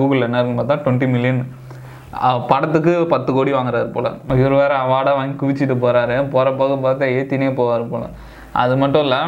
கூகுள் 0.01 0.27
என்ன 0.29 0.41
இருக்குன்னு 0.41 0.63
பார்த்தா 0.63 0.83
டுவெண்ட்டி 0.85 1.09
மில்லியன் 1.15 1.43
படத்துக்கு 2.51 2.93
பத்து 3.13 3.31
கோடி 3.37 3.51
வாங்குறாரு 3.55 3.89
போல். 3.95 4.09
இவர் 4.41 4.61
வேற 4.61 4.73
அவார்டாக 4.85 5.19
வாங்கி 5.19 5.35
குவிச்சிட்டு 5.41 5.77
போகிறாரு 5.85 6.17
போகிற 6.35 6.53
போக 6.61 6.75
பார்த்தா 6.85 7.07
ஏத்தினே 7.19 7.49
போவார் 7.61 7.91
போல். 7.93 8.07
அது 8.63 8.75
மட்டும் 8.83 9.05
இல்லை 9.07 9.21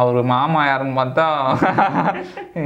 அவர் 0.00 0.18
மாமா 0.32 0.60
யாருன்னு 0.66 0.98
பார்த்தா 1.00 1.26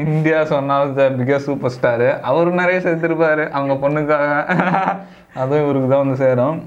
இந்தியா 0.04 0.40
சொன்னால் 0.52 0.94
த 0.98 1.08
பிகஸ்ட் 1.20 1.48
சூப்பர் 1.50 1.74
ஸ்டாரு 1.76 2.08
அவர் 2.30 2.50
நிறைய 2.60 2.78
சேர்த்துருப்பாரு. 2.86 3.46
அவங்க 3.56 3.74
பொண்ணுக்காக. 3.84 4.28
அதுவும் 5.40 5.64
இவருக்கு 5.64 5.90
தான் 5.94 6.04
வந்து 6.04 6.22
சேரும். 6.24 6.60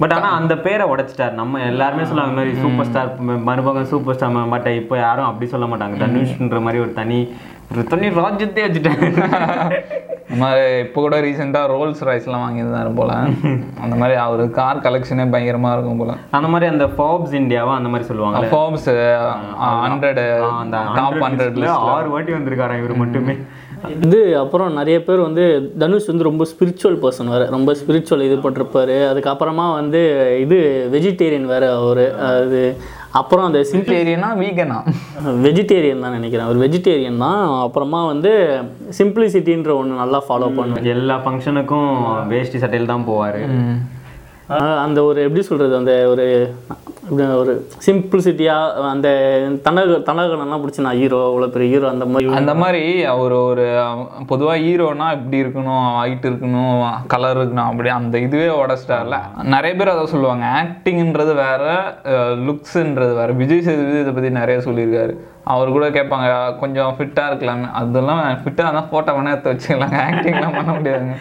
பட் 0.00 0.12
ஆனா 0.12 0.28
அந்த 0.30 0.54
பேரை 0.58 0.84
உடைச்சிட்டார். 0.90 1.32
நம்ம 1.32 1.60
எல்லாருமே 1.60 2.04
சொல்லுவாங்க 2.04 2.34
மாதிரி 2.34 2.54
சூப்பர் 2.62 2.88
ஸ்டார் 2.88 3.10
மருமகன் 3.48 3.90
சூப்பர் 3.92 4.16
ஸ்டார் 4.16 4.48
பட் 4.48 4.66
இப்போ 4.80 4.96
யாரும் 4.96 5.24
அப்படி 5.24 5.46
சொல்ல 5.50 5.66
மாட்டாங்க. 5.66 5.96
தனுஷ்ன்ற 6.04 6.60
மாதிரி 6.60 6.82
ஒரு 6.82 6.92
தனி 6.92 7.20
தனி 7.92 8.08
ராஜ்யத்தை 8.08 8.64
வச்சுட்டாங்க. 8.64 9.06
இப்போ 10.84 11.00
கூட 11.00 11.16
ரீசெண்டாக 11.20 11.70
ரோல்ஸ் 11.72 12.00
ராய்ஸ்லாம் 12.08 12.44
வாங்கியிருந்தாரு 12.44 12.90
போல. 12.94 13.12
அந்த 13.82 13.94
மாதிரி 13.96 14.14
அவர் 14.18 14.42
கார் 14.50 14.82
கலெக்ஷனே 14.86 15.26
பயங்கரமா 15.34 15.70
இருக்கும் 15.72 15.96
போல. 15.96 16.14
அந்த 16.30 16.48
மாதிரி 16.48 16.70
அந்த 16.70 16.86
ஃபாப்ஸ் 16.96 17.34
இந்தியாவா 17.40 17.74
அந்த 17.78 17.88
மாதிரி 17.88 18.08
சொல்லுவாங்க 18.08 18.48
ஃபோர்ப்ஸ் 18.52 18.88
ஹண்ட்ரட் 19.84 20.22
அந்த 20.60 20.76
டாப் 20.94 21.20
ஹண்ட்ரட் 21.26 21.60
ஆறு 21.94 22.08
வாட்டி 22.10 22.32
வந்திருக்காராம் 22.32 22.82
இவர் 22.82 22.96
மட்டுமே. 22.96 23.36
இது 24.06 24.18
அப்புறம் 24.42 24.76
நிறைய 24.78 24.96
பேர் 25.06 25.20
வந்து 25.26 25.44
தனுஷ் 25.82 26.10
வந்து 26.10 26.28
ரொம்ப 26.28 26.44
ஸ்பிரிச்சுவல் 26.52 26.98
பர்சன் 27.02 27.30
வேறு. 27.32 27.46
ரொம்ப 27.56 27.70
ஸ்பிரிச்சுவல் 27.80 28.24
இது 28.28 28.36
பண்ணிருப்பாரு 28.44 28.96
அதுக்கப்புறமா 29.10 29.66
வந்து 29.80 30.00
இது 30.44 30.58
வெஜிடேரியன் 30.94 31.50
வேறு 31.52 31.68
அவர். 31.80 32.04
அது 32.28 32.60
அப்புறம் 33.20 33.46
அந்த 33.48 33.60
சிம்பிள் 33.72 33.98
ஏரியனா 34.00 34.30
வீகனா 34.42 34.78
வெஜிடேரியன் 35.46 36.04
தான் 36.04 36.16
நினைக்கிறேன். 36.18 36.46
அவர் 36.48 36.62
வெஜிடேரியன் 36.64 37.22
தான். 37.26 37.42
அப்புறமா 37.66 38.00
வந்து 38.12 38.32
சிம்பிளிசிட்டின்ற 38.98 39.72
ஒன்று 39.80 40.02
நல்லா 40.02 40.20
ஃபாலோ 40.28 40.50
பண்ணுவேன் 40.58 40.90
எல்லா 40.96 41.16
ஃபங்க்ஷனுக்கும் 41.26 41.92
வேஷ்டி 42.32 42.60
சட்டையில் 42.64 42.92
தான் 42.94 43.06
போவாரு. 43.10 43.42
அந்த 44.86 44.98
ஒரு 45.08 45.18
எப்படி 45.26 45.42
சொல்கிறது 45.50 45.74
அந்த 45.80 45.94
ஒரு 46.10 46.26
ஒரு 47.40 47.52
சிம்பிளிசிட்டியாக 47.84 48.86
அந்த 48.92 49.08
தனக 49.66 49.98
தனகனெல்லாம் 50.08 50.62
பிடிச்சி 50.62 50.84
நான் 50.86 50.98
ஹீரோ 51.00 51.18
அவ்வளோ 51.26 51.48
பெரிய 51.54 51.68
ஹீரோ 51.72 51.86
அந்த 51.92 52.06
மாதிரி. 52.12 52.32
அந்த 52.38 52.54
மாதிரி 52.62 52.80
அவர் 53.12 53.34
ஒரு 53.50 53.66
பொதுவாக 54.30 54.56
ஹீரோனா 54.64 55.06
இப்படி 55.18 55.38
இருக்கணும் 55.42 55.86
ஹைட் 55.98 56.26
இருக்கணும் 56.30 56.80
கலர் 57.14 57.40
இருக்கணும் 57.40 57.68
அப்படி 57.70 57.92
அந்த 57.98 58.18
இதுவே 58.26 58.48
உடச்சிட்டார்ல 58.62 59.20
நிறைய 59.54 59.72
பேர் 59.76 59.94
அதை 59.94 60.04
சொல்லுவாங்க. 60.14 60.46
ஆக்டிங்ன்றது 60.62 61.34
வேற 61.44 61.64
லுக்ஸுன்றது 62.48 63.14
வேற. 63.20 63.30
விஜய் 63.42 63.64
சேதுபதி 63.68 64.02
இதை 64.04 64.14
பற்றி 64.18 64.32
நிறைய 64.40 64.58
சொல்லியிருக்காரு. 64.68 65.14
அவர் 65.54 65.74
கூட 65.78 65.88
கேட்பாங்க 65.96 66.28
கொஞ்சம் 66.64 66.94
ஃபிட்டாக 66.98 67.30
இருக்கலாமே 67.32 67.70
அதெல்லாம் 67.82 68.22
ஃபிட்டாக 68.44 68.68
இருந்தால் 68.68 68.90
ஃபோட்டோ 68.92 69.16
வேணால் 69.18 69.34
எடுத்து 69.34 69.54
வச்சுக்கலாங்க. 69.54 69.98
ஆக்டிங்லாம் 70.10 70.58
பண்ண 70.58 70.70
முடியாதுங்க. 70.78 71.16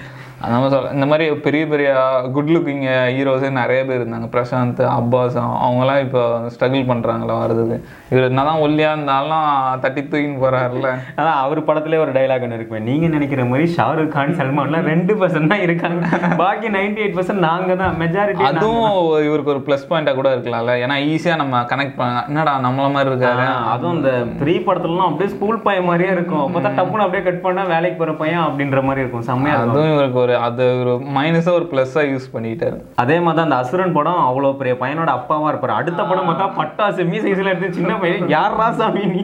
மாதிரி 0.53 0.73
சொல்ல 0.73 0.91
இந்த 0.97 1.05
மாதிரி 1.12 1.25
பெரிய 1.45 1.63
பெரிய 1.73 1.89
குட் 2.36 2.51
லுக்கிங் 2.55 2.84
ஹீரோஸே 3.15 3.49
நிறைய 3.60 3.79
பேர் 3.89 4.01
இருந்தாங்க. 4.01 4.27
பிரசாந்த் 4.36 4.81
அப்பாஸ் 4.97 5.38
அவங்கெல்லாம் 5.65 6.01
இப்போ 6.05 6.23
ஸ்ட்ரகிள் 6.55 6.86
பண்ணுறாங்களா 6.91 7.38
வர்றதுக்கு 7.43 7.77
இவர் 8.13 8.27
என்னதான் 8.29 8.62
ஒல்லியா 8.65 8.89
இருந்தாலும் 8.95 9.45
தட்டி 9.86 10.01
தூக்கின்னு 10.01 10.43
போறாருல்ல. 10.43 10.91
அதான் 11.19 11.39
அவர் 11.45 11.62
படத்திலே 11.69 12.01
ஒரு 12.05 12.13
டைலாக் 12.17 12.45
ஒன்று 12.47 12.60
இருக்குமே. 12.60 12.81
நீங்க 12.89 13.10
நினைக்கிற 13.15 13.45
மாதிரி 13.51 13.67
ஷாருக் 13.77 14.13
கான் 14.17 14.38
சல்மான்லாம் 14.41 14.89
ரெண்டு 14.91 15.15
பர்சன்ட் 15.21 15.51
தான் 15.53 15.65
இருக்காங்க. 15.67 16.03
பாக்கி 16.43 16.69
நைன்டி 16.77 17.03
எயிட் 17.05 17.17
பர்சன்ட் 17.19 17.45
நாங்க 17.49 17.75
தான். 17.84 17.95
மெஜாரிட்டி 18.03 18.47
அதுவும் 18.51 18.88
இவருக்கு 19.27 19.53
ஒரு 19.55 19.63
ப்ளஸ் 19.67 19.88
பாயிண்டாக 19.89 20.17
கூட 20.19 20.29
இருக்கலாம்ல. 20.36 20.75
ஏன்னா 20.86 20.97
ஈஸியாக 21.12 21.41
நம்ம 21.43 21.63
கனெக்ட் 21.73 21.97
பண்ண 21.99 22.23
என்னடா 22.31 22.53
நம்மள 22.67 22.88
மாதிரி 22.95 23.12
இருக்காரு? 23.13 23.45
அதுவும் 23.73 23.97
இந்த 23.99 24.12
த்ரீ 24.41 24.55
படத்துலலாம் 24.67 25.10
அப்படியே 25.10 25.31
ஸ்கூல் 25.36 25.63
பையன் 25.67 25.88
மாதிரியே 25.89 26.12
இருக்கும். 26.15 26.43
அப்பதான் 26.45 26.77
டப்புன்னு 26.79 27.05
அப்படியே 27.05 27.25
கட் 27.27 27.43
பண்ணா 27.45 27.63
வேலைக்கு 27.73 27.99
போற 28.01 28.13
பையன் 28.21 28.45
அப்படின்ற 28.47 28.81
மாதிரி 28.88 29.03
இருக்கும். 29.03 29.27
செம்மையா 29.29 29.55
இருக்கும். 29.55 29.75
அதுவும் 29.75 29.93
இவருக்கு 29.95 30.19
ஒரு 30.25 30.35
அது 30.48 30.63
ஒரு 30.82 30.93
மைனஸாக 31.17 31.58
ஒரு 31.60 31.65
ப்ளஸ்ஸாக 31.71 32.06
யூஸ் 32.12 32.28
பண்ணிட்டாரு 32.36 32.78
அதே 33.04 33.17
மாதிரி 33.26 33.38
தான் 33.38 33.48
அந்த 33.48 33.60
அசுரன் 33.63 33.95
படம் 33.98 34.21
அவ்வளோ 34.28 34.52
பெரிய 34.60 34.74
பையனோட 34.82 35.12
அப்பாவா 35.17 35.48
இருப்பாரு. 35.52 35.76
அடுத்த 35.80 36.02
படம் 36.10 36.28
பார்த்தா 36.30 36.48
பட்டாசு 36.60 37.08
மீ 37.12 37.17
சைஸ்ல 37.26 37.52
எடுத்து 37.54 37.78
சின்ன 37.80 37.93
பையன். 38.04 38.30
யாரா 38.36 38.67
சாமி 38.80 39.04
நீ? 39.13 39.21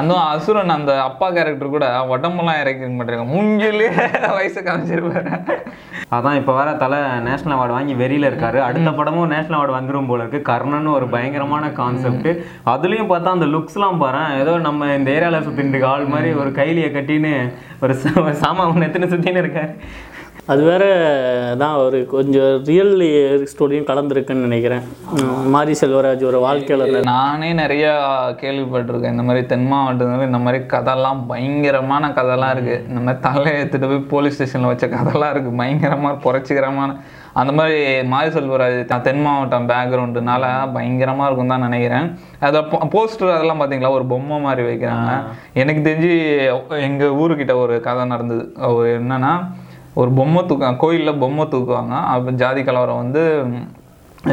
அதுவும் 0.00 0.24
அசுரன் 0.34 0.74
அந்த 0.76 0.92
அப்பா 1.08 1.28
கேரக்டர் 1.36 1.74
கூட 1.76 1.88
உடம்பெல்லாம் 2.14 2.60
இறக்கி 2.62 2.92
மாட்டேங்க 2.98 3.26
மூஞ்சிலே 3.32 3.88
வயசு 4.38 4.60
காமிச்சிருப்பாரு. 4.68 5.32
அதான் 6.16 6.38
இப்போ 6.40 6.52
வேற 6.58 6.70
தலை 6.84 6.98
நேஷனல் 7.28 7.56
அவார்டு 7.56 7.76
வாங்கி 7.76 7.94
வெறியில 8.02 8.28
இருக்காரு. 8.30 8.58
அடுத்த 8.68 8.90
படமும் 8.98 9.32
நேஷனல் 9.34 9.58
அவார்டு 9.58 9.78
வந்துரும் 9.78 10.10
போல 10.10 10.22
இருக்கு. 10.24 10.40
கர்ணன் 10.50 10.94
ஒரு 10.98 11.08
பயங்கரமான 11.14 11.72
கான்செப்ட் 11.80 12.30
அதுலயும் 12.74 13.10
பார்த்தா 13.12 13.36
அந்த 13.36 13.48
லுக்ஸ்லாம் 13.54 14.00
பாரு. 14.04 14.22
ஏதோ 14.42 14.52
நம்ம 14.68 14.92
இந்த 14.98 15.12
சுத்திட்டு 15.46 15.72
இருக்க 15.74 15.86
ஆள் 15.92 16.10
மாதிரி 16.14 16.30
ஒரு 16.42 16.50
கைலியை 16.58 16.88
கட்டின்னு 16.94 17.32
ஒரு 17.84 17.94
சாமான் 18.42 18.86
எத்தனை 18.86 19.06
சுத்தின்னு 19.12 19.42
இருக்காரு. 19.42 19.72
அது 20.52 20.62
வேற 20.68 20.84
தான் 21.60 21.76
ஒரு 21.82 21.98
கொஞ்சம் 22.12 22.50
ரியல் 22.70 22.94
ஸ்டோரியும் 23.52 23.86
கலந்துருக்குன்னு 23.90 24.46
நினைக்கிறேன். 24.46 24.82
மாரி 25.54 25.74
செல்வராஜ் 25.80 26.24
ஒரு 26.30 26.38
வாழ்க்கையில 26.44 27.00
நானே 27.08 27.48
நிறைய 27.60 27.86
கேள்விப்பட்டிருக்கேன். 28.42 29.14
இந்த 29.16 29.24
மாதிரி 29.28 29.42
தென் 29.52 29.66
மாவட்டத்துல 29.70 30.28
இந்த 30.30 30.40
மாதிரி 30.46 30.60
கதைலாம் 30.74 31.22
பயங்கரமான 31.30 32.10
கதைலாம் 32.18 32.52
இருக்கு. 32.56 32.76
இந்த 32.90 33.00
மாதிரி 33.06 33.22
தலையை 33.28 33.54
எடுத்துட்டு 33.60 33.90
போய் 33.92 34.10
போலீஸ் 34.12 34.36
ஸ்டேஷன்ல 34.38 34.72
வச்ச 34.72 34.88
கதைலாம் 34.96 35.32
இருக்கு. 35.36 35.52
பயங்கரமா 35.62 36.12
புரட்சிகரமான 36.26 36.98
அந்த 37.40 37.52
மாதிரி 37.58 37.78
மாரி 38.12 38.28
செல்வராஜ் 38.36 38.78
தென் 39.08 39.24
மாவட்டம் 39.26 39.68
பேக்ரவுண்டுனால 39.72 40.44
பயங்கரமா 40.76 41.24
இருக்கும் 41.28 41.52
தான் 41.54 41.66
நினைக்கிறேன். 41.68 42.06
அதை 42.48 42.60
போஸ்டர் 42.94 43.36
அதெல்லாம் 43.36 43.60
பார்த்தீங்களா 43.62 43.96
ஒரு 43.98 44.04
பொம்மை 44.12 44.38
மாதிரி 44.46 44.64
வைக்கிறாங்க. 44.70 45.10
எனக்கு 45.62 45.82
தெரிஞ்சு 45.90 46.14
எங்க 46.88 47.04
ஊருக்கிட்ட 47.22 47.56
ஒரு 47.64 47.76
கதை 47.88 48.04
நடந்தது. 48.14 48.44
என்னன்னா 49.00 49.34
ஒரு 50.00 50.10
பொம்மை 50.18 50.40
தூக்குவாங்க 50.42 50.82
கோயிலில் 50.84 51.20
பொம்மை 51.22 51.44
தூக்குவாங்க. 51.54 51.94
அப்போ 52.12 52.30
ஜாதி 52.42 52.62
கலவரம் 52.68 53.02
வந்து 53.02 53.22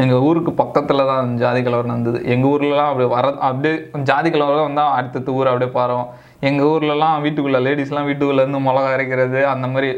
எங்கள் 0.02 0.22
ஊருக்கு 0.26 0.52
பக்கத்தில் 0.60 1.08
தான் 1.10 1.26
ஜாதி 1.42 1.60
கலவரம் 1.62 1.92
நடந்தது. 1.92 2.18
எங்கள் 2.32 2.50
ஊர்லலாம் 2.52 2.90
அப்படி 2.90 3.06
வர 3.14 3.26
அப்படியே 3.48 3.74
ஜாதி 4.10 4.28
கலவரம் 4.30 4.68
வந்தால் 4.68 4.94
அடுத்தடுத்த 4.98 5.38
ஊர் 5.38 5.50
அப்படியே 5.50 5.72
பாரோம். 5.78 6.06
எங்கள் 6.48 6.68
ஊர்லலாம் 6.72 7.22
வீட்டுக்குள்ளே 7.24 7.60
லேடிஸ்லாம் 7.66 8.08
வீட்டுக்குள்ளேருந்து 8.10 8.60
மிளகா 8.68 8.90
அரைக்கிறது 8.96 9.40
அந்த 9.52 9.66
மாதிரி 9.74 9.90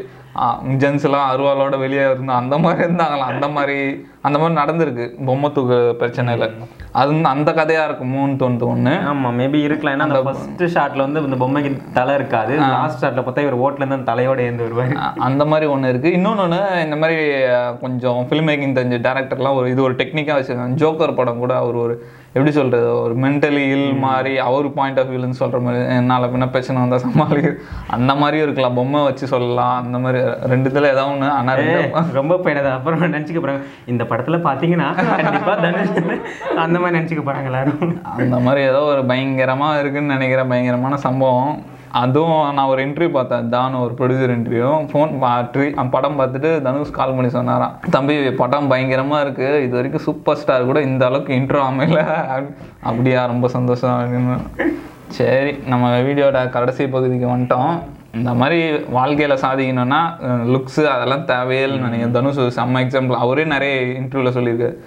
ஜென்ஸ்லாம் 0.81 1.27
அருவாளோட 1.31 1.75
வெளியே 1.83 2.05
இருந்து 2.11 2.33
அந்த 2.41 2.55
மாதிரி 2.63 2.81
இருந்தாங்களாம். 2.87 3.31
அந்த 3.33 3.47
மாதிரி 3.57 3.77
அந்த 4.27 4.37
மாதிரி 4.41 4.55
நடந்திருக்கு 4.59 5.05
பொம்மை 5.27 5.49
தூக்கு 5.55 5.77
பிரச்சனையில். 5.99 6.45
அது 6.99 7.09
வந்து 7.13 7.29
அந்த 7.33 7.49
கதையாக 7.59 7.87
இருக்குமோன்னு 7.89 8.39
தோணுது 8.41 8.65
ஒன்று 8.71 8.93
ஆமா 9.11 9.29
மேபி 9.39 9.59
இருக்கலாம். 9.67 9.95
ஏன்னா 9.95 10.07
அந்த 10.09 10.21
ஃபர்ஸ்ட் 10.25 10.63
ஷாட்ல 10.75 11.05
வந்து 11.05 11.23
இந்த 11.27 11.39
பொம்மைக்கு 11.43 11.71
தலை 11.97 12.15
இருக்காது. 12.19 12.53
லாஸ்ட் 12.73 13.03
ஷாட்ல 13.03 13.23
பார்த்தா 13.27 13.45
இவர் 13.45 13.61
ஓட்டுல 13.65 13.83
இருந்து 13.83 13.97
அந்த 13.99 14.09
தலையோட 14.11 14.39
ஏந்து 14.47 14.67
வருவாரு. 14.67 14.95
அந்த 15.29 15.45
மாதிரி 15.51 15.69
ஒன்று 15.75 15.93
இருக்குது 15.93 16.17
இன்னொன்று 16.19 16.59
இந்த 16.85 16.97
மாதிரி 17.03 17.17
கொஞ்சம் 17.85 18.21
ஃபில்ம் 18.29 18.49
மேக்கிங் 18.51 18.77
தெரிஞ்ச 18.79 18.99
டேரக்டர்லாம் 19.07 19.59
ஒரு 19.61 19.69
இது 19.75 19.87
ஒரு 19.87 19.97
டெக்னிக்காக 20.01 20.37
வச்சுருக்காங்க. 20.39 20.79
ஜோக்கர் 20.83 21.19
படம் 21.21 21.43
கூட 21.45 21.55
அவர் 21.63 21.77
ஒரு 21.85 21.95
எப்படி 22.35 22.51
சொல்கிறது 22.55 22.87
ஒரு 23.01 23.13
மென்டலி 23.23 23.61
இல் 23.73 23.91
மாதிரி 24.05 24.31
அவர் 24.45 24.65
பாயிண்ட் 24.77 24.97
ஆஃப் 25.01 25.11
வியூலன்னு 25.11 25.37
சொல்கிற 25.41 25.59
மாதிரி 25.65 25.83
என்னால் 25.97 26.25
பின்ன 26.31 26.45
பிரச்சனை 26.53 26.81
வந்தால் 26.81 27.03
சமாளி 27.03 27.41
அந்த 27.95 28.11
மாதிரியும் 28.21 28.45
இருக்கலாம். 28.47 28.75
பொம்மை 28.79 29.01
வச்சு 29.07 29.25
சொல்லலாம். 29.33 29.77
அந்த 29.83 29.97
மாதிரி 30.03 30.23
ரெண்டுத்துல 30.53 30.89
ஏதாவது 30.93 31.11
ஒன்று 31.13 31.29
ஆனால் 31.37 31.61
ரொம்ப 32.19 32.39
பயணது 32.45 32.69
அப்புறம் 32.77 33.05
நினைச்சுக்க 33.15 33.41
போறாங்க. 33.45 33.63
இந்த 33.93 34.03
படத்துல 34.09 34.39
பாத்தீங்கன்னா 34.47 34.89
கண்டிப்பா 35.27 35.53
தனுஷ் 35.65 35.93
அந்த 36.65 36.79
மாதிரி 36.79 36.97
நினைச்சுக்க 36.97 37.23
போறாங்க 37.29 37.51
எல்லாரும். 37.51 37.95
அந்த 38.17 38.39
மாதிரி 38.47 38.63
ஏதோ 38.71 38.81
ஒரு 38.91 39.03
பயங்கரமாக 39.13 39.79
இருக்குன்னு 39.83 40.15
நினைக்கிற 40.15 40.43
பயங்கரமான 40.51 40.99
சம்பவம். 41.07 41.55
அதுவும் 42.01 42.39
நான் 42.57 42.69
ஒரு 42.71 42.81
இன்டர்வியூ 42.85 43.11
பார்த்தேன். 43.15 43.49
தான் 43.55 43.75
ஒரு 43.81 43.93
ப்ரொடியூசர் 43.99 44.33
இன்டர்வியூ 44.37 44.69
ஃபோன் 44.91 45.11
படம் 45.95 46.17
பார்த்துட்டு 46.19 46.49
தனுஷ் 46.65 46.95
கால் 46.97 47.15
பண்ணி 47.17 47.29
சொன்னாராம். 47.37 47.75
தம்பி 47.95 48.15
படம் 48.41 48.69
பயங்கரமாக 48.71 49.23
இருக்குது 49.25 49.61
இது 49.65 49.73
வரைக்கும் 49.79 50.05
சூப்பர் 50.07 50.39
ஸ்டார் 50.41 50.69
கூட 50.69 50.81
இந்த 50.89 51.03
அளவுக்கு 51.09 51.37
இன்ட்ரோ 51.41 51.61
அமையல. 51.69 52.01
அப்படியா 52.89 53.21
ரொம்ப 53.33 53.47
சந்தோஷம். 53.57 53.99
அப்படின்னு. 54.01 54.35
சரி 55.19 55.53
நம்ம 55.71 55.93
வீடியோட 56.07 56.37
கடைசி 56.57 56.83
பகுதிக்கு 56.95 57.27
வந்துட்டோம். 57.33 57.73
இந்த 58.17 58.31
மாதிரி 58.41 58.59
வாழ்க்கையில் 58.97 59.41
சாதிக்கணும்னா 59.45 60.01
லுக்ஸு 60.53 60.83
அதெல்லாம் 60.95 61.25
தேவையில்லைன்னு 61.31 61.87
நினைக்கிறேன். 61.87 62.15
தனுஷ் 62.17 62.43
செம்ம 62.59 62.83
எக்ஸாம்பிள் 62.85 63.21
அவரே 63.23 63.45
நிறைய 63.55 63.73
இன்டர்வியூவில் 64.01 64.37
சொல்லியிருக்காரு. 64.37 64.77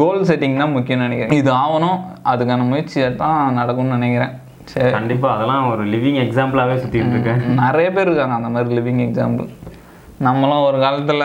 கோல் 0.00 0.26
செட்டிங் 0.28 0.60
தான் 0.62 0.74
முக்கியம்னு 0.76 1.06
நினைக்கிறேன். 1.06 1.36
இது 1.40 1.50
ஆகணும். 1.62 2.00
அதுக்கான 2.32 2.66
முயற்சியை 2.72 3.10
தான் 3.22 3.40
நடக்கும்னு 3.60 3.98
நினைக்கிறேன். 3.98 4.34
சரி 4.72 4.90
கண்டிப்பா 4.90 5.28
அதெல்லாம் 5.34 5.66
ஒரு 5.70 5.82
லிவிங் 5.92 6.18
எக்ஸாம்பிளாவே 6.24 6.74
சுத்திட்டு 6.82 7.14
இருக்கேன். 7.14 7.42
நிறைய 7.64 7.88
பேர் 7.96 8.08
இருக்காங்க 8.08 8.36
அந்த 8.40 8.50
மாதிரி 8.54 8.76
லிவிங் 8.78 9.02
எக்ஸாம்பிள் 9.06 9.48
நம்மளும் 10.26 10.64
ஒரு 10.66 10.78
காலத்தில். 10.84 11.22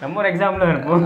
நம்ம 0.00 0.18
ஒரு 0.22 0.28
எக்ஸாம்பிள் 0.30 0.70
இருப்போம். 0.70 1.04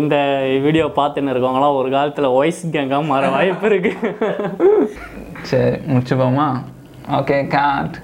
இந்த 0.00 0.16
வீடியோ 0.62 0.86
பார்த்துன்னு 0.96 1.32
இருக்கவங்களாம் 1.32 1.78
ஒரு 1.80 1.90
காலத்தில் 1.96 2.34
வாய்ஸ் 2.36 2.62
கேங்காக 2.76 3.06
மாற 3.10 3.28
வாய்ப்பு 3.36 3.68
இருக்கு. 3.70 3.92
சரி 5.50 5.76
முடிச்சுப்போமா? 5.90 6.48
Okay 7.18 7.38
God 7.56 7.98